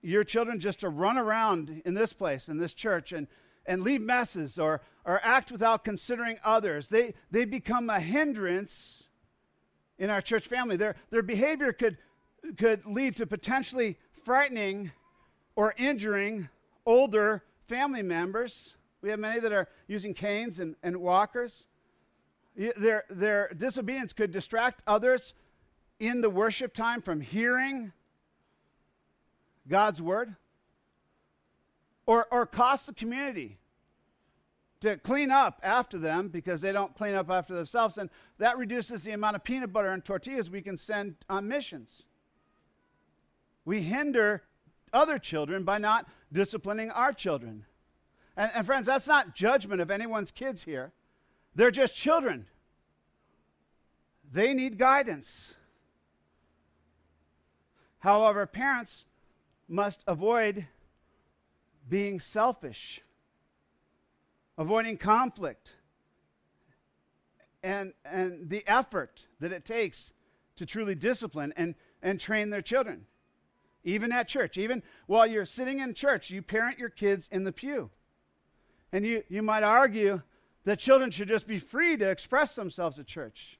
your 0.01 0.25
children 0.25 0.59
just 0.59 0.81
to 0.81 0.89
run 0.89 1.17
around 1.17 1.81
in 1.85 1.93
this 1.93 2.11
place, 2.11 2.49
in 2.49 2.57
this 2.57 2.73
church, 2.73 3.13
and, 3.13 3.27
and 3.65 3.81
leave 3.81 4.01
messes 4.01 4.59
or, 4.59 4.81
or 5.05 5.21
act 5.23 5.49
without 5.49 5.85
considering 5.85 6.39
others, 6.43 6.89
they, 6.89 7.13
they 7.31 7.45
become 7.45 7.89
a 7.89 8.01
hindrance 8.01 9.07
in 9.97 10.09
our 10.09 10.19
church 10.19 10.47
family. 10.47 10.75
Their, 10.75 10.97
their 11.09 11.23
behavior 11.23 11.71
could, 11.71 11.97
could 12.57 12.85
lead 12.85 13.15
to 13.15 13.25
potentially 13.25 13.97
frightening 14.25 14.91
or 15.55 15.73
injuring 15.77 16.49
older 16.85 17.43
family 17.65 18.01
members. 18.01 18.75
We 19.01 19.09
have 19.09 19.19
many 19.19 19.39
that 19.39 19.53
are 19.53 19.69
using 19.87 20.13
canes 20.13 20.59
and, 20.59 20.75
and 20.83 20.97
walkers. 20.97 21.65
Their, 22.55 23.05
their 23.09 23.53
disobedience 23.55 24.11
could 24.13 24.31
distract 24.31 24.83
others 24.85 25.33
in 25.99 26.21
the 26.21 26.29
worship 26.29 26.73
time 26.73 27.01
from 27.01 27.21
hearing 27.21 27.91
God's 29.67 30.01
word 30.01 30.35
or, 32.05 32.27
or 32.31 32.45
cost 32.45 32.87
the 32.87 32.93
community 32.93 33.57
to 34.81 34.97
clean 34.97 35.29
up 35.29 35.59
after 35.63 35.97
them 35.97 36.29
because 36.29 36.61
they 36.61 36.71
don't 36.71 36.95
clean 36.95 37.15
up 37.15 37.29
after 37.29 37.53
themselves. 37.53 37.97
And 37.97 38.09
that 38.37 38.57
reduces 38.57 39.03
the 39.03 39.11
amount 39.11 39.35
of 39.35 39.43
peanut 39.43 39.73
butter 39.73 39.89
and 39.89 40.03
tortillas 40.03 40.49
we 40.49 40.61
can 40.61 40.77
send 40.77 41.15
on 41.29 41.47
missions. 41.47 42.07
We 43.65 43.81
hinder 43.81 44.43
other 44.93 45.19
children 45.19 45.63
by 45.63 45.77
not 45.77 46.07
disciplining 46.31 46.89
our 46.91 47.13
children. 47.13 47.65
And, 48.35 48.51
and 48.55 48.65
friends, 48.65 48.87
that's 48.87 49.07
not 49.07 49.35
judgment 49.35 49.81
of 49.81 49.91
anyone's 49.91 50.31
kids 50.31 50.63
here. 50.63 50.93
They're 51.55 51.71
just 51.71 51.95
children. 51.95 52.45
They 54.31 54.53
need 54.53 54.77
guidance. 54.77 55.55
However, 57.99 58.45
parents 58.45 59.05
must 59.67 60.03
avoid 60.07 60.67
being 61.87 62.19
selfish, 62.19 63.01
avoiding 64.57 64.97
conflict, 64.97 65.73
and, 67.63 67.93
and 68.05 68.49
the 68.49 68.63
effort 68.67 69.25
that 69.39 69.51
it 69.51 69.65
takes 69.65 70.13
to 70.55 70.65
truly 70.65 70.95
discipline 70.95 71.53
and, 71.57 71.75
and 72.01 72.19
train 72.19 72.49
their 72.49 72.61
children. 72.61 73.05
Even 73.83 74.11
at 74.11 74.27
church, 74.27 74.57
even 74.57 74.83
while 75.07 75.25
you're 75.25 75.45
sitting 75.45 75.79
in 75.79 75.93
church, 75.93 76.29
you 76.29 76.41
parent 76.41 76.77
your 76.77 76.89
kids 76.89 77.27
in 77.31 77.43
the 77.43 77.51
pew. 77.51 77.89
And 78.91 79.05
you, 79.05 79.23
you 79.29 79.41
might 79.41 79.63
argue 79.63 80.21
that 80.69 80.77
children 80.77 81.09
should 81.09 81.27
just 81.27 81.47
be 81.47 81.57
free 81.57 81.97
to 81.97 82.07
express 82.07 82.53
themselves 82.53 82.99
at 82.99 83.07
church. 83.07 83.57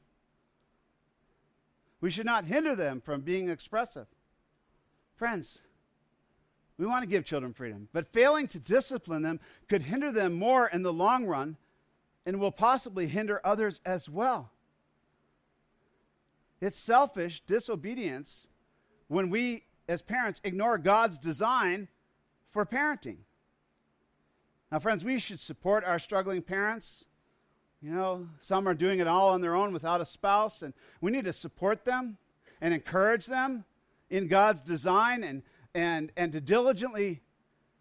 We 2.02 2.12
should 2.12 2.28
not 2.28 2.46
hinder 2.46 2.76
them 2.76 3.02
from 3.02 3.22
being 3.22 3.50
expressive. 3.50 4.06
Friends, 5.16 5.64
we 6.78 6.86
want 6.86 7.02
to 7.02 7.10
give 7.10 7.26
children 7.26 7.52
freedom, 7.52 7.88
but 7.94 8.14
failing 8.14 8.48
to 8.50 8.60
discipline 8.60 9.24
them 9.24 9.40
could 9.68 9.82
hinder 9.82 10.12
them 10.12 10.34
more 10.34 10.68
in 10.68 10.84
the 10.84 10.94
long 10.94 11.26
run 11.26 11.58
and 12.28 12.40
will 12.40 12.52
possibly 12.52 13.08
hinder 13.08 13.42
others 13.44 13.82
as 13.88 14.08
well. 14.08 14.52
It's 16.62 16.78
selfish 16.78 17.42
disobedience 17.48 18.48
when 19.08 19.32
we, 19.32 19.64
as 19.88 20.04
parents, 20.04 20.42
ignore 20.44 20.78
God's 20.78 21.18
design 21.18 21.88
for 22.52 22.68
parenting. 22.68 23.18
Now, 24.72 24.80
friends, 24.80 25.04
we 25.04 25.18
should 25.18 25.40
support 25.40 25.84
our 25.84 25.98
struggling 25.98 26.42
parents. 26.42 27.06
You 27.82 27.92
know, 27.92 28.28
some 28.40 28.68
are 28.68 28.74
doing 28.74 29.00
it 29.00 29.08
all 29.08 29.30
on 29.30 29.42
their 29.42 29.56
own 29.56 29.74
without 29.74 30.02
a 30.02 30.06
spouse, 30.06 30.62
and 30.62 30.74
we 31.02 31.12
need 31.12 31.26
to 31.26 31.34
support 31.34 31.86
them 31.86 32.18
and 32.62 32.74
encourage 32.74 33.26
them 33.26 33.66
in 34.10 34.28
God's 34.28 34.62
design 34.62 35.24
and, 35.24 35.44
and, 35.74 36.12
and 36.18 36.32
to 36.34 36.42
diligently 36.42 37.22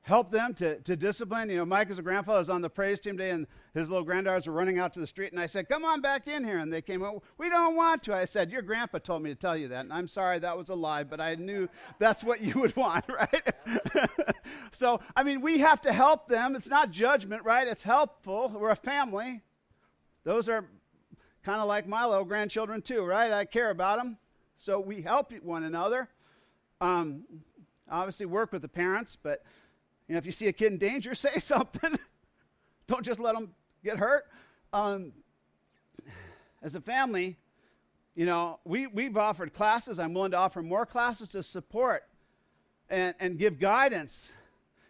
help 0.08 0.32
them 0.32 0.54
to, 0.54 0.80
to 0.80 0.96
discipline. 0.96 1.50
You 1.50 1.58
know, 1.58 1.66
Mike, 1.66 1.90
as 1.90 1.98
a 1.98 2.02
grandfather, 2.02 2.38
was 2.38 2.48
on 2.48 2.62
the 2.62 2.70
praise 2.70 2.98
team 2.98 3.16
day, 3.16 3.28
and 3.30 3.46
his 3.74 3.90
little 3.90 4.04
granddaughters 4.04 4.46
were 4.46 4.54
running 4.54 4.78
out 4.78 4.94
to 4.94 5.00
the 5.00 5.06
street, 5.06 5.32
and 5.32 5.40
I 5.40 5.44
said, 5.44 5.68
Come 5.68 5.84
on 5.84 6.00
back 6.00 6.26
in 6.26 6.42
here. 6.42 6.58
And 6.58 6.72
they 6.72 6.80
came 6.80 7.04
out, 7.04 7.22
We 7.36 7.50
don't 7.50 7.76
want 7.76 8.02
to. 8.04 8.14
I 8.14 8.24
said, 8.24 8.50
Your 8.50 8.62
grandpa 8.62 8.98
told 8.98 9.22
me 9.22 9.28
to 9.28 9.36
tell 9.36 9.56
you 9.56 9.68
that. 9.68 9.80
And 9.80 9.92
I'm 9.92 10.08
sorry 10.08 10.38
that 10.38 10.56
was 10.56 10.70
a 10.70 10.74
lie, 10.74 11.04
but 11.04 11.20
I 11.20 11.34
knew 11.34 11.68
that's 11.98 12.24
what 12.24 12.40
you 12.40 12.54
would 12.60 12.74
want, 12.74 13.04
right? 13.08 13.54
so, 14.72 15.00
I 15.14 15.22
mean, 15.22 15.42
we 15.42 15.58
have 15.58 15.82
to 15.82 15.92
help 15.92 16.28
them. 16.28 16.56
It's 16.56 16.70
not 16.70 16.90
judgment, 16.90 17.44
right? 17.44 17.68
It's 17.68 17.82
helpful. 17.82 18.50
We're 18.58 18.70
a 18.70 18.76
family. 18.76 19.42
Those 20.24 20.48
are 20.48 20.64
kind 21.44 21.60
of 21.60 21.68
like 21.68 21.86
my 21.86 22.06
little 22.06 22.24
grandchildren, 22.24 22.80
too, 22.80 23.04
right? 23.04 23.30
I 23.30 23.44
care 23.44 23.70
about 23.70 23.98
them. 23.98 24.16
So 24.56 24.80
we 24.80 25.02
help 25.02 25.32
one 25.42 25.64
another. 25.64 26.08
Um, 26.80 27.24
obviously, 27.90 28.24
work 28.24 28.52
with 28.52 28.62
the 28.62 28.68
parents, 28.68 29.14
but 29.14 29.42
you 30.08 30.14
know, 30.14 30.18
if 30.18 30.26
you 30.26 30.32
see 30.32 30.48
a 30.48 30.52
kid 30.52 30.72
in 30.72 30.78
danger, 30.78 31.14
say 31.14 31.38
something. 31.38 31.98
Don't 32.86 33.04
just 33.04 33.20
let 33.20 33.34
them 33.34 33.50
get 33.84 33.98
hurt. 33.98 34.24
Um, 34.72 35.12
as 36.62 36.74
a 36.74 36.80
family, 36.80 37.36
you 38.14 38.26
know, 38.26 38.58
we, 38.64 38.86
we've 38.86 39.16
offered 39.16 39.52
classes. 39.52 39.98
I'm 39.98 40.14
willing 40.14 40.32
to 40.32 40.36
offer 40.36 40.62
more 40.62 40.84
classes 40.84 41.28
to 41.28 41.42
support 41.42 42.02
and, 42.88 43.14
and 43.20 43.38
give 43.38 43.60
guidance. 43.60 44.34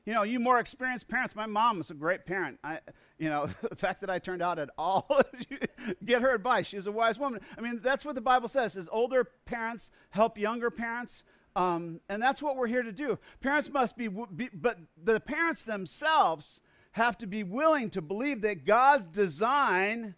You 0.07 0.15
know, 0.15 0.23
you 0.23 0.41
more 0.41 0.59
experienced 0.59 1.09
parents. 1.09 1.37
My 1.37 1.45
mom 1.45 1.79
was 1.79 1.91
a 1.91 1.95
great 1.95 2.25
parent. 2.25 2.59
I, 2.65 2.79
you 3.19 3.29
know, 3.29 3.47
the 3.69 3.77
fact 3.77 4.01
that 4.01 4.09
I 4.09 4.19
turned 4.19 4.41
out 4.41 4.59
at 4.59 4.71
all, 4.79 5.21
get 6.05 6.23
her 6.23 6.35
advice. 6.35 6.69
She's 6.69 6.87
a 6.87 6.93
wise 6.93 7.19
woman. 7.19 7.41
I 7.57 7.61
mean, 7.61 7.81
that's 7.83 8.05
what 8.05 8.15
the 8.15 8.23
Bible 8.23 8.49
says: 8.49 8.77
is 8.77 8.89
older 8.91 9.25
parents 9.45 9.91
help 10.11 10.39
younger 10.39 10.71
parents. 10.71 11.25
Um, 11.57 12.01
and 12.09 12.23
that's 12.23 12.43
what 12.43 12.57
we're 12.57 12.67
here 12.67 12.83
to 12.83 12.93
do. 12.93 13.19
Parents 13.41 13.71
must 13.71 13.97
be, 13.97 14.09
be, 14.09 14.49
but 14.53 14.79
the 15.03 15.21
parents 15.21 15.65
themselves 15.65 16.61
have 16.93 17.19
to 17.19 17.27
be 17.27 17.43
willing 17.43 17.91
to 17.91 18.03
believe 18.03 18.43
that 18.43 18.65
God's 18.65 19.07
design 19.07 20.15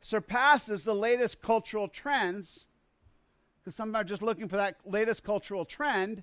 surpasses 0.00 0.84
the 0.84 0.94
latest 0.94 1.42
cultural 1.42 1.88
trends, 1.88 2.66
because 3.58 3.74
some 3.74 3.94
are 3.94 4.04
just 4.04 4.22
looking 4.22 4.48
for 4.48 4.56
that 4.56 4.76
latest 4.86 5.24
cultural 5.24 5.64
trend, 5.64 6.22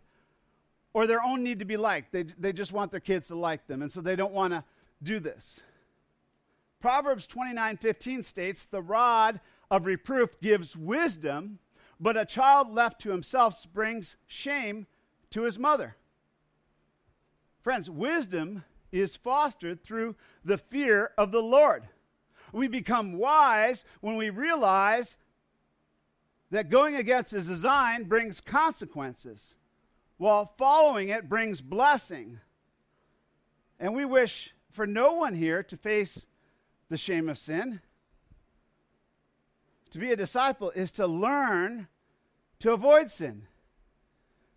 or 0.94 1.06
their 1.06 1.22
own 1.22 1.44
need 1.44 1.60
to 1.60 1.66
be 1.66 1.78
liked. 1.78 2.12
They, 2.12 2.24
they 2.24 2.54
just 2.54 2.72
want 2.72 2.92
their 2.92 3.00
kids 3.00 3.28
to 3.28 3.36
like 3.36 3.68
them, 3.68 3.82
and 3.82 3.92
so 3.92 4.02
they 4.02 4.16
don't 4.16 4.34
want 4.34 4.54
to 4.54 4.64
do 5.04 5.20
this. 5.20 5.62
Proverbs 6.80 7.28
29 7.28 7.78
15 7.78 8.24
states, 8.24 8.66
The 8.66 8.82
rod 8.82 9.40
of 9.70 9.86
reproof 9.86 10.40
gives 10.42 10.76
wisdom, 10.76 11.60
but 12.00 12.18
a 12.18 12.26
child 12.26 12.74
left 12.74 13.02
to 13.02 13.12
himself 13.12 13.66
brings 13.74 14.16
shame 14.28 14.88
to 15.32 15.44
his 15.44 15.58
mother. 15.58 15.96
Friends, 17.62 17.90
wisdom 17.90 18.64
is 18.92 19.16
fostered 19.16 19.84
through 19.84 20.16
the 20.46 20.58
fear 20.58 21.12
of 21.18 21.32
the 21.32 21.42
Lord. 21.42 21.84
We 22.54 22.68
become 22.68 23.18
wise 23.18 23.84
when 24.00 24.16
we 24.16 24.30
realize 24.30 25.18
that 26.50 26.70
going 26.70 26.96
against 26.96 27.32
his 27.32 27.48
design 27.48 28.06
brings 28.06 28.40
consequences, 28.40 29.56
while 30.18 30.54
following 30.58 31.10
it 31.10 31.28
brings 31.28 31.60
blessing. 31.60 32.40
And 33.80 33.94
we 33.94 34.06
wish 34.06 34.54
for 34.72 34.88
no 34.88 35.14
one 35.14 35.36
here 35.36 35.62
to 35.64 35.76
face 35.76 36.26
the 36.90 36.98
shame 36.98 37.28
of 37.28 37.38
sin. 37.38 37.82
To 39.92 40.00
be 40.00 40.12
a 40.12 40.16
disciple 40.16 40.72
is 40.72 40.92
to 40.94 41.08
learn 41.08 41.88
to 42.60 42.74
avoid 42.74 43.10
sin. 43.10 43.44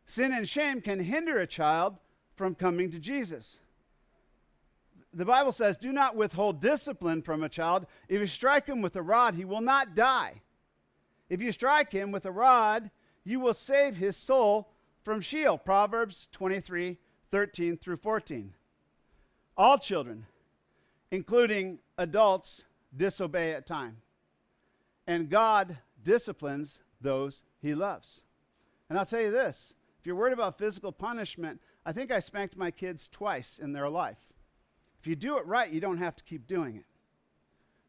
Sin 0.07 0.33
and 0.33 0.49
shame 0.49 0.81
can 0.81 0.99
hinder 1.01 1.39
a 1.39 1.47
child 1.47 1.97
from 2.35 2.55
coming 2.55 2.91
to 2.91 2.99
Jesus. 2.99 3.61
The 5.13 5.25
Bible 5.25 5.53
says, 5.53 5.77
Do 5.77 5.93
not 5.93 6.17
withhold 6.17 6.61
discipline 6.61 7.23
from 7.23 7.43
a 7.43 7.49
child. 7.49 7.87
If 8.09 8.21
you 8.21 8.27
strike 8.27 8.67
him 8.67 8.81
with 8.81 8.97
a 8.97 9.03
rod, 9.03 9.35
he 9.35 9.45
will 9.45 9.61
not 9.61 9.95
die. 9.95 10.43
If 11.29 11.41
you 11.41 11.53
strike 11.53 11.93
him 11.93 12.11
with 12.11 12.27
a 12.27 12.33
rod, 12.33 12.91
you 13.25 13.41
will 13.41 13.55
save 13.55 13.97
his 13.97 14.17
soul 14.17 14.69
from 15.05 15.21
Sheol. 15.21 15.59
Proverbs 15.59 16.29
23 16.33 16.99
13 17.31 17.77
through 17.77 17.97
14. 17.99 18.53
All 19.57 19.79
children, 19.79 20.27
including 21.13 21.79
adults, 21.97 22.65
disobey 22.97 23.53
at 23.53 23.67
time. 23.67 23.99
And 25.11 25.29
God 25.29 25.77
disciplines 26.05 26.79
those 27.01 27.43
he 27.61 27.75
loves. 27.75 28.23
And 28.89 28.97
I'll 28.97 29.05
tell 29.05 29.21
you 29.21 29.33
this 29.33 29.75
if 29.99 30.07
you're 30.07 30.15
worried 30.15 30.33
about 30.33 30.57
physical 30.57 30.93
punishment, 30.93 31.61
I 31.85 31.91
think 31.91 32.13
I 32.13 32.21
spanked 32.21 32.57
my 32.57 32.71
kids 32.71 33.09
twice 33.11 33.59
in 33.59 33.73
their 33.73 33.89
life. 33.89 34.29
If 35.01 35.09
you 35.09 35.17
do 35.17 35.37
it 35.39 35.47
right, 35.47 35.69
you 35.69 35.81
don't 35.81 35.99
have 35.99 36.15
to 36.15 36.23
keep 36.23 36.47
doing 36.47 36.77
it. 36.77 36.85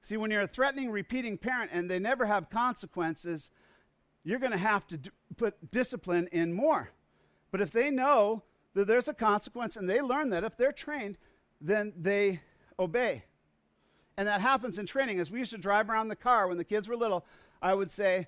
See, 0.02 0.18
when 0.18 0.32
you're 0.32 0.42
a 0.42 0.48
threatening, 0.48 0.90
repeating 0.90 1.38
parent 1.38 1.70
and 1.72 1.88
they 1.88 2.00
never 2.00 2.26
have 2.26 2.50
consequences, 2.50 3.52
you're 4.24 4.40
going 4.40 4.52
to 4.52 4.58
have 4.58 4.88
to 4.88 4.98
d- 4.98 5.12
put 5.38 5.70
discipline 5.70 6.28
in 6.32 6.52
more. 6.52 6.90
But 7.52 7.62
if 7.62 7.70
they 7.70 7.92
know 7.92 8.42
that 8.74 8.88
there's 8.88 9.08
a 9.08 9.14
consequence 9.14 9.78
and 9.78 9.88
they 9.88 10.02
learn 10.02 10.32
that, 10.32 10.44
if 10.44 10.58
they're 10.58 10.72
trained, 10.72 11.20
then 11.60 11.94
they 11.96 12.42
obey. 12.80 13.26
And 14.18 14.28
that 14.28 14.42
happens 14.42 14.78
in 14.78 14.86
training. 14.86 15.20
As 15.20 15.32
we 15.32 15.40
used 15.40 15.52
to 15.52 15.58
drive 15.58 15.90
around 15.90 16.10
the 16.10 16.16
car 16.16 16.48
when 16.48 16.58
the 16.58 16.64
kids 16.64 16.88
were 16.88 16.96
little, 16.96 17.26
I 17.62 17.74
would 17.74 17.92
say, 17.92 18.28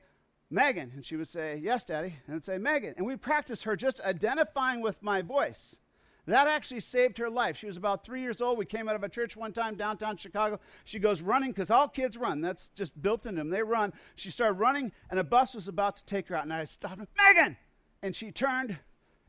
Megan. 0.49 0.91
And 0.95 1.05
she 1.05 1.15
would 1.15 1.29
say, 1.29 1.59
Yes, 1.61 1.83
Daddy. 1.83 2.15
And 2.27 2.35
I'd 2.35 2.45
say, 2.45 2.57
Megan. 2.57 2.93
And 2.97 3.05
we'd 3.05 3.21
practice 3.21 3.63
her 3.63 3.75
just 3.75 3.99
identifying 4.01 4.81
with 4.81 5.01
my 5.01 5.21
voice. 5.21 5.79
That 6.25 6.47
actually 6.47 6.79
saved 6.79 7.17
her 7.17 7.29
life. 7.29 7.57
She 7.57 7.65
was 7.65 7.75
about 7.75 8.05
three 8.05 8.21
years 8.21 8.41
old. 8.41 8.57
We 8.57 8.65
came 8.65 8.87
out 8.87 8.95
of 8.95 9.03
a 9.03 9.09
church 9.09 9.35
one 9.35 9.51
time 9.51 9.75
downtown 9.75 10.15
Chicago. 10.15 10.59
She 10.85 10.97
goes 10.97 11.21
running 11.21 11.51
because 11.51 11.69
all 11.69 11.89
kids 11.89 12.15
run. 12.15 12.39
That's 12.39 12.69
just 12.69 12.99
built 13.01 13.25
in 13.25 13.35
them. 13.35 13.49
They 13.49 13.61
run. 13.61 13.91
She 14.15 14.31
started 14.31 14.53
running, 14.53 14.93
and 15.09 15.19
a 15.19 15.23
bus 15.23 15.53
was 15.53 15.67
about 15.67 15.97
to 15.97 16.05
take 16.05 16.29
her 16.29 16.35
out. 16.35 16.43
And 16.43 16.53
I 16.53 16.63
stopped 16.63 16.99
her, 16.99 17.07
Megan! 17.17 17.57
And 18.01 18.15
she 18.15 18.31
turned 18.31 18.77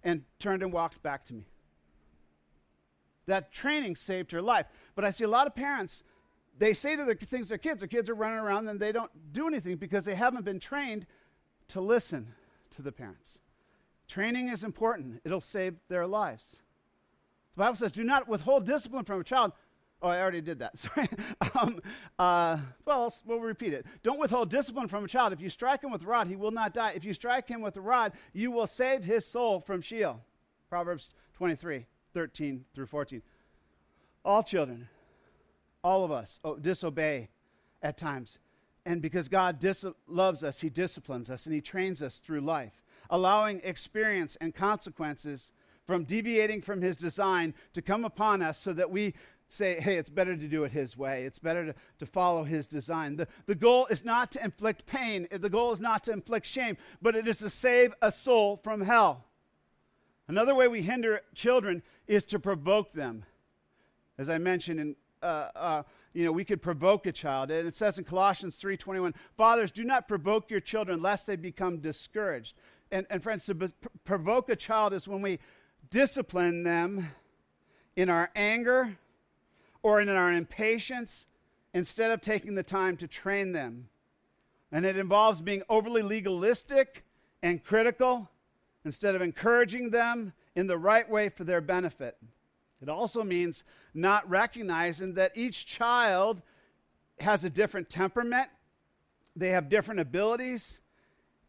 and 0.04 0.22
turned 0.38 0.62
and 0.62 0.72
walked 0.72 1.02
back 1.02 1.24
to 1.26 1.34
me. 1.34 1.46
That 3.26 3.52
training 3.52 3.96
saved 3.96 4.30
her 4.30 4.42
life. 4.42 4.66
But 4.94 5.04
I 5.04 5.10
see 5.10 5.24
a 5.24 5.28
lot 5.28 5.48
of 5.48 5.54
parents, 5.56 6.04
they 6.58 6.72
say 6.72 6.96
to 6.96 7.04
their 7.04 7.14
things 7.14 7.48
their 7.48 7.58
kids, 7.58 7.80
their 7.80 7.88
kids 7.88 8.08
are 8.08 8.14
running 8.14 8.38
around 8.38 8.68
and 8.68 8.78
they 8.78 8.92
don't 8.92 9.10
do 9.32 9.46
anything 9.46 9.76
because 9.76 10.04
they 10.04 10.14
haven't 10.14 10.44
been 10.44 10.60
trained 10.60 11.06
to 11.68 11.80
listen 11.80 12.28
to 12.70 12.82
the 12.82 12.92
parents. 12.92 13.40
Training 14.08 14.48
is 14.48 14.64
important, 14.64 15.20
it'll 15.24 15.40
save 15.40 15.76
their 15.88 16.06
lives. 16.06 16.60
The 17.56 17.60
Bible 17.60 17.76
says, 17.76 17.92
do 17.92 18.04
not 18.04 18.28
withhold 18.28 18.66
discipline 18.66 19.04
from 19.04 19.20
a 19.20 19.24
child. 19.24 19.52
Oh, 20.02 20.08
I 20.08 20.20
already 20.20 20.42
did 20.42 20.58
that. 20.58 20.78
Sorry. 20.78 21.08
um, 21.58 21.80
uh, 22.18 22.58
well, 22.84 23.12
we'll 23.24 23.40
repeat 23.40 23.72
it. 23.72 23.86
Don't 24.02 24.18
withhold 24.18 24.50
discipline 24.50 24.88
from 24.88 25.04
a 25.04 25.08
child. 25.08 25.32
If 25.32 25.40
you 25.40 25.48
strike 25.48 25.82
him 25.82 25.90
with 25.90 26.02
a 26.02 26.06
rod, 26.06 26.28
he 26.28 26.36
will 26.36 26.50
not 26.50 26.74
die. 26.74 26.92
If 26.94 27.04
you 27.04 27.14
strike 27.14 27.48
him 27.48 27.62
with 27.62 27.76
a 27.76 27.80
rod, 27.80 28.12
you 28.32 28.50
will 28.50 28.66
save 28.66 29.02
his 29.02 29.24
soul 29.24 29.60
from 29.60 29.80
Sheol. 29.80 30.20
Proverbs 30.68 31.10
23, 31.34 31.86
13 32.12 32.64
through 32.74 32.86
14. 32.86 33.22
All 34.24 34.42
children, 34.42 34.88
all 35.84 36.02
of 36.02 36.10
us, 36.10 36.40
oh, 36.42 36.56
disobey 36.56 37.28
at 37.82 37.98
times. 37.98 38.38
And 38.86 39.00
because 39.00 39.28
God 39.28 39.60
dis- 39.60 39.84
loves 40.08 40.42
us, 40.42 40.60
he 40.60 40.70
disciplines 40.70 41.30
us 41.30 41.46
and 41.46 41.54
he 41.54 41.60
trains 41.60 42.02
us 42.02 42.18
through 42.18 42.40
life, 42.40 42.82
allowing 43.10 43.60
experience 43.62 44.36
and 44.40 44.54
consequences 44.54 45.52
from 45.86 46.04
deviating 46.04 46.62
from 46.62 46.80
his 46.80 46.96
design 46.96 47.54
to 47.74 47.82
come 47.82 48.04
upon 48.04 48.40
us 48.40 48.58
so 48.58 48.72
that 48.72 48.90
we 48.90 49.14
say, 49.50 49.78
hey, 49.78 49.96
it's 49.96 50.10
better 50.10 50.36
to 50.36 50.48
do 50.48 50.64
it 50.64 50.72
his 50.72 50.96
way. 50.96 51.24
It's 51.24 51.38
better 51.38 51.66
to, 51.66 51.74
to 51.98 52.06
follow 52.06 52.44
his 52.44 52.66
design. 52.66 53.16
The, 53.16 53.28
the 53.46 53.54
goal 53.54 53.86
is 53.86 54.04
not 54.04 54.32
to 54.32 54.42
inflict 54.42 54.86
pain, 54.86 55.28
the 55.30 55.50
goal 55.50 55.70
is 55.70 55.80
not 55.80 56.02
to 56.04 56.12
inflict 56.12 56.46
shame, 56.46 56.76
but 57.02 57.14
it 57.14 57.28
is 57.28 57.38
to 57.38 57.50
save 57.50 57.92
a 58.00 58.10
soul 58.10 58.58
from 58.64 58.80
hell. 58.80 59.26
Another 60.26 60.54
way 60.54 60.66
we 60.68 60.80
hinder 60.80 61.20
children 61.34 61.82
is 62.06 62.24
to 62.24 62.38
provoke 62.38 62.94
them. 62.94 63.24
As 64.16 64.30
I 64.30 64.38
mentioned 64.38 64.80
in 64.80 64.96
uh, 65.24 65.48
uh, 65.56 65.82
you 66.12 66.24
know, 66.24 66.32
we 66.32 66.44
could 66.44 66.62
provoke 66.62 67.06
a 67.06 67.12
child. 67.12 67.50
And 67.50 67.66
it 67.66 67.74
says 67.74 67.98
in 67.98 68.04
Colossians 68.04 68.60
3.21, 68.60 69.14
Fathers, 69.36 69.70
do 69.70 69.82
not 69.82 70.06
provoke 70.06 70.50
your 70.50 70.60
children 70.60 71.02
lest 71.02 71.26
they 71.26 71.36
become 71.36 71.78
discouraged. 71.78 72.54
And, 72.92 73.06
and 73.10 73.22
friends, 73.22 73.46
to 73.46 73.72
provoke 74.04 74.48
a 74.48 74.56
child 74.56 74.92
is 74.92 75.08
when 75.08 75.22
we 75.22 75.40
discipline 75.90 76.62
them 76.62 77.08
in 77.96 78.08
our 78.08 78.30
anger 78.36 78.96
or 79.82 80.00
in 80.00 80.08
our 80.08 80.32
impatience 80.32 81.26
instead 81.72 82.10
of 82.10 82.20
taking 82.20 82.54
the 82.54 82.62
time 82.62 82.96
to 82.98 83.08
train 83.08 83.52
them. 83.52 83.88
And 84.70 84.84
it 84.84 84.96
involves 84.96 85.40
being 85.40 85.62
overly 85.68 86.02
legalistic 86.02 87.04
and 87.42 87.62
critical 87.62 88.30
instead 88.84 89.14
of 89.14 89.22
encouraging 89.22 89.90
them 89.90 90.32
in 90.54 90.66
the 90.66 90.78
right 90.78 91.08
way 91.08 91.28
for 91.28 91.44
their 91.44 91.60
benefit. 91.60 92.16
It 92.84 92.90
also 92.90 93.24
means 93.24 93.64
not 93.94 94.28
recognizing 94.28 95.14
that 95.14 95.32
each 95.34 95.64
child 95.64 96.42
has 97.18 97.44
a 97.44 97.50
different 97.50 97.88
temperament, 97.88 98.50
they 99.34 99.50
have 99.50 99.70
different 99.70 100.00
abilities, 100.00 100.80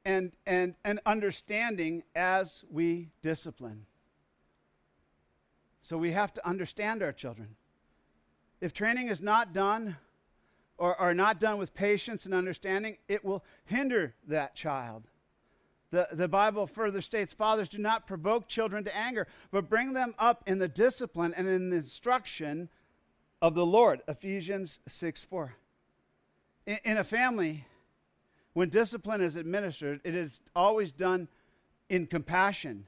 and, 0.06 0.32
and, 0.46 0.76
and 0.86 1.02
understanding 1.06 2.04
as 2.16 2.64
we 2.72 3.10
discipline. 3.22 3.86
So 5.82 5.98
we 5.98 6.12
have 6.12 6.34
to 6.36 6.48
understand 6.48 7.04
our 7.04 7.12
children. 7.12 7.58
If 8.62 8.72
training 8.72 9.10
is 9.10 9.22
not 9.22 9.52
done 9.52 9.98
or, 10.78 11.00
or 11.00 11.14
not 11.14 11.42
done 11.42 11.58
with 11.58 11.74
patience 11.74 12.26
and 12.26 12.34
understanding, 12.34 12.98
it 13.10 13.26
will 13.26 13.44
hinder 13.66 14.16
that 14.28 14.56
child. 14.56 15.04
The, 15.92 16.08
the 16.12 16.28
Bible 16.28 16.68
further 16.68 17.02
states 17.02 17.34
fathers 17.34 17.70
do 17.70 17.78
not 17.78 18.08
provoke 18.08 18.48
children 18.48 18.84
to 18.84 18.96
anger, 18.96 19.28
but 19.52 19.70
bring 19.70 19.94
them 19.94 20.16
up 20.18 20.44
in 20.48 20.58
the 20.58 20.68
discipline 20.68 21.34
and 21.36 21.48
in 21.48 21.70
the 21.70 21.78
instruction 21.78 22.70
of 23.42 23.56
the 23.56 23.66
Lord. 23.66 24.02
Ephesians 24.08 24.80
6 24.88 25.24
4. 25.24 25.56
In, 26.66 26.80
in 26.84 26.98
a 26.98 27.04
family, 27.04 27.68
when 28.54 28.70
discipline 28.70 29.22
is 29.22 29.36
administered, 29.36 30.02
it 30.04 30.16
is 30.16 30.42
always 30.56 30.92
done 30.92 31.28
in 31.90 32.08
compassion 32.08 32.88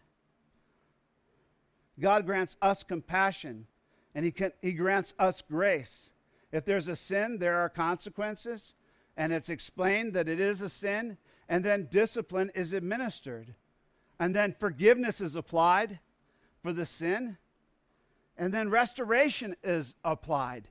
God 1.99 2.25
grants 2.25 2.57
us 2.61 2.83
compassion 2.83 3.65
and 4.13 4.23
he, 4.25 4.31
can, 4.31 4.51
he 4.61 4.73
grants 4.73 5.13
us 5.19 5.41
grace. 5.41 6.11
If 6.51 6.65
there's 6.65 6.87
a 6.87 6.95
sin, 6.95 7.39
there 7.39 7.57
are 7.57 7.69
consequences, 7.69 8.73
and 9.15 9.33
it's 9.33 9.49
explained 9.49 10.13
that 10.13 10.29
it 10.29 10.39
is 10.39 10.61
a 10.61 10.69
sin, 10.69 11.17
and 11.49 11.63
then 11.63 11.87
discipline 11.89 12.51
is 12.55 12.73
administered. 12.73 13.53
And 14.19 14.35
then 14.35 14.55
forgiveness 14.59 15.21
is 15.21 15.35
applied 15.35 15.99
for 16.61 16.73
the 16.73 16.85
sin, 16.85 17.37
and 18.37 18.53
then 18.53 18.69
restoration 18.69 19.55
is 19.63 19.95
applied. 20.03 20.67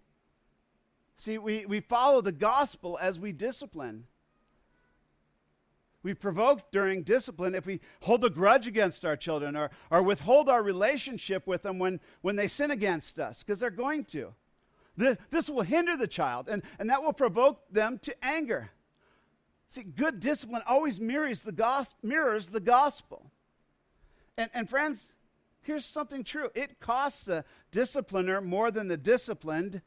See, 1.17 1.39
we, 1.39 1.65
we 1.65 1.81
follow 1.81 2.21
the 2.21 2.33
gospel 2.33 2.99
as 3.01 3.19
we 3.19 3.33
discipline. 3.33 4.05
We 6.03 6.15
provoke 6.15 6.71
during 6.71 7.03
discipline 7.03 7.55
if 7.55 7.67
we 7.67 7.81
hold 8.03 8.25
a 8.25 8.31
grudge 8.31 8.67
against 8.67 9.05
our 9.05 9.17
children 9.17 9.57
or, 9.57 9.71
or 9.91 10.03
withhold 10.03 10.49
our 10.49 10.63
relationship 10.63 11.47
with 11.47 11.63
them 11.63 11.79
when, 11.79 12.01
when 12.21 12.37
they 12.37 12.47
sin 12.47 12.71
against 12.71 13.19
us, 13.19 13.43
because 13.43 13.61
they're 13.61 13.71
going 13.71 14.05
to. 14.07 14.35
This, 14.97 15.17
this 15.31 15.51
will 15.51 15.63
hinder 15.63 15.97
the 15.97 16.07
child, 16.07 16.49
and, 16.49 16.63
and 16.79 16.89
that 16.91 17.03
will 17.03 17.13
provoke 17.13 17.61
them 17.71 17.99
to 18.03 18.15
anger. 18.25 18.71
See, 19.69 19.83
good 19.83 20.21
discipline 20.21 20.63
always 20.67 21.01
mirrors 21.01 21.43
the, 21.43 21.53
gos- 21.53 21.95
mirrors 22.03 22.49
the 22.49 22.61
gospel. 22.61 23.31
And, 24.39 24.51
and 24.55 24.69
friends, 24.69 25.13
here's 25.63 25.85
something 25.85 26.23
true 26.23 26.51
it 26.55 26.79
costs 26.81 27.25
the 27.25 27.45
discipliner 27.73 28.43
more 28.43 28.71
than 28.71 28.89
the 28.89 28.97
disciplined. 28.97 29.83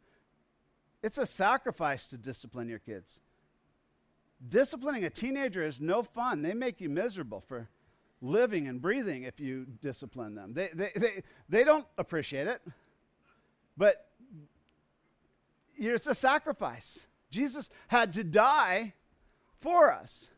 It's 1.01 1.17
a 1.17 1.25
sacrifice 1.25 2.07
to 2.07 2.17
discipline 2.17 2.67
your 2.67 2.79
kids. 2.79 3.21
Disciplining 4.47 5.05
a 5.05 5.09
teenager 5.09 5.63
is 5.63 5.79
no 5.79 6.03
fun. 6.03 6.41
They 6.41 6.53
make 6.53 6.81
you 6.81 6.89
miserable 6.89 7.41
for 7.47 7.69
living 8.21 8.67
and 8.67 8.81
breathing 8.81 9.23
if 9.23 9.39
you 9.39 9.65
discipline 9.81 10.35
them. 10.35 10.53
They, 10.53 10.69
they, 10.73 10.91
they, 10.95 11.23
they 11.47 11.63
don't 11.63 11.85
appreciate 11.97 12.47
it, 12.47 12.61
but 13.77 14.09
it's 15.77 16.07
a 16.07 16.15
sacrifice. 16.15 17.07
Jesus 17.31 17.69
had 17.87 18.13
to 18.13 18.23
die 18.23 18.93
for 19.59 19.91
us. 19.91 20.29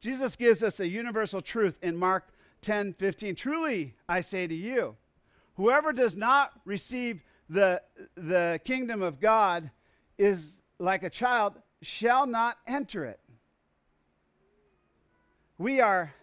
Jesus 0.00 0.36
gives 0.36 0.62
us 0.62 0.80
a 0.80 0.88
universal 0.88 1.40
truth 1.40 1.78
in 1.82 1.96
Mark 1.96 2.28
10 2.62 2.94
15. 2.94 3.34
Truly, 3.34 3.94
I 4.08 4.20
say 4.20 4.46
to 4.46 4.54
you, 4.54 4.96
whoever 5.54 5.92
does 5.92 6.16
not 6.16 6.52
receive 6.64 7.22
the, 7.48 7.80
the 8.16 8.60
kingdom 8.64 9.02
of 9.02 9.20
God 9.20 9.70
is 10.18 10.60
like 10.78 11.02
a 11.02 11.10
child, 11.10 11.54
shall 11.82 12.26
not 12.26 12.58
enter 12.66 13.04
it. 13.04 13.20
We 15.58 15.80
are 15.80 16.14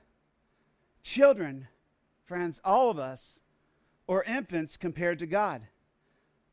children, 1.01 1.67
friends, 2.25 2.61
all 2.63 2.89
of 2.89 2.99
us, 2.99 3.39
or 4.05 4.23
infants 4.23 4.77
compared 4.77 5.19
to 5.19 5.25
God. 5.25 5.61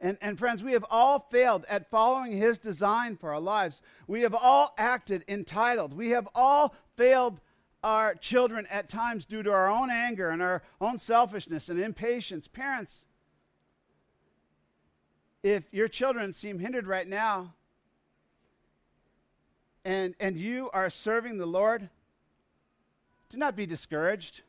And, 0.01 0.17
and 0.23 0.39
friends, 0.39 0.63
we 0.63 0.73
have 0.73 0.87
all 0.91 1.27
failed 1.31 1.67
at 1.69 1.91
following 1.91 2.33
His 2.33 2.57
design 2.57 3.17
for 3.17 3.35
our 3.35 3.41
lives. 3.41 3.83
We 4.07 4.23
have 4.23 4.35
all 4.35 4.73
acted 4.79 5.25
entitled. 5.29 5.93
We 5.93 6.11
have 6.11 6.27
all 6.35 6.75
failed 6.97 7.41
our 7.83 8.15
children 8.15 8.67
at 8.71 8.89
times 8.89 9.25
due 9.25 9.43
to 9.43 9.51
our 9.51 9.71
own 9.71 9.91
anger 9.91 10.31
and 10.31 10.43
our 10.43 10.63
own 10.81 10.99
selfishness 10.99 11.69
and 11.69 11.81
impatience. 11.81 12.49
Parents, 12.49 13.05
if 15.43 15.65
your 15.73 15.89
children 15.89 16.33
seem 16.33 16.59
hindered 16.59 16.87
right 16.87 17.09
now 17.09 17.55
and, 19.85 20.15
and 20.21 20.37
you 20.37 20.71
are 20.73 20.91
serving 20.91 21.39
the 21.39 21.47
Lord, 21.47 21.89
do 23.31 23.39
not 23.39 23.57
be 23.57 23.67
discouraged. 23.67 24.43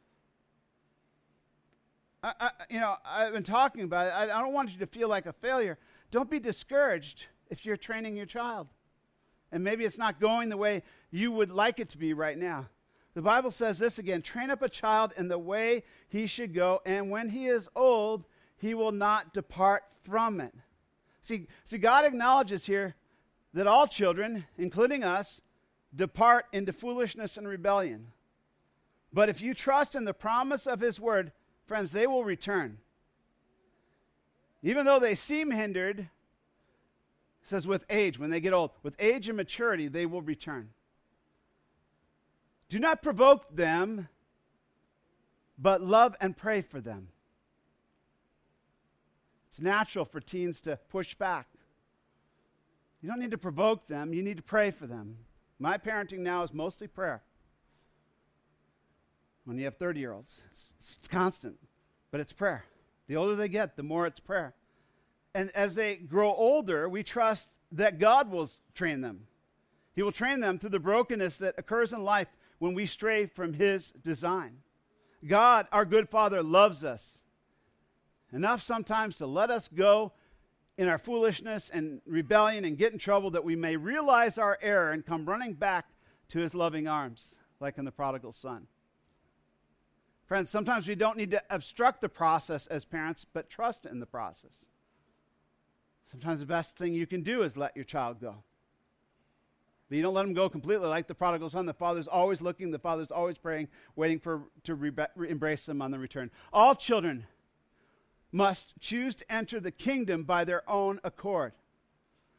I, 2.23 2.51
you 2.69 2.79
know, 2.79 2.95
I've 3.03 3.33
been 3.33 3.43
talking 3.43 3.83
about 3.83 4.07
it. 4.07 4.09
I, 4.11 4.23
I 4.23 4.41
don't 4.41 4.53
want 4.53 4.71
you 4.71 4.79
to 4.79 4.85
feel 4.85 5.09
like 5.09 5.25
a 5.25 5.33
failure. 5.33 5.77
Don't 6.11 6.29
be 6.29 6.39
discouraged 6.39 7.25
if 7.49 7.65
you're 7.65 7.77
training 7.77 8.15
your 8.15 8.27
child. 8.27 8.67
And 9.51 9.63
maybe 9.63 9.85
it's 9.85 9.97
not 9.97 10.19
going 10.19 10.49
the 10.49 10.57
way 10.57 10.83
you 11.09 11.31
would 11.31 11.51
like 11.51 11.79
it 11.79 11.89
to 11.89 11.97
be 11.97 12.13
right 12.13 12.37
now. 12.37 12.69
The 13.13 13.21
Bible 13.21 13.51
says 13.51 13.79
this 13.79 13.99
again 13.99 14.21
train 14.21 14.49
up 14.49 14.61
a 14.61 14.69
child 14.69 15.13
in 15.17 15.27
the 15.27 15.37
way 15.37 15.83
he 16.07 16.27
should 16.27 16.53
go, 16.53 16.81
and 16.85 17.09
when 17.09 17.29
he 17.29 17.47
is 17.47 17.67
old, 17.75 18.25
he 18.57 18.73
will 18.73 18.93
not 18.93 19.33
depart 19.33 19.83
from 20.03 20.39
it. 20.39 20.53
See, 21.21 21.47
see, 21.65 21.77
God 21.77 22.05
acknowledges 22.05 22.65
here 22.65 22.95
that 23.53 23.67
all 23.67 23.85
children, 23.85 24.45
including 24.57 25.03
us, 25.03 25.41
depart 25.93 26.45
into 26.53 26.71
foolishness 26.71 27.35
and 27.35 27.47
rebellion. 27.47 28.07
But 29.11 29.27
if 29.27 29.41
you 29.41 29.53
trust 29.53 29.93
in 29.93 30.05
the 30.05 30.13
promise 30.13 30.65
of 30.65 30.79
his 30.79 30.99
word, 30.99 31.33
friends, 31.65 31.91
they 31.91 32.07
will 32.07 32.23
return. 32.23 32.77
Even 34.63 34.85
though 34.85 34.99
they 34.99 35.15
seem 35.15 35.51
hindered, 35.51 36.09
says 37.43 37.65
with 37.65 37.85
age, 37.89 38.19
when 38.19 38.29
they 38.29 38.39
get 38.39 38.53
old, 38.53 38.71
with 38.83 38.95
age 38.99 39.27
and 39.27 39.37
maturity, 39.37 39.87
they 39.87 40.05
will 40.05 40.21
return. 40.21 40.69
Do 42.69 42.79
not 42.79 43.01
provoke 43.01 43.55
them, 43.55 44.07
but 45.57 45.81
love 45.81 46.15
and 46.21 46.37
pray 46.37 46.61
for 46.61 46.79
them. 46.79 47.09
It's 49.49 49.59
natural 49.59 50.05
for 50.05 50.21
teens 50.21 50.61
to 50.61 50.77
push 50.89 51.15
back. 51.15 51.47
You 53.01 53.09
don't 53.09 53.19
need 53.19 53.31
to 53.31 53.37
provoke 53.37 53.87
them, 53.87 54.13
you 54.13 54.21
need 54.21 54.37
to 54.37 54.43
pray 54.43 54.71
for 54.71 54.87
them. 54.87 55.17
My 55.59 55.77
parenting 55.77 56.19
now 56.19 56.43
is 56.43 56.53
mostly 56.53 56.87
prayer. 56.87 57.23
When 59.45 59.57
you 59.57 59.65
have 59.65 59.77
30 59.77 59.99
year 59.99 60.13
olds, 60.13 60.43
it's, 60.51 60.73
it's 60.77 60.99
constant, 61.09 61.57
but 62.11 62.21
it's 62.21 62.33
prayer. 62.33 62.65
The 63.07 63.15
older 63.15 63.35
they 63.35 63.49
get, 63.49 63.75
the 63.75 63.83
more 63.83 64.05
it's 64.05 64.19
prayer. 64.19 64.53
And 65.33 65.49
as 65.51 65.75
they 65.75 65.95
grow 65.95 66.33
older, 66.33 66.87
we 66.87 67.03
trust 67.03 67.49
that 67.71 67.99
God 67.99 68.29
will 68.29 68.49
train 68.75 69.01
them. 69.01 69.27
He 69.93 70.03
will 70.03 70.11
train 70.11 70.39
them 70.39 70.59
through 70.59 70.69
the 70.69 70.79
brokenness 70.79 71.37
that 71.39 71.55
occurs 71.57 71.93
in 71.93 72.03
life 72.03 72.27
when 72.59 72.73
we 72.73 72.85
stray 72.85 73.25
from 73.25 73.53
His 73.53 73.91
design. 73.91 74.57
God, 75.25 75.67
our 75.71 75.85
good 75.85 76.09
Father, 76.09 76.41
loves 76.43 76.83
us 76.83 77.21
enough 78.33 78.61
sometimes 78.61 79.15
to 79.17 79.27
let 79.27 79.49
us 79.49 79.67
go 79.67 80.13
in 80.77 80.87
our 80.87 80.97
foolishness 80.97 81.69
and 81.69 82.01
rebellion 82.05 82.65
and 82.65 82.77
get 82.77 82.93
in 82.93 82.99
trouble 82.99 83.31
that 83.31 83.43
we 83.43 83.55
may 83.55 83.75
realize 83.75 84.37
our 84.37 84.57
error 84.61 84.91
and 84.91 85.05
come 85.05 85.25
running 85.25 85.53
back 85.53 85.87
to 86.29 86.39
His 86.39 86.55
loving 86.55 86.87
arms, 86.87 87.35
like 87.59 87.77
in 87.77 87.85
the 87.85 87.91
prodigal 87.91 88.31
son. 88.31 88.67
Friends, 90.31 90.49
sometimes 90.49 90.87
we 90.87 90.95
don't 90.95 91.17
need 91.17 91.31
to 91.31 91.43
obstruct 91.49 91.99
the 91.99 92.07
process 92.07 92.65
as 92.67 92.85
parents, 92.85 93.25
but 93.33 93.49
trust 93.49 93.85
in 93.85 93.99
the 93.99 94.05
process. 94.05 94.69
Sometimes 96.05 96.39
the 96.39 96.45
best 96.45 96.77
thing 96.77 96.93
you 96.93 97.05
can 97.05 97.21
do 97.21 97.43
is 97.43 97.57
let 97.57 97.75
your 97.75 97.83
child 97.83 98.21
go. 98.21 98.37
But 99.89 99.97
you 99.97 100.01
don't 100.01 100.13
let 100.13 100.23
them 100.23 100.33
go 100.33 100.47
completely 100.47 100.87
like 100.87 101.07
the 101.07 101.13
prodigal 101.13 101.49
son. 101.49 101.65
The 101.65 101.73
father's 101.73 102.07
always 102.07 102.41
looking, 102.41 102.71
the 102.71 102.79
father's 102.79 103.11
always 103.11 103.37
praying, 103.37 103.67
waiting 103.97 104.19
for 104.19 104.43
to 104.63 104.73
re- 104.73 104.93
embrace 105.27 105.65
them 105.65 105.81
on 105.81 105.91
the 105.91 105.99
return. 105.99 106.31
All 106.53 106.75
children 106.75 107.27
must 108.31 108.79
choose 108.79 109.15
to 109.15 109.29
enter 109.29 109.59
the 109.59 109.69
kingdom 109.69 110.23
by 110.23 110.45
their 110.45 110.63
own 110.69 111.01
accord 111.03 111.51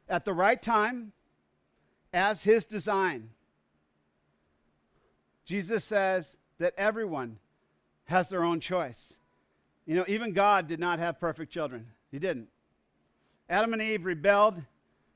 at 0.08 0.24
the 0.24 0.32
right 0.32 0.62
time 0.62 1.12
as 2.10 2.44
his 2.44 2.64
design. 2.64 3.28
Jesus 5.44 5.84
says 5.84 6.38
that 6.58 6.72
everyone 6.78 7.36
has 8.04 8.28
their 8.28 8.44
own 8.44 8.60
choice. 8.60 9.18
You 9.86 9.96
know, 9.96 10.04
even 10.08 10.32
God 10.32 10.66
did 10.66 10.80
not 10.80 10.98
have 10.98 11.18
perfect 11.18 11.52
children. 11.52 11.86
He 12.10 12.18
didn't. 12.18 12.48
Adam 13.48 13.72
and 13.72 13.82
Eve 13.82 14.04
rebelled 14.04 14.62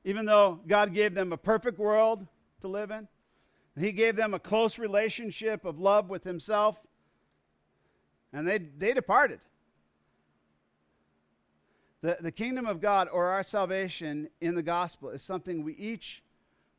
even 0.07 0.25
though 0.25 0.61
God 0.65 0.93
gave 0.93 1.13
them 1.13 1.33
a 1.33 1.37
perfect 1.37 1.77
world 1.77 2.25
to 2.61 2.69
live 2.69 2.91
in, 2.91 3.09
He 3.77 3.91
gave 3.91 4.15
them 4.15 4.33
a 4.33 4.39
close 4.39 4.79
relationship 4.79 5.65
of 5.65 5.81
love 5.81 6.09
with 6.09 6.23
Himself, 6.23 6.77
and 8.31 8.47
they, 8.47 8.57
they 8.57 8.93
departed. 8.93 9.41
The, 11.99 12.19
the 12.21 12.31
kingdom 12.31 12.65
of 12.65 12.79
God 12.79 13.09
or 13.11 13.25
our 13.25 13.43
salvation 13.43 14.29
in 14.39 14.55
the 14.55 14.63
gospel 14.63 15.09
is 15.09 15.23
something 15.23 15.61
we 15.61 15.73
each 15.73 16.23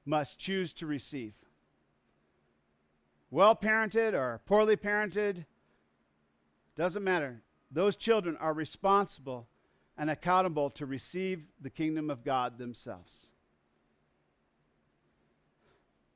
must 0.06 0.38
choose 0.38 0.72
to 0.72 0.86
receive. 0.86 1.34
Well 3.30 3.54
parented 3.54 4.14
or 4.14 4.40
poorly 4.46 4.76
parented, 4.76 5.44
doesn't 6.78 7.02
matter. 7.02 7.42
Those 7.72 7.96
children 7.96 8.36
are 8.36 8.54
responsible 8.54 9.48
and 9.98 10.08
accountable 10.08 10.70
to 10.70 10.86
receive 10.86 11.42
the 11.60 11.70
kingdom 11.70 12.08
of 12.08 12.24
God 12.24 12.56
themselves. 12.56 13.26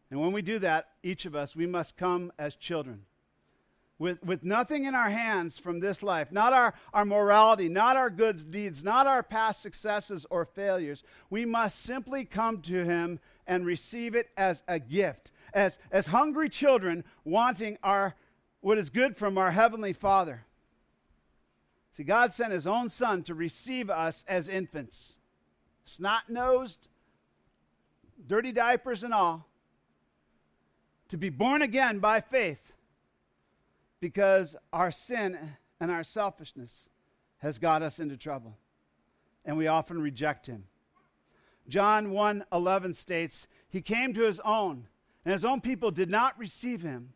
And 0.08 0.20
when 0.20 0.30
we 0.32 0.40
do 0.40 0.60
that, 0.60 0.90
each 1.02 1.26
of 1.26 1.34
us, 1.34 1.56
we 1.56 1.66
must 1.66 1.96
come 1.96 2.32
as 2.38 2.54
children. 2.54 3.02
With, 3.98 4.22
with 4.22 4.44
nothing 4.44 4.84
in 4.84 4.94
our 4.94 5.10
hands 5.10 5.58
from 5.58 5.80
this 5.80 6.02
life, 6.02 6.30
not 6.30 6.52
our, 6.52 6.74
our 6.94 7.04
morality, 7.04 7.68
not 7.68 7.96
our 7.96 8.10
good 8.10 8.50
deeds, 8.50 8.84
not 8.84 9.06
our 9.06 9.22
past 9.22 9.62
successes 9.62 10.26
or 10.30 10.44
failures. 10.44 11.02
We 11.28 11.44
must 11.44 11.80
simply 11.80 12.24
come 12.24 12.62
to 12.62 12.84
Him 12.84 13.18
and 13.46 13.66
receive 13.66 14.14
it 14.14 14.28
as 14.36 14.62
a 14.68 14.78
gift, 14.78 15.32
as, 15.54 15.78
as 15.90 16.06
hungry 16.06 16.48
children 16.48 17.04
wanting 17.24 17.78
our, 17.82 18.14
what 18.60 18.78
is 18.78 18.90
good 18.90 19.16
from 19.16 19.38
our 19.38 19.50
Heavenly 19.50 19.92
Father. 19.92 20.44
See, 21.92 22.04
God 22.04 22.32
sent 22.32 22.52
his 22.52 22.66
own 22.66 22.88
son 22.88 23.22
to 23.24 23.34
receive 23.34 23.90
us 23.90 24.24
as 24.26 24.48
infants, 24.48 25.18
snot 25.84 26.28
nosed, 26.28 26.88
dirty 28.26 28.50
diapers 28.50 29.04
and 29.04 29.12
all, 29.12 29.46
to 31.08 31.18
be 31.18 31.28
born 31.28 31.60
again 31.60 31.98
by 31.98 32.20
faith 32.20 32.72
because 34.00 34.56
our 34.72 34.90
sin 34.90 35.38
and 35.78 35.90
our 35.90 36.02
selfishness 36.02 36.88
has 37.38 37.58
got 37.58 37.82
us 37.82 38.00
into 38.00 38.16
trouble 38.16 38.56
and 39.44 39.56
we 39.56 39.66
often 39.66 40.00
reject 40.00 40.46
him. 40.46 40.64
John 41.68 42.10
1:11 42.10 42.94
states, 42.94 43.46
"He 43.68 43.82
came 43.82 44.14
to 44.14 44.22
his 44.22 44.40
own, 44.40 44.88
and 45.24 45.32
his 45.32 45.44
own 45.44 45.60
people 45.60 45.90
did 45.90 46.10
not 46.10 46.38
receive 46.38 46.82
him." 46.82 47.14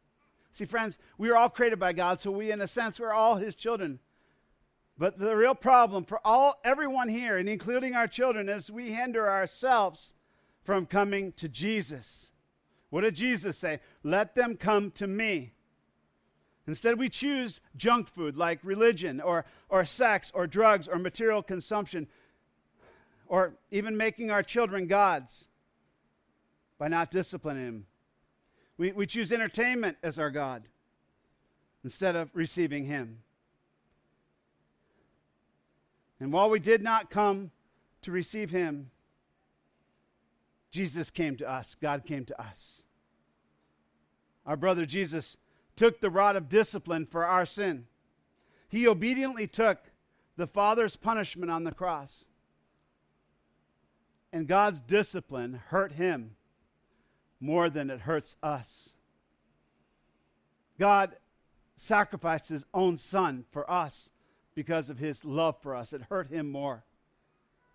See 0.52 0.64
friends, 0.64 0.98
we 1.18 1.28
are 1.30 1.36
all 1.36 1.50
created 1.50 1.78
by 1.78 1.92
God, 1.92 2.20
so 2.20 2.30
we 2.30 2.50
in 2.50 2.60
a 2.60 2.68
sense 2.68 2.98
we're 2.98 3.12
all 3.12 3.36
his 3.36 3.54
children. 3.54 4.00
But 4.98 5.18
the 5.18 5.36
real 5.36 5.54
problem 5.54 6.04
for 6.04 6.20
all 6.24 6.58
everyone 6.64 7.08
here, 7.08 7.36
and 7.36 7.48
including 7.48 7.94
our 7.94 8.08
children, 8.08 8.48
is 8.48 8.70
we 8.70 8.92
hinder 8.92 9.28
ourselves 9.28 10.14
from 10.64 10.86
coming 10.86 11.32
to 11.32 11.48
Jesus. 11.48 12.32
What 12.90 13.02
did 13.02 13.14
Jesus 13.14 13.58
say? 13.58 13.80
Let 14.02 14.34
them 14.34 14.56
come 14.56 14.90
to 14.92 15.06
me. 15.06 15.52
Instead, 16.66 16.98
we 16.98 17.08
choose 17.08 17.60
junk 17.76 18.08
food 18.08 18.36
like 18.36 18.58
religion 18.62 19.20
or, 19.20 19.44
or 19.68 19.84
sex 19.84 20.32
or 20.34 20.46
drugs 20.46 20.88
or 20.88 20.98
material 20.98 21.42
consumption 21.42 22.08
or 23.28 23.54
even 23.70 23.96
making 23.96 24.30
our 24.30 24.42
children 24.42 24.86
gods 24.86 25.48
by 26.78 26.88
not 26.88 27.10
disciplining 27.10 27.64
them. 27.64 27.86
We, 28.78 28.92
we 28.92 29.06
choose 29.06 29.32
entertainment 29.32 29.96
as 30.02 30.18
our 30.18 30.30
God 30.30 30.64
instead 31.84 32.16
of 32.16 32.30
receiving 32.34 32.84
Him. 32.84 33.18
And 36.18 36.32
while 36.32 36.48
we 36.48 36.58
did 36.58 36.82
not 36.82 37.10
come 37.10 37.50
to 38.02 38.10
receive 38.12 38.50
Him, 38.50 38.90
Jesus 40.70 41.10
came 41.10 41.36
to 41.36 41.50
us. 41.50 41.74
God 41.74 42.04
came 42.04 42.24
to 42.26 42.40
us. 42.40 42.84
Our 44.46 44.56
brother 44.56 44.86
Jesus 44.86 45.36
took 45.74 46.00
the 46.00 46.10
rod 46.10 46.36
of 46.36 46.48
discipline 46.48 47.06
for 47.06 47.24
our 47.24 47.46
sin. 47.46 47.86
He 48.68 48.86
obediently 48.86 49.46
took 49.46 49.78
the 50.36 50.46
Father's 50.46 50.96
punishment 50.96 51.50
on 51.50 51.64
the 51.64 51.72
cross. 51.72 52.26
And 54.32 54.46
God's 54.46 54.80
discipline 54.80 55.62
hurt 55.68 55.92
him 55.92 56.36
more 57.40 57.70
than 57.70 57.90
it 57.90 58.00
hurts 58.00 58.36
us. 58.42 58.94
God 60.78 61.16
sacrificed 61.76 62.48
his 62.48 62.64
own 62.74 62.98
son 62.98 63.44
for 63.50 63.70
us 63.70 64.10
because 64.56 64.90
of 64.90 64.98
his 64.98 65.24
love 65.24 65.54
for 65.62 65.76
us. 65.76 65.92
It 65.92 66.02
hurt 66.08 66.28
him 66.28 66.50
more. 66.50 66.82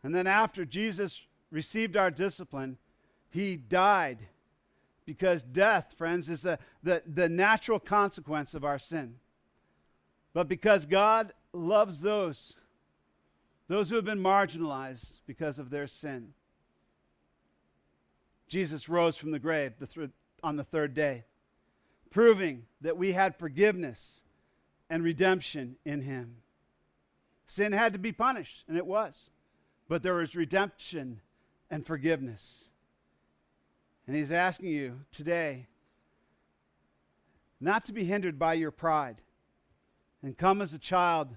And 0.03 0.13
then 0.13 0.27
after 0.27 0.65
Jesus 0.65 1.21
received 1.51 1.95
our 1.95 2.11
discipline, 2.11 2.77
he 3.29 3.55
died 3.55 4.17
because 5.05 5.43
death, 5.43 5.93
friends, 5.97 6.27
is 6.27 6.41
the, 6.41 6.59
the, 6.83 7.03
the 7.05 7.29
natural 7.29 7.79
consequence 7.79 8.53
of 8.53 8.65
our 8.65 8.79
sin. 8.79 9.15
But 10.33 10.47
because 10.47 10.85
God 10.85 11.31
loves 11.53 12.01
those, 12.01 12.55
those 13.67 13.89
who 13.89 13.95
have 13.95 14.05
been 14.05 14.19
marginalized 14.19 15.19
because 15.27 15.59
of 15.59 15.69
their 15.69 15.87
sin, 15.87 16.33
Jesus 18.47 18.89
rose 18.89 19.15
from 19.15 19.31
the 19.31 19.39
grave 19.39 19.73
the 19.79 19.87
th- 19.87 20.09
on 20.41 20.55
the 20.55 20.63
third 20.63 20.93
day, 20.93 21.25
proving 22.09 22.63
that 22.81 22.97
we 22.97 23.11
had 23.11 23.35
forgiveness 23.35 24.23
and 24.89 25.03
redemption 25.03 25.75
in 25.85 26.01
him. 26.01 26.37
Sin 27.51 27.73
had 27.73 27.91
to 27.91 27.99
be 27.99 28.13
punished, 28.13 28.63
and 28.69 28.77
it 28.77 28.85
was. 28.85 29.29
But 29.89 30.03
there 30.03 30.13
was 30.13 30.37
redemption 30.37 31.19
and 31.69 31.85
forgiveness. 31.85 32.69
And 34.07 34.15
he's 34.15 34.31
asking 34.31 34.69
you 34.69 35.01
today 35.11 35.67
not 37.59 37.83
to 37.83 37.91
be 37.91 38.05
hindered 38.05 38.39
by 38.39 38.53
your 38.53 38.71
pride 38.71 39.17
and 40.23 40.37
come 40.37 40.61
as 40.61 40.73
a 40.73 40.79
child 40.79 41.35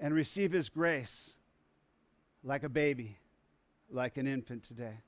and 0.00 0.12
receive 0.12 0.50
his 0.50 0.68
grace 0.68 1.36
like 2.42 2.64
a 2.64 2.68
baby, 2.68 3.16
like 3.88 4.16
an 4.16 4.26
infant 4.26 4.64
today. 4.64 4.98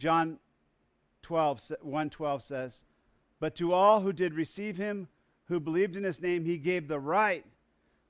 John 0.00 0.40
12, 1.22 1.70
112 1.82 2.42
says, 2.42 2.82
But 3.38 3.54
to 3.54 3.72
all 3.72 4.00
who 4.00 4.12
did 4.12 4.34
receive 4.34 4.76
him, 4.76 5.06
who 5.44 5.60
believed 5.60 5.94
in 5.94 6.02
his 6.02 6.20
name, 6.20 6.44
he 6.44 6.58
gave 6.58 6.88
the 6.88 6.98
right 6.98 7.46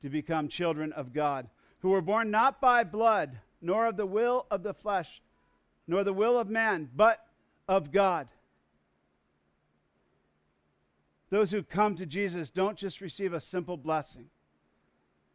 to 0.02 0.10
become 0.10 0.48
children 0.48 0.92
of 0.92 1.12
God, 1.12 1.48
who 1.80 1.90
were 1.90 2.02
born 2.02 2.30
not 2.30 2.60
by 2.60 2.84
blood, 2.84 3.38
nor 3.60 3.86
of 3.86 3.96
the 3.96 4.06
will 4.06 4.46
of 4.50 4.62
the 4.62 4.74
flesh, 4.74 5.22
nor 5.86 6.04
the 6.04 6.12
will 6.12 6.38
of 6.38 6.50
man, 6.50 6.90
but 6.94 7.24
of 7.68 7.90
God. 7.90 8.28
Those 11.30 11.50
who 11.50 11.62
come 11.62 11.96
to 11.96 12.04
Jesus 12.04 12.50
don't 12.50 12.76
just 12.76 13.00
receive 13.00 13.32
a 13.32 13.40
simple 13.40 13.76
blessing, 13.76 14.26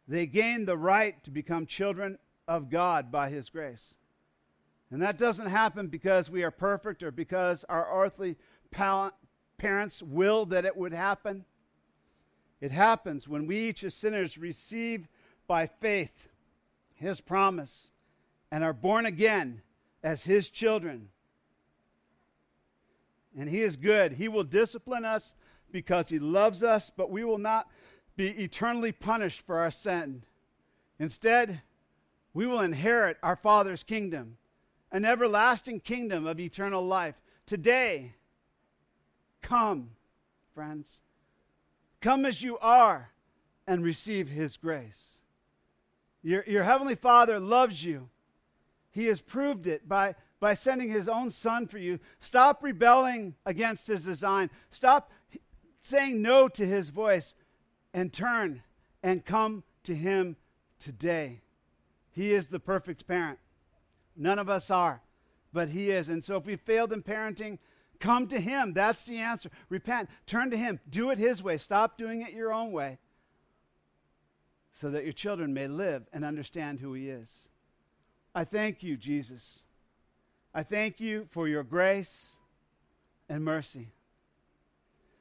they 0.06 0.26
gain 0.26 0.64
the 0.64 0.76
right 0.76 1.22
to 1.24 1.30
become 1.30 1.66
children 1.66 2.18
of 2.46 2.70
God 2.70 3.10
by 3.10 3.30
His 3.30 3.50
grace. 3.50 3.96
And 4.90 5.02
that 5.02 5.18
doesn't 5.18 5.48
happen 5.48 5.88
because 5.88 6.30
we 6.30 6.42
are 6.44 6.50
perfect 6.50 7.02
or 7.02 7.10
because 7.10 7.64
our 7.64 8.04
earthly 8.04 8.36
parents 8.70 10.02
will 10.02 10.46
that 10.46 10.64
it 10.64 10.76
would 10.76 10.94
happen. 10.94 11.44
It 12.60 12.70
happens 12.70 13.28
when 13.28 13.46
we 13.46 13.56
each 13.56 13.84
as 13.84 13.94
sinners 13.94 14.38
receive 14.38 15.08
by 15.46 15.66
faith 15.66 16.28
His 16.94 17.20
promise 17.20 17.90
and 18.50 18.64
are 18.64 18.72
born 18.72 19.06
again 19.06 19.62
as 20.02 20.24
His 20.24 20.48
children 20.48 21.08
and 23.38 23.48
He 23.48 23.62
is 23.62 23.76
good. 23.76 24.12
He 24.12 24.28
will 24.28 24.44
discipline 24.44 25.04
us 25.04 25.34
because 25.70 26.08
He 26.08 26.18
loves 26.18 26.62
us, 26.62 26.90
but 26.90 27.10
we 27.10 27.24
will 27.24 27.38
not 27.38 27.68
be 28.16 28.30
eternally 28.30 28.92
punished 28.92 29.42
for 29.42 29.58
our 29.58 29.70
sin. 29.70 30.24
Instead, 30.98 31.62
we 32.34 32.46
will 32.46 32.60
inherit 32.60 33.16
our 33.22 33.36
Father's 33.36 33.84
kingdom, 33.84 34.36
an 34.90 35.04
everlasting 35.04 35.80
kingdom 35.80 36.26
of 36.26 36.40
eternal 36.40 36.84
life. 36.84 37.14
Today, 37.46 38.14
come, 39.40 39.90
friends. 40.52 41.00
Come 42.00 42.24
as 42.24 42.42
you 42.42 42.58
are 42.58 43.10
and 43.66 43.84
receive 43.84 44.28
His 44.28 44.56
grace. 44.56 45.18
Your, 46.22 46.44
your 46.46 46.64
Heavenly 46.64 46.94
Father 46.94 47.38
loves 47.38 47.84
you. 47.84 48.08
He 48.90 49.06
has 49.06 49.20
proved 49.20 49.66
it 49.66 49.88
by 49.88 50.14
by 50.40 50.54
sending 50.54 50.88
his 50.88 51.08
own 51.08 51.30
son 51.30 51.66
for 51.66 51.78
you. 51.78 51.98
Stop 52.20 52.62
rebelling 52.62 53.34
against 53.44 53.86
his 53.86 54.04
design. 54.04 54.50
Stop 54.70 55.10
saying 55.82 56.22
no 56.22 56.48
to 56.48 56.64
his 56.64 56.90
voice 56.90 57.34
and 57.92 58.12
turn 58.12 58.62
and 59.02 59.24
come 59.24 59.64
to 59.84 59.94
him 59.94 60.36
today. 60.78 61.40
He 62.10 62.32
is 62.32 62.48
the 62.48 62.60
perfect 62.60 63.06
parent. 63.06 63.38
None 64.16 64.38
of 64.38 64.48
us 64.48 64.70
are, 64.70 65.02
but 65.52 65.68
he 65.68 65.90
is. 65.90 66.08
And 66.08 66.22
so 66.22 66.36
if 66.36 66.46
we 66.46 66.56
failed 66.56 66.92
in 66.92 67.02
parenting, 67.02 67.58
come 68.00 68.26
to 68.28 68.40
him. 68.40 68.72
That's 68.72 69.04
the 69.04 69.18
answer. 69.18 69.50
Repent, 69.68 70.08
turn 70.26 70.50
to 70.50 70.56
him, 70.56 70.80
do 70.88 71.10
it 71.10 71.18
his 71.18 71.42
way. 71.42 71.58
Stop 71.58 71.98
doing 71.98 72.22
it 72.22 72.32
your 72.32 72.52
own 72.52 72.72
way 72.72 72.98
so 74.72 74.90
that 74.90 75.04
your 75.04 75.12
children 75.12 75.52
may 75.52 75.66
live 75.66 76.06
and 76.12 76.24
understand 76.24 76.80
who 76.80 76.94
he 76.94 77.08
is. 77.08 77.48
I 78.34 78.44
thank 78.44 78.82
you, 78.82 78.96
Jesus 78.96 79.64
I 80.54 80.62
thank 80.62 80.98
you 80.98 81.28
for 81.30 81.46
your 81.46 81.62
grace 81.62 82.36
and 83.28 83.44
mercy. 83.44 83.92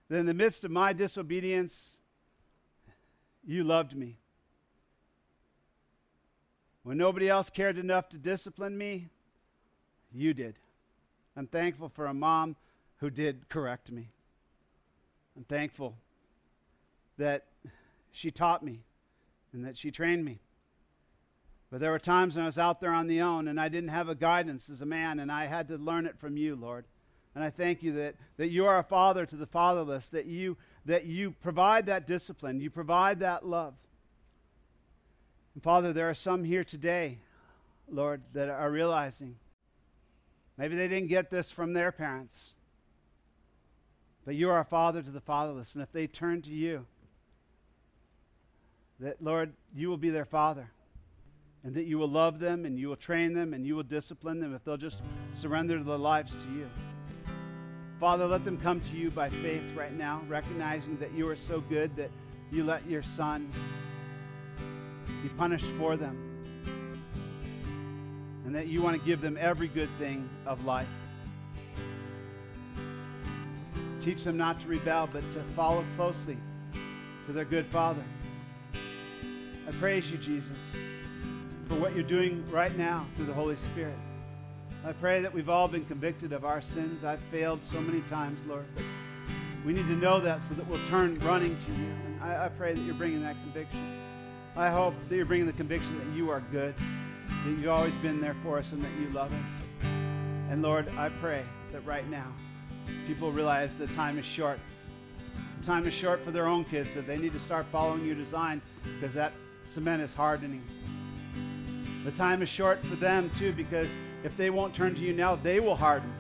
That 0.10 0.18
in 0.18 0.26
the 0.26 0.34
midst 0.34 0.64
of 0.64 0.72
my 0.72 0.94
disobedience, 0.94 2.00
you 3.46 3.64
loved 3.64 3.96
me. 3.96 4.18
When 6.84 6.98
nobody 6.98 7.30
else 7.30 7.50
cared 7.50 7.78
enough 7.78 8.08
to 8.10 8.18
discipline 8.18 8.78
me, 8.78 9.10
you 10.14 10.34
did. 10.34 10.56
I'm 11.36 11.48
thankful 11.48 11.90
for 11.90 12.06
a 12.06 12.14
mom 12.14 12.56
who 12.98 13.10
did 13.10 13.50
correct 13.50 13.92
me. 13.92 14.10
I'm 15.36 15.44
thankful 15.44 15.96
that 17.18 17.46
she 18.12 18.32
taught 18.32 18.64
me 18.64 18.84
and 19.54 19.66
that 19.66 19.78
she 19.78 19.92
trained 19.92 20.26
me. 20.26 20.40
But 21.70 21.82
there 21.82 21.92
were 21.92 22.00
times 22.00 22.36
when 22.36 22.44
I 22.44 22.48
was 22.48 22.58
out 22.58 22.80
there 22.80 22.94
on 22.94 23.08
the 23.08 23.22
own 23.22 23.48
and 23.48 23.60
I 23.60 23.70
didn't 23.70 23.90
have 23.90 24.10
a 24.10 24.16
guidance 24.16 24.70
as 24.70 24.82
a 24.82 24.86
man, 24.86 25.20
and 25.20 25.32
I 25.32 25.46
had 25.46 25.68
to 25.68 25.78
learn 25.78 26.06
it 26.06 26.18
from 26.18 26.38
you, 26.38 26.56
Lord. 26.56 26.86
And 27.36 27.44
I 27.44 27.50
thank 27.50 27.84
you 27.84 27.92
that, 27.94 28.16
that 28.38 28.50
you 28.50 28.66
are 28.66 28.80
a 28.80 28.84
father 28.84 29.26
to 29.26 29.36
the 29.36 29.46
fatherless, 29.46 30.10
that 30.10 30.26
you, 30.26 30.58
that 30.86 31.06
you 31.06 31.32
provide 31.32 31.86
that 31.86 32.08
discipline, 32.08 32.60
you 32.60 32.70
provide 32.70 33.20
that 33.20 33.46
love. 33.46 33.76
And 35.54 35.64
Father, 35.64 35.92
there 35.92 36.10
are 36.10 36.16
some 36.16 36.44
here 36.44 36.64
today, 36.64 37.20
Lord, 37.90 38.22
that 38.34 38.50
are 38.50 38.72
realizing 38.72 39.36
maybe 40.58 40.76
they 40.76 40.88
didn't 40.88 41.10
get 41.10 41.30
this 41.30 41.52
from 41.52 41.74
their 41.74 41.92
parents, 41.92 42.54
but 44.28 44.36
you 44.36 44.50
are 44.50 44.60
a 44.60 44.66
father 44.66 45.02
to 45.02 45.10
the 45.10 45.22
fatherless. 45.22 45.74
And 45.74 45.82
if 45.82 45.90
they 45.94 46.06
turn 46.06 46.42
to 46.42 46.50
you, 46.50 46.86
that, 49.00 49.24
Lord, 49.24 49.54
you 49.74 49.88
will 49.88 49.96
be 49.96 50.10
their 50.10 50.26
father 50.26 50.70
and 51.64 51.74
that 51.76 51.86
you 51.86 51.98
will 51.98 52.10
love 52.10 52.40
them 52.40 52.66
and 52.66 52.78
you 52.78 52.90
will 52.90 52.98
train 52.98 53.34
them 53.34 53.54
and 53.54 53.66
you 53.66 53.74
will 53.74 53.84
discipline 53.84 54.42
them 54.42 54.54
if 54.54 54.66
they'll 54.66 54.76
just 54.76 55.02
surrender 55.34 55.82
their 55.82 55.96
lives 55.96 56.36
to 56.36 56.52
you. 56.52 56.70
Father, 58.02 58.28
let 58.28 58.44
them 58.44 58.58
come 58.58 58.82
to 58.82 58.98
you 58.98 59.12
by 59.12 59.30
faith 59.30 59.64
right 59.78 59.94
now, 59.94 60.22
recognizing 60.28 60.98
that 60.98 61.14
you 61.14 61.26
are 61.30 61.38
so 61.38 61.62
good 61.62 61.96
that 61.96 62.12
you 62.52 62.66
let 62.66 62.86
your 62.86 63.04
son 63.04 63.50
be 65.24 65.30
punished 65.38 65.72
for 65.78 65.96
them 65.96 66.18
and 68.46 68.54
that 68.54 68.68
you 68.68 68.82
want 68.82 69.00
to 69.00 69.06
give 69.06 69.22
them 69.22 69.38
every 69.40 69.70
good 69.70 69.90
thing 69.98 70.30
of 70.46 70.66
life. 70.66 70.90
Teach 74.08 74.24
them 74.24 74.38
not 74.38 74.62
to 74.62 74.70
rebel, 74.70 75.10
but 75.12 75.30
to 75.34 75.42
follow 75.54 75.84
closely 75.98 76.38
to 77.26 77.34
their 77.34 77.44
good 77.44 77.66
Father. 77.66 78.04
I 79.68 79.72
praise 79.82 80.10
you, 80.10 80.18
Jesus 80.18 80.78
for 81.68 81.76
what 81.76 81.94
you're 81.94 82.04
doing 82.06 82.50
right 82.50 82.78
now 82.78 83.06
through 83.18 83.26
the 83.26 83.34
Holy 83.34 83.58
Spirit. 83.58 83.98
I 84.86 84.94
pray 84.94 85.22
that 85.22 85.34
we've 85.34 85.50
all 85.50 85.68
been 85.68 85.84
convicted 85.84 86.32
of 86.32 86.46
our 86.46 86.62
sins. 86.62 87.04
I've 87.04 87.20
failed 87.32 87.62
so 87.66 87.82
many 87.82 88.00
times, 88.04 88.40
Lord, 88.48 88.64
We 89.66 89.74
need 89.74 89.88
to 89.88 89.98
know 89.98 90.22
that 90.22 90.42
so 90.42 90.54
that 90.54 90.66
we'll 90.68 90.88
turn 90.88 91.20
running 91.20 91.58
to 91.58 91.72
you. 91.74 91.90
And 92.06 92.24
I, 92.24 92.46
I 92.46 92.48
pray 92.48 92.74
that 92.74 92.80
you're 92.80 92.96
bringing 92.96 93.22
that 93.24 93.36
conviction. 93.44 94.00
I 94.56 94.70
hope 94.70 94.94
that 95.10 95.16
you're 95.18 95.26
bringing 95.26 95.48
the 95.48 95.52
conviction 95.52 96.00
that 96.00 96.16
you 96.16 96.30
are 96.30 96.40
good, 96.54 96.74
that 97.44 97.50
you've 97.50 97.68
always 97.68 97.98
been 97.98 98.22
there 98.22 98.38
for 98.42 98.58
us, 98.58 98.72
and 98.72 98.82
that 98.82 98.92
you 99.02 99.10
love 99.10 99.34
us. 99.34 99.90
And 100.50 100.62
Lord, 100.62 100.88
I 100.98 101.10
pray 101.20 101.44
that 101.74 101.86
right 101.86 102.10
now 102.10 102.32
people 103.08 103.32
realize 103.32 103.78
the 103.78 103.88
time 103.88 104.18
is 104.18 104.26
short. 104.26 104.60
time 105.64 105.86
is 105.86 105.94
short 105.94 106.24
for 106.24 106.32
their 106.32 106.48
own 106.48 106.64
kids, 106.66 106.94
that 106.94 107.08
they 107.08 107.18
need 107.18 107.34
to 107.34 107.40
start 107.40 107.66
following 107.72 108.06
your 108.06 108.16
design 108.16 108.62
because 108.84 109.14
that 109.14 109.34
cement 109.66 110.02
is 110.02 110.14
hardening. 110.14 110.64
The 112.06 112.12
time 112.12 112.42
is 112.42 112.50
short 112.50 112.84
for 112.86 112.96
them 112.96 113.30
too 113.38 113.52
because 113.52 113.88
if 114.24 114.36
they 114.38 114.50
won't 114.50 114.74
turn 114.74 114.96
to 114.96 115.02
you 115.02 115.14
now, 115.14 115.36
they 115.36 115.60
will 115.60 115.76
harden. 115.76 116.12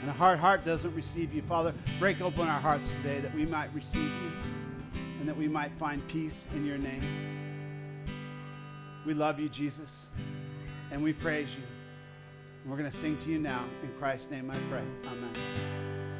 And 0.00 0.10
a 0.10 0.12
hard 0.12 0.38
heart 0.38 0.64
doesn't 0.64 0.94
receive 0.94 1.34
you. 1.34 1.42
Father, 1.42 1.74
break 1.98 2.20
open 2.20 2.48
our 2.48 2.60
hearts 2.60 2.90
today 3.02 3.20
that 3.20 3.34
we 3.34 3.44
might 3.46 3.72
receive 3.74 4.02
you 4.02 4.30
and 5.20 5.28
that 5.28 5.36
we 5.36 5.48
might 5.48 5.72
find 5.78 6.06
peace 6.08 6.48
in 6.54 6.64
your 6.64 6.78
name. 6.78 7.02
We 9.04 9.14
love 9.14 9.38
you, 9.38 9.48
Jesus, 9.48 10.08
and 10.90 11.02
we 11.02 11.12
praise 11.12 11.48
you. 11.50 11.75
And 12.66 12.72
we're 12.72 12.78
going 12.78 12.90
to 12.90 12.96
sing 12.96 13.16
to 13.18 13.30
you 13.30 13.38
now. 13.38 13.64
In 13.84 13.92
Christ's 13.96 14.28
name 14.28 14.50
I 14.50 14.56
pray. 14.68 14.82
Amen. 15.06 15.85